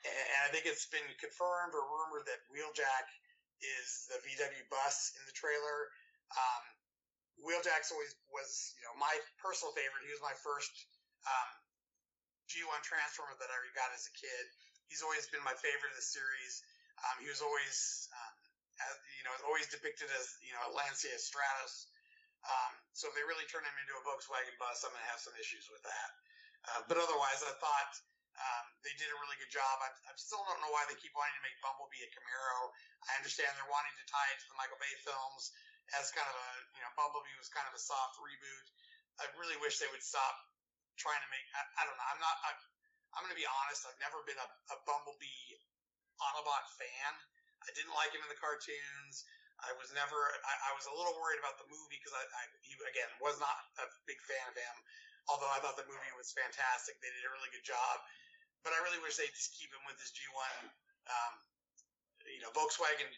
and 0.04 0.42
I 0.44 0.50
think 0.52 0.68
it's 0.68 0.88
been 0.92 1.06
confirmed 1.20 1.72
or 1.72 1.84
rumored 1.88 2.28
that 2.28 2.44
Wheeljack 2.52 3.08
is 3.64 4.12
the 4.12 4.20
VW 4.20 4.64
bus 4.68 5.16
in 5.16 5.24
the 5.24 5.36
trailer. 5.36 5.88
Um, 6.36 6.64
Wheeljack's 7.40 7.92
always 7.92 8.12
was, 8.32 8.76
you 8.80 8.84
know, 8.88 8.96
my 9.00 9.12
personal 9.40 9.72
favorite. 9.76 10.04
He 10.04 10.12
was 10.12 10.24
my 10.24 10.36
first 10.44 10.72
um, 11.24 11.50
G1 12.52 12.84
Transformer 12.84 13.36
that 13.40 13.48
I 13.48 13.58
got 13.76 13.96
as 13.96 14.08
a 14.08 14.14
kid. 14.16 14.46
He's 14.92 15.02
always 15.02 15.26
been 15.32 15.44
my 15.48 15.56
favorite 15.56 15.96
of 15.96 16.00
the 16.00 16.06
series. 16.06 16.64
Um, 17.00 17.24
he 17.24 17.28
was 17.32 17.42
always, 17.42 18.08
um, 18.14 18.36
as, 18.84 18.94
you 19.18 19.24
know, 19.26 19.34
always 19.48 19.72
depicted 19.72 20.12
as, 20.20 20.38
you 20.44 20.54
know, 20.54 20.64
a 20.70 20.72
Lancia 20.76 21.12
Stratos. 21.18 21.90
Um, 22.44 22.74
so 22.92 23.08
if 23.08 23.16
they 23.16 23.24
really 23.24 23.48
turn 23.48 23.64
him 23.64 23.76
into 23.80 23.96
a 23.96 24.04
Volkswagen 24.04 24.54
bus, 24.60 24.84
I'm 24.84 24.92
going 24.92 25.00
to 25.00 25.12
have 25.16 25.24
some 25.24 25.34
issues 25.40 25.72
with 25.72 25.82
that. 25.88 26.10
Uh, 26.64 26.82
but 26.92 27.00
otherwise, 27.00 27.40
I 27.44 27.56
thought 27.60 27.92
um, 28.34 28.66
they 28.82 28.94
did 28.98 29.10
a 29.14 29.18
really 29.22 29.38
good 29.38 29.54
job. 29.54 29.76
I, 29.82 29.90
I 30.10 30.12
still 30.18 30.42
don't 30.46 30.62
know 30.62 30.74
why 30.74 30.84
they 30.90 30.98
keep 30.98 31.14
wanting 31.14 31.38
to 31.38 31.44
make 31.46 31.58
Bumblebee 31.62 32.02
a 32.02 32.10
Camaro. 32.10 32.74
I 33.06 33.18
understand 33.22 33.54
they're 33.54 33.70
wanting 33.70 33.94
to 33.94 34.06
tie 34.10 34.30
it 34.34 34.42
to 34.42 34.48
the 34.50 34.58
Michael 34.58 34.82
Bay 34.82 34.94
films 35.06 35.54
as 36.00 36.10
kind 36.16 36.26
of 36.26 36.36
a, 36.36 36.50
you 36.74 36.82
know, 36.82 36.92
Bumblebee 36.98 37.38
was 37.38 37.52
kind 37.54 37.68
of 37.70 37.74
a 37.78 37.82
soft 37.82 38.18
reboot. 38.18 38.66
I 39.22 39.30
really 39.38 39.58
wish 39.62 39.78
they 39.78 39.90
would 39.94 40.02
stop 40.02 40.34
trying 40.98 41.22
to 41.22 41.30
make. 41.30 41.46
I, 41.54 41.62
I 41.78 41.82
don't 41.86 41.98
know. 41.98 42.08
I'm 42.10 42.22
not. 42.22 42.36
I'm, 42.50 42.60
I'm 43.14 43.22
going 43.22 43.36
to 43.36 43.38
be 43.38 43.46
honest. 43.46 43.86
I've 43.86 44.02
never 44.02 44.26
been 44.26 44.40
a, 44.42 44.50
a 44.74 44.78
Bumblebee 44.90 45.62
Autobot 46.18 46.66
fan. 46.82 47.12
I 47.62 47.70
didn't 47.78 47.94
like 47.94 48.12
him 48.12 48.26
in 48.26 48.30
the 48.34 48.42
cartoons. 48.42 49.26
I 49.62 49.72
was 49.78 49.94
never. 49.94 50.18
I, 50.44 50.54
I 50.68 50.72
was 50.74 50.90
a 50.90 50.94
little 50.94 51.14
worried 51.22 51.40
about 51.40 51.62
the 51.62 51.70
movie 51.70 52.02
because 52.02 52.16
I, 52.18 52.24
I, 52.26 52.44
he 52.66 52.74
again 52.90 53.12
was 53.22 53.38
not 53.38 53.56
a 53.80 53.86
big 54.10 54.18
fan 54.26 54.44
of 54.50 54.56
him. 54.58 54.76
Although 55.32 55.52
I 55.52 55.60
thought 55.64 55.80
the 55.80 55.88
movie 55.88 56.14
was 56.20 56.36
fantastic, 56.36 57.00
they 57.00 57.12
did 57.12 57.24
a 57.24 57.32
really 57.32 57.52
good 57.56 57.64
job. 57.64 57.96
But 58.64 58.76
I 58.76 58.80
really 58.84 59.00
wish 59.04 59.20
they'd 59.20 59.32
just 59.36 59.56
keep 59.56 59.72
him 59.72 59.84
with 59.88 60.00
his 60.00 60.12
G1, 60.16 60.72
um, 61.12 61.34
you 62.32 62.40
know, 62.40 62.52
Volkswagen 62.56 63.12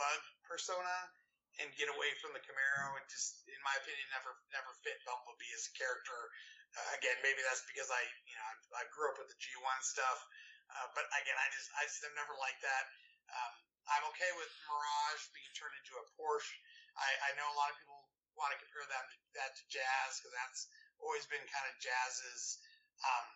Bug 0.00 0.20
persona 0.48 1.12
and 1.60 1.68
get 1.76 1.92
away 1.92 2.08
from 2.24 2.32
the 2.32 2.40
Camaro. 2.40 2.96
It 2.96 3.04
just, 3.12 3.44
in 3.44 3.60
my 3.60 3.76
opinion, 3.76 4.08
never 4.16 4.32
never 4.56 4.72
fit 4.80 4.96
Bumblebee 5.04 5.52
as 5.52 5.68
a 5.68 5.72
character 5.76 6.32
uh, 6.78 6.88
again, 6.98 7.18
maybe 7.26 7.42
that's 7.42 7.66
because 7.66 7.90
I, 7.90 8.02
you 8.26 8.34
know, 8.38 8.46
I, 8.46 8.82
I 8.82 8.92
grew 8.94 9.10
up 9.10 9.18
with 9.18 9.30
the 9.30 9.38
G1 9.42 9.80
stuff. 9.82 10.18
Uh, 10.70 10.86
but 10.94 11.02
again, 11.18 11.34
I 11.34 11.50
just, 11.50 11.68
I 11.74 11.82
just 11.82 12.02
have 12.06 12.14
never 12.14 12.34
liked 12.38 12.62
that. 12.62 12.84
Um, 13.30 13.52
I'm 13.90 14.04
okay 14.14 14.30
with 14.38 14.50
Mirage 14.70 15.24
being 15.34 15.50
turned 15.58 15.74
into 15.82 15.98
a 15.98 16.04
Porsche. 16.14 16.54
I, 16.94 17.10
I 17.26 17.30
know 17.34 17.46
a 17.50 17.58
lot 17.58 17.74
of 17.74 17.76
people 17.82 17.98
want 18.38 18.54
to 18.54 18.58
compare 18.62 18.86
that 18.86 19.06
that 19.34 19.50
to 19.58 19.62
Jazz 19.66 20.22
because 20.22 20.34
that's 20.34 20.70
always 21.02 21.26
been 21.28 21.42
kind 21.48 21.66
of 21.68 21.74
Jazz's 21.80 22.60
um, 23.04 23.28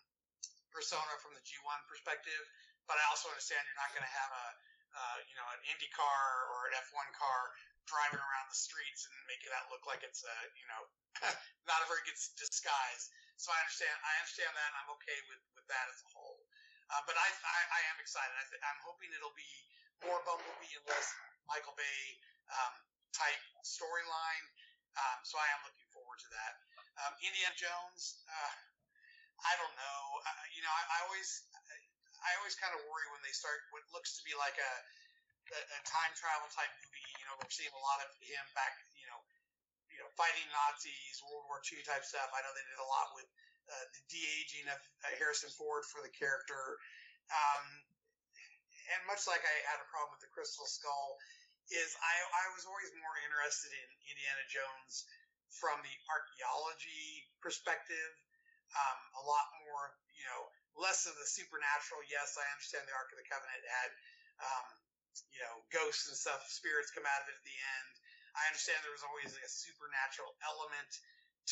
persona 0.73 1.15
from 1.21 1.33
the 1.37 1.43
G1 1.45 1.81
perspective. 1.89 2.43
But 2.85 3.01
I 3.01 3.05
also 3.09 3.33
understand 3.33 3.65
you're 3.65 3.81
not 3.81 3.93
going 3.97 4.05
to 4.05 4.15
have 4.15 4.31
a, 4.33 4.47
uh, 4.93 5.19
you 5.25 5.35
know, 5.41 5.47
an 5.57 5.61
Indy 5.73 5.89
car 5.97 6.25
or 6.53 6.69
an 6.69 6.77
F1 6.85 7.09
car 7.17 7.41
driving 7.89 8.21
around 8.21 8.49
the 8.49 8.57
streets 8.57 9.09
and 9.09 9.15
making 9.29 9.53
that 9.53 9.69
look 9.73 9.85
like 9.89 10.05
it's 10.05 10.25
a, 10.25 10.37
you 10.57 10.67
know, 10.69 10.83
not 11.71 11.81
a 11.81 11.87
very 11.89 12.05
good 12.05 12.17
disguise. 12.37 13.09
So 13.41 13.51
I 13.51 13.59
understand. 13.65 13.97
I 14.05 14.13
understand 14.21 14.53
that. 14.53 14.71
I'm 14.85 14.91
okay 15.01 15.19
with 15.33 15.43
with 15.57 15.67
that 15.73 15.87
as 15.91 15.99
a 16.05 16.09
whole. 16.13 16.45
Uh, 16.93 17.03
but 17.09 17.17
I, 17.17 17.29
I, 17.29 17.61
I 17.73 17.81
am 17.91 17.99
excited. 17.99 18.31
I 18.37 18.45
th- 18.45 18.61
I'm 18.61 18.81
hoping 18.85 19.09
it'll 19.17 19.35
be 19.35 19.53
more 20.05 20.21
Bumblebee 20.29 20.77
and 20.77 20.85
less 20.85 21.09
Michael 21.49 21.73
Bay 21.81 22.01
um, 22.53 22.75
type 23.17 23.41
storyline. 23.65 24.47
Um, 24.95 25.19
so 25.25 25.41
I 25.41 25.49
am 25.57 25.65
looking 25.65 25.89
forward 25.91 26.21
to 26.23 26.29
that. 26.37 26.53
Um, 27.03 27.15
Indiana 27.23 27.55
Jones. 27.59 28.23
Uh, 28.29 28.55
I 29.43 29.53
don't 29.59 29.75
know. 29.75 30.01
Uh, 30.23 30.45
you 30.55 30.63
know, 30.63 30.71
I, 30.71 30.83
I 30.89 30.99
always 31.11 31.29
I 32.25 32.31
always 32.41 32.57
kind 32.57 32.73
of 32.73 32.81
worry 32.89 33.05
when 33.13 33.21
they 33.21 33.35
start 33.37 33.61
what 33.75 33.85
looks 33.93 34.17
to 34.17 34.23
be 34.25 34.33
like 34.39 34.57
a, 34.57 34.73
a, 35.53 35.61
a 35.61 35.81
time 35.85 36.13
travel 36.17 36.49
type 36.55 36.73
movie. 36.81 37.05
You 37.21 37.29
know, 37.29 37.37
we're 37.37 37.53
seeing 37.53 37.75
a 37.75 37.85
lot 37.85 38.01
of 38.01 38.09
him 38.25 38.47
back. 38.57 38.73
You 38.97 39.05
know, 39.11 39.21
you 39.93 39.99
know, 40.01 40.09
fighting 40.17 40.49
Nazis, 40.49 41.21
World 41.29 41.45
War 41.51 41.61
II 41.61 41.85
type 41.85 42.07
stuff. 42.07 42.33
I 42.33 42.41
know 42.41 42.53
they 42.57 42.65
did 42.65 42.81
a 42.81 42.89
lot 42.89 43.13
with 43.13 43.29
uh, 43.69 43.87
the 43.93 44.03
de 44.09 44.23
aging 44.41 44.67
of 44.73 44.81
uh, 45.05 45.13
Harrison 45.21 45.53
Ford 45.53 45.85
for 45.85 46.01
the 46.01 46.13
character. 46.17 46.81
Um, 47.29 47.65
and 48.93 49.01
much 49.09 49.25
like 49.25 49.41
I 49.41 49.55
had 49.69 49.81
a 49.81 49.89
problem 49.89 50.13
with 50.17 50.25
the 50.25 50.33
Crystal 50.33 50.69
Skull, 50.69 51.17
is 51.73 51.97
I, 51.97 52.15
I 52.29 52.45
was 52.53 52.69
always 52.69 52.93
more 53.01 53.17
interested 53.25 53.73
in 53.73 53.89
Indiana 54.05 54.45
Jones 54.53 55.09
from 55.59 55.79
the 55.83 55.97
archaeology 56.11 57.27
perspective. 57.39 58.13
Um, 58.75 58.99
a 59.21 59.25
lot 59.25 59.47
more, 59.63 59.95
you 60.11 60.27
know, 60.27 60.51
less 60.75 61.07
of 61.07 61.15
the 61.15 61.29
supernatural. 61.29 62.03
Yes, 62.11 62.35
I 62.35 62.47
understand 62.51 62.83
the 62.91 62.97
Ark 62.97 63.13
of 63.15 63.19
the 63.23 63.29
Covenant 63.31 63.63
had, 63.63 63.91
um, 64.43 64.67
you 65.31 65.39
know, 65.47 65.63
ghosts 65.71 66.11
and 66.11 66.19
stuff, 66.19 66.43
spirits 66.51 66.91
come 66.91 67.07
out 67.07 67.23
of 67.23 67.31
it 67.31 67.39
at 67.39 67.47
the 67.47 67.59
end. 67.79 67.93
I 68.35 68.51
understand 68.51 68.83
there 68.83 68.95
was 68.95 69.07
always 69.07 69.31
like 69.31 69.47
a 69.47 69.53
supernatural 69.53 70.35
element 70.43 70.91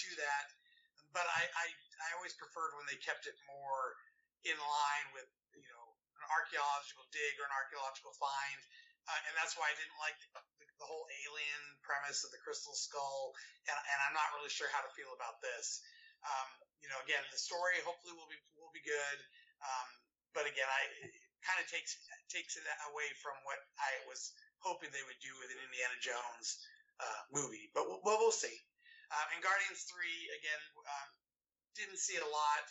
to 0.02 0.08
that, 0.18 0.46
but 1.14 1.22
I, 1.22 1.46
I, 1.46 1.66
I 1.70 2.08
always 2.18 2.34
preferred 2.34 2.74
when 2.74 2.90
they 2.90 2.98
kept 2.98 3.30
it 3.30 3.38
more 3.46 3.94
in 4.42 4.58
line 4.58 5.08
with, 5.14 5.30
you 5.54 5.62
know, 5.62 5.84
an 6.18 6.26
archaeological 6.26 7.06
dig 7.14 7.38
or 7.38 7.46
an 7.46 7.54
archaeological 7.54 8.10
find. 8.18 8.60
Uh, 9.02 9.20
and 9.26 9.34
that's 9.34 9.58
why 9.58 9.66
I 9.66 9.74
didn't 9.74 9.98
like 9.98 10.14
the, 10.22 10.30
the, 10.78 10.86
whole 10.86 11.06
alien 11.26 11.62
premise 11.82 12.22
of 12.22 12.30
the 12.30 12.42
crystal 12.42 12.74
skull, 12.74 13.34
and, 13.66 13.74
and 13.74 13.98
I'm 14.02 14.14
not 14.14 14.30
really 14.38 14.50
sure 14.50 14.70
how 14.70 14.82
to 14.82 14.90
feel 14.94 15.10
about 15.14 15.42
this. 15.42 15.82
Um, 16.22 16.48
you 16.78 16.88
know, 16.90 16.98
again, 17.02 17.22
the 17.34 17.38
story 17.38 17.82
hopefully 17.82 18.14
will 18.14 18.30
be 18.30 18.38
will 18.54 18.70
be 18.70 18.82
good. 18.82 19.18
Um, 19.62 19.88
but 20.34 20.46
again, 20.46 20.66
I 20.66 20.82
kind 21.42 21.58
of 21.58 21.66
takes 21.66 21.98
takes 22.30 22.54
it 22.54 22.66
away 22.90 23.08
from 23.22 23.34
what 23.42 23.58
I 23.78 23.92
was 24.06 24.34
hoping 24.62 24.90
they 24.94 25.02
would 25.06 25.18
do 25.18 25.34
with 25.42 25.50
an 25.50 25.58
Indiana 25.58 25.98
Jones 25.98 26.62
uh, 27.02 27.22
movie. 27.34 27.70
But 27.74 27.90
we'll, 27.90 28.00
well, 28.06 28.18
we'll 28.22 28.34
see. 28.34 28.54
Uh, 29.12 29.26
and 29.34 29.44
Guardians 29.44 29.84
Three 29.90 30.18
again 30.34 30.62
um, 30.86 31.08
didn't 31.76 32.00
see 32.00 32.16
it 32.16 32.24
a 32.24 32.32
lot, 32.32 32.64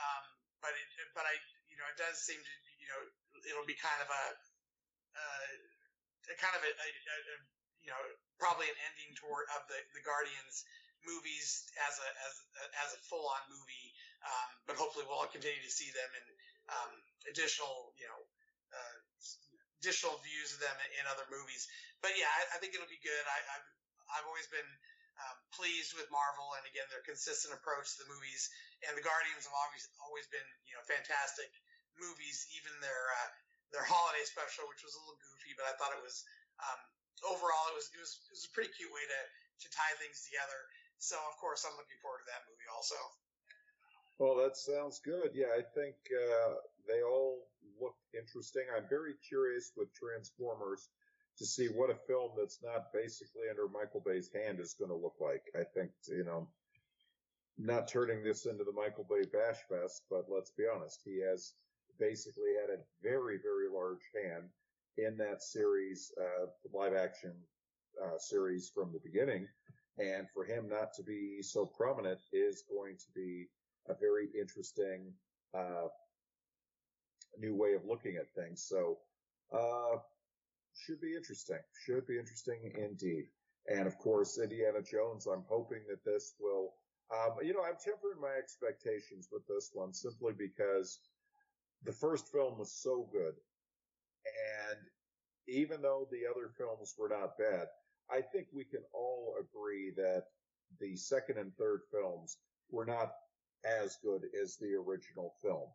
um, 0.00 0.24
but 0.58 0.72
it, 0.74 0.88
but 1.12 1.28
I 1.28 1.34
you 1.68 1.76
know 1.78 1.86
it 1.92 2.00
does 2.00 2.18
seem 2.24 2.40
to 2.40 2.54
you 2.80 2.88
know 2.90 3.00
it'll 3.46 3.68
be 3.68 3.78
kind 3.78 4.00
of 4.02 4.08
a, 4.10 4.24
uh, 5.14 5.48
a 6.30 6.36
kind 6.40 6.54
of 6.56 6.62
a, 6.64 6.70
a, 6.70 6.88
a, 6.88 7.36
you 7.84 7.90
know 7.92 8.00
probably 8.40 8.68
an 8.68 8.78
ending 8.92 9.12
tour 9.16 9.44
of 9.56 9.66
the 9.68 9.78
the 9.92 10.02
Guardians 10.04 10.64
movies 11.04 11.68
as 11.84 12.00
a 12.00 12.08
as 12.24 12.34
as 12.80 12.90
a 12.96 13.00
full 13.08 13.24
on 13.28 13.42
movie, 13.52 13.88
um, 14.24 14.48
but 14.64 14.76
hopefully 14.80 15.04
we'll 15.04 15.20
all 15.20 15.30
continue 15.30 15.60
to 15.60 15.72
see 15.72 15.92
them 15.92 16.10
in 16.16 16.26
um, 16.72 16.92
additional 17.28 17.92
you 18.00 18.08
know 18.08 18.20
uh, 18.72 18.96
additional 19.84 20.16
views 20.24 20.56
of 20.56 20.64
them 20.64 20.76
in 20.96 21.04
other 21.10 21.28
movies. 21.28 21.68
But 22.00 22.16
yeah, 22.16 22.28
I, 22.28 22.56
I 22.56 22.60
think 22.60 22.72
it'll 22.72 22.88
be 22.90 23.00
good. 23.04 23.24
I, 23.28 23.38
I've 23.58 23.68
I've 24.16 24.28
always 24.28 24.48
been 24.48 24.70
um, 25.20 25.36
pleased 25.52 25.92
with 25.92 26.08
Marvel, 26.08 26.56
and 26.56 26.64
again 26.64 26.88
their 26.88 27.04
consistent 27.04 27.52
approach 27.52 27.94
to 27.96 28.04
the 28.04 28.10
movies. 28.10 28.48
And 28.88 28.96
the 28.96 29.04
Guardians 29.04 29.44
have 29.44 29.56
always 29.56 29.84
always 30.00 30.26
been 30.32 30.48
you 30.64 30.72
know 30.72 30.84
fantastic 30.88 31.52
movies. 32.00 32.48
Even 32.56 32.72
their 32.80 33.04
uh, 33.20 33.30
their 33.74 33.84
holiday 33.90 34.22
special, 34.22 34.70
which 34.70 34.86
was 34.86 34.94
a 34.94 35.00
little 35.02 35.18
goofy, 35.18 35.33
but 35.56 35.66
I 35.70 35.74
thought 35.78 35.94
it 35.94 36.02
was 36.02 36.24
um, 36.60 36.80
overall 37.34 37.64
it 37.72 37.76
was 37.76 37.88
it 37.94 38.00
was 38.00 38.12
it 38.28 38.32
was 38.34 38.44
a 38.46 38.52
pretty 38.52 38.72
cute 38.74 38.90
way 38.92 39.04
to 39.04 39.20
to 39.64 39.66
tie 39.70 39.94
things 40.02 40.22
together. 40.26 40.60
So 40.98 41.16
of 41.30 41.34
course 41.38 41.62
I'm 41.64 41.76
looking 41.78 41.98
forward 42.02 42.22
to 42.26 42.28
that 42.30 42.44
movie 42.46 42.68
also. 42.70 42.98
Well, 44.18 44.38
that 44.46 44.56
sounds 44.56 45.02
good. 45.02 45.34
Yeah, 45.34 45.50
I 45.58 45.62
think 45.74 45.98
uh, 46.14 46.54
they 46.86 47.02
all 47.02 47.50
look 47.80 47.96
interesting. 48.14 48.62
I'm 48.70 48.86
very 48.88 49.14
curious 49.26 49.72
with 49.76 49.92
Transformers 49.92 50.88
to 51.38 51.44
see 51.44 51.66
what 51.66 51.90
a 51.90 51.98
film 52.06 52.30
that's 52.38 52.62
not 52.62 52.92
basically 52.92 53.50
under 53.50 53.66
Michael 53.66 54.02
Bay's 54.06 54.30
hand 54.32 54.60
is 54.60 54.76
going 54.78 54.90
to 54.90 54.96
look 54.96 55.16
like. 55.20 55.42
I 55.58 55.64
think, 55.64 55.90
you 56.06 56.22
know, 56.22 56.46
not 57.58 57.88
turning 57.88 58.22
this 58.22 58.46
into 58.46 58.62
the 58.62 58.72
Michael 58.72 59.06
Bay 59.10 59.26
Bash 59.26 59.58
Fest, 59.68 60.02
but 60.10 60.26
let's 60.28 60.50
be 60.50 60.64
honest, 60.72 61.00
he 61.04 61.20
has 61.20 61.54
basically 61.98 62.54
had 62.60 62.70
a 62.70 62.82
very, 63.02 63.38
very 63.38 63.66
large 63.72 64.02
hand 64.14 64.48
in 64.98 65.16
that 65.18 65.42
series, 65.42 66.12
uh, 66.20 66.46
live 66.72 66.94
action 66.94 67.32
uh, 68.02 68.18
series 68.18 68.70
from 68.74 68.92
the 68.92 69.00
beginning. 69.00 69.46
And 69.98 70.26
for 70.34 70.44
him 70.44 70.68
not 70.68 70.92
to 70.94 71.02
be 71.02 71.40
so 71.42 71.64
prominent 71.64 72.20
is 72.32 72.64
going 72.68 72.96
to 72.96 73.06
be 73.14 73.46
a 73.88 73.94
very 73.94 74.28
interesting, 74.38 75.12
uh, 75.56 75.88
new 77.38 77.54
way 77.54 77.74
of 77.74 77.84
looking 77.84 78.16
at 78.16 78.32
things. 78.34 78.64
So, 78.68 78.98
uh, 79.52 79.98
should 80.74 81.00
be 81.00 81.14
interesting. 81.14 81.58
Should 81.86 82.06
be 82.06 82.18
interesting 82.18 82.72
indeed. 82.76 83.26
And 83.68 83.86
of 83.86 83.96
course, 83.98 84.38
Indiana 84.38 84.82
Jones, 84.82 85.26
I'm 85.26 85.44
hoping 85.48 85.82
that 85.88 86.04
this 86.04 86.34
will, 86.40 86.74
um, 87.12 87.36
you 87.42 87.54
know, 87.54 87.62
I'm 87.62 87.78
tempering 87.82 88.20
my 88.20 88.34
expectations 88.36 89.28
with 89.32 89.46
this 89.46 89.70
one 89.72 89.92
simply 89.92 90.32
because 90.36 90.98
the 91.84 91.92
first 91.92 92.30
film 92.32 92.58
was 92.58 92.72
so 92.72 93.08
good. 93.12 93.34
And 94.26 94.78
even 95.46 95.82
though 95.82 96.08
the 96.10 96.26
other 96.30 96.50
films 96.56 96.94
were 96.98 97.08
not 97.08 97.38
bad, 97.38 97.68
I 98.10 98.20
think 98.20 98.48
we 98.52 98.64
can 98.64 98.82
all 98.92 99.36
agree 99.40 99.92
that 99.96 100.24
the 100.80 100.96
second 100.96 101.38
and 101.38 101.52
third 101.56 101.82
films 101.92 102.38
were 102.70 102.84
not 102.84 103.12
as 103.64 103.96
good 104.02 104.22
as 104.40 104.56
the 104.56 104.74
original 104.74 105.34
film. 105.42 105.68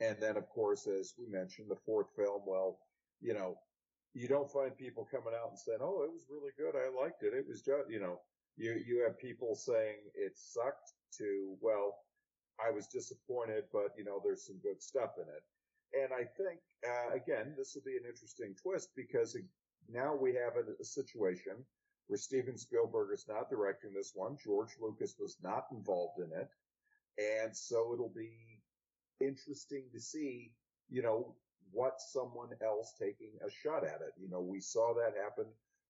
And 0.00 0.16
then, 0.20 0.36
of 0.36 0.48
course, 0.48 0.86
as 0.86 1.14
we 1.18 1.26
mentioned, 1.26 1.70
the 1.70 1.76
fourth 1.86 2.08
film, 2.16 2.42
well, 2.46 2.78
you 3.20 3.34
know, 3.34 3.56
you 4.14 4.28
don't 4.28 4.50
find 4.50 4.76
people 4.76 5.04
coming 5.10 5.34
out 5.34 5.50
and 5.50 5.58
saying, 5.58 5.78
"Oh, 5.80 6.02
it 6.02 6.12
was 6.12 6.26
really 6.30 6.52
good. 6.56 6.74
I 6.76 6.88
liked 6.88 7.22
it. 7.22 7.34
It 7.34 7.46
was 7.46 7.62
just," 7.62 7.88
you 7.88 8.00
know, 8.00 8.20
you 8.56 8.72
you 8.86 9.02
have 9.04 9.18
people 9.18 9.54
saying 9.54 9.96
it 10.14 10.32
sucked 10.36 10.92
to, 11.18 11.56
well, 11.60 11.98
I 12.58 12.70
was 12.70 12.86
disappointed, 12.88 13.64
but 13.72 13.92
you 13.96 14.04
know, 14.04 14.20
there's 14.24 14.46
some 14.46 14.58
good 14.58 14.82
stuff 14.82 15.12
in 15.18 15.28
it. 15.28 15.42
And 15.96 16.12
I 16.12 16.24
think, 16.36 16.60
uh, 16.86 17.14
again, 17.14 17.54
this 17.56 17.74
will 17.74 17.82
be 17.86 17.96
an 17.96 18.08
interesting 18.08 18.54
twist 18.60 18.90
because 18.96 19.36
now 19.88 20.14
we 20.14 20.34
have 20.34 20.56
a, 20.56 20.80
a 20.80 20.84
situation 20.84 21.54
where 22.08 22.18
Steven 22.18 22.58
Spielberg 22.58 23.10
is 23.14 23.26
not 23.28 23.48
directing 23.50 23.92
this 23.94 24.12
one. 24.14 24.36
George 24.42 24.70
Lucas 24.80 25.16
was 25.18 25.36
not 25.42 25.66
involved 25.72 26.20
in 26.20 26.30
it. 26.38 26.48
And 27.18 27.56
so 27.56 27.92
it'll 27.94 28.12
be 28.14 28.60
interesting 29.20 29.84
to 29.92 30.00
see, 30.00 30.52
you 30.90 31.02
know, 31.02 31.34
what 31.72 32.00
someone 32.00 32.50
else 32.62 32.94
taking 32.98 33.32
a 33.44 33.50
shot 33.50 33.84
at 33.84 34.00
it. 34.02 34.12
You 34.20 34.28
know, 34.28 34.40
we 34.40 34.60
saw 34.60 34.94
that 34.94 35.20
happen 35.20 35.46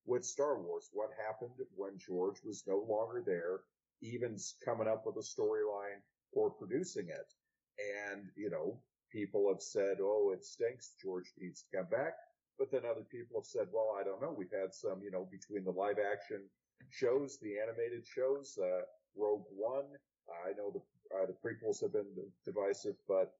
with 0.07 0.25
Star 0.25 0.61
Wars. 0.61 0.89
What 0.93 1.11
happened 1.27 1.53
when 1.75 1.99
George 1.99 2.39
was 2.45 2.65
no 2.67 2.87
longer 2.89 3.23
there, 3.27 3.61
even 4.03 4.37
coming 4.65 4.89
up 4.89 5.05
with 5.05 5.17
a 5.17 5.21
storyline 5.21 6.01
or 6.33 6.51
producing 6.51 7.09
it. 7.09 7.33
And, 8.13 8.29
you 8.37 8.51
know, 8.51 8.79
people 9.17 9.49
have 9.49 9.63
said, 9.63 9.97
oh, 10.03 10.33
it 10.35 10.45
stinks. 10.45 10.93
George 11.01 11.33
needs 11.41 11.63
to 11.63 11.79
come 11.79 11.89
back. 11.91 12.13
But 12.59 12.71
then 12.71 12.83
other 12.85 13.07
people 13.11 13.41
have 13.41 13.49
said, 13.49 13.69
well, 13.73 13.97
I 13.99 14.05
don't 14.05 14.21
know. 14.21 14.35
We've 14.37 14.53
had 14.53 14.75
some, 14.75 15.01
you 15.03 15.11
know, 15.11 15.27
between 15.31 15.65
the 15.65 15.73
live 15.73 15.97
action 15.97 16.43
shows, 16.91 17.39
the 17.41 17.57
animated 17.57 18.05
shows, 18.05 18.59
uh, 18.61 18.85
Rogue 19.17 19.49
One. 19.57 19.89
I 20.29 20.53
know 20.59 20.69
the, 20.69 20.83
uh, 21.17 21.27
the 21.27 21.39
prequels 21.41 21.81
have 21.81 21.95
been 21.95 22.13
divisive, 22.45 22.97
but 23.09 23.33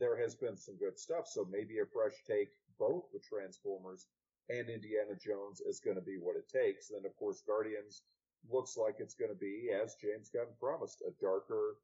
there 0.00 0.20
has 0.20 0.34
been 0.34 0.56
some 0.56 0.76
good 0.78 0.98
stuff. 0.98 1.28
So 1.28 1.46
maybe 1.48 1.78
a 1.78 1.86
fresh 1.86 2.18
take, 2.26 2.50
both 2.78 3.04
with 3.12 3.22
Transformers 3.22 4.08
and 4.48 4.68
Indiana 4.68 5.14
Jones 5.14 5.60
is 5.60 5.78
going 5.78 5.96
to 5.96 6.02
be 6.02 6.18
what 6.18 6.34
it 6.34 6.50
takes. 6.50 6.88
Then 6.88 7.06
of 7.06 7.14
course 7.16 7.42
Guardians 7.46 8.02
looks 8.50 8.76
like 8.76 8.96
it's 8.98 9.14
going 9.14 9.30
to 9.30 9.38
be, 9.38 9.70
as 9.70 9.94
James 10.02 10.30
Gunn 10.34 10.50
promised, 10.58 11.02
a 11.06 11.12
darker, 11.22 11.76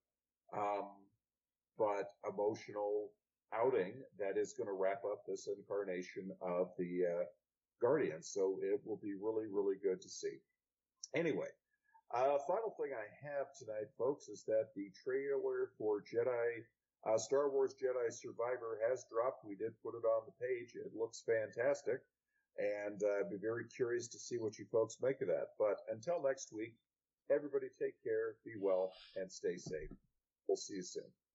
um, 0.56 0.90
but 1.78 2.10
emotional 2.26 3.10
outing 3.54 3.94
that 4.18 4.36
is 4.36 4.52
going 4.52 4.66
to 4.66 4.72
wrap 4.72 5.02
up 5.04 5.24
this 5.26 5.48
incarnation 5.48 6.30
of 6.40 6.70
the 6.78 7.04
uh, 7.06 7.24
Guardians. 7.80 8.28
So 8.32 8.58
it 8.62 8.80
will 8.84 9.00
be 9.02 9.14
really, 9.14 9.46
really 9.50 9.76
good 9.82 10.00
to 10.00 10.08
see. 10.08 10.38
Anyway, 11.14 11.48
uh, 12.14 12.38
final 12.46 12.74
thing 12.78 12.92
I 12.94 13.06
have 13.26 13.46
tonight, 13.58 13.88
folks, 13.98 14.28
is 14.28 14.44
that 14.46 14.68
the 14.74 14.90
trailer 15.02 15.70
for 15.78 16.02
Jedi, 16.02 16.64
uh, 17.06 17.18
Star 17.18 17.50
Wars 17.50 17.74
Jedi 17.74 18.12
Survivor 18.12 18.78
has 18.88 19.06
dropped. 19.10 19.44
We 19.44 19.56
did 19.56 19.72
put 19.82 19.94
it 19.94 20.06
on 20.06 20.22
the 20.26 20.46
page. 20.46 20.74
It 20.74 20.92
looks 20.96 21.22
fantastic. 21.26 22.00
And 22.58 23.02
uh, 23.02 23.20
I'd 23.20 23.30
be 23.30 23.36
very 23.36 23.64
curious 23.64 24.08
to 24.08 24.18
see 24.18 24.38
what 24.38 24.58
you 24.58 24.64
folks 24.72 24.96
make 25.02 25.20
of 25.20 25.28
that. 25.28 25.48
But 25.58 25.78
until 25.92 26.22
next 26.22 26.52
week, 26.52 26.74
everybody 27.30 27.66
take 27.78 28.02
care, 28.02 28.36
be 28.44 28.52
well, 28.58 28.92
and 29.16 29.30
stay 29.30 29.56
safe. 29.56 29.90
We'll 30.48 30.56
see 30.56 30.76
you 30.76 30.82
soon. 30.82 31.25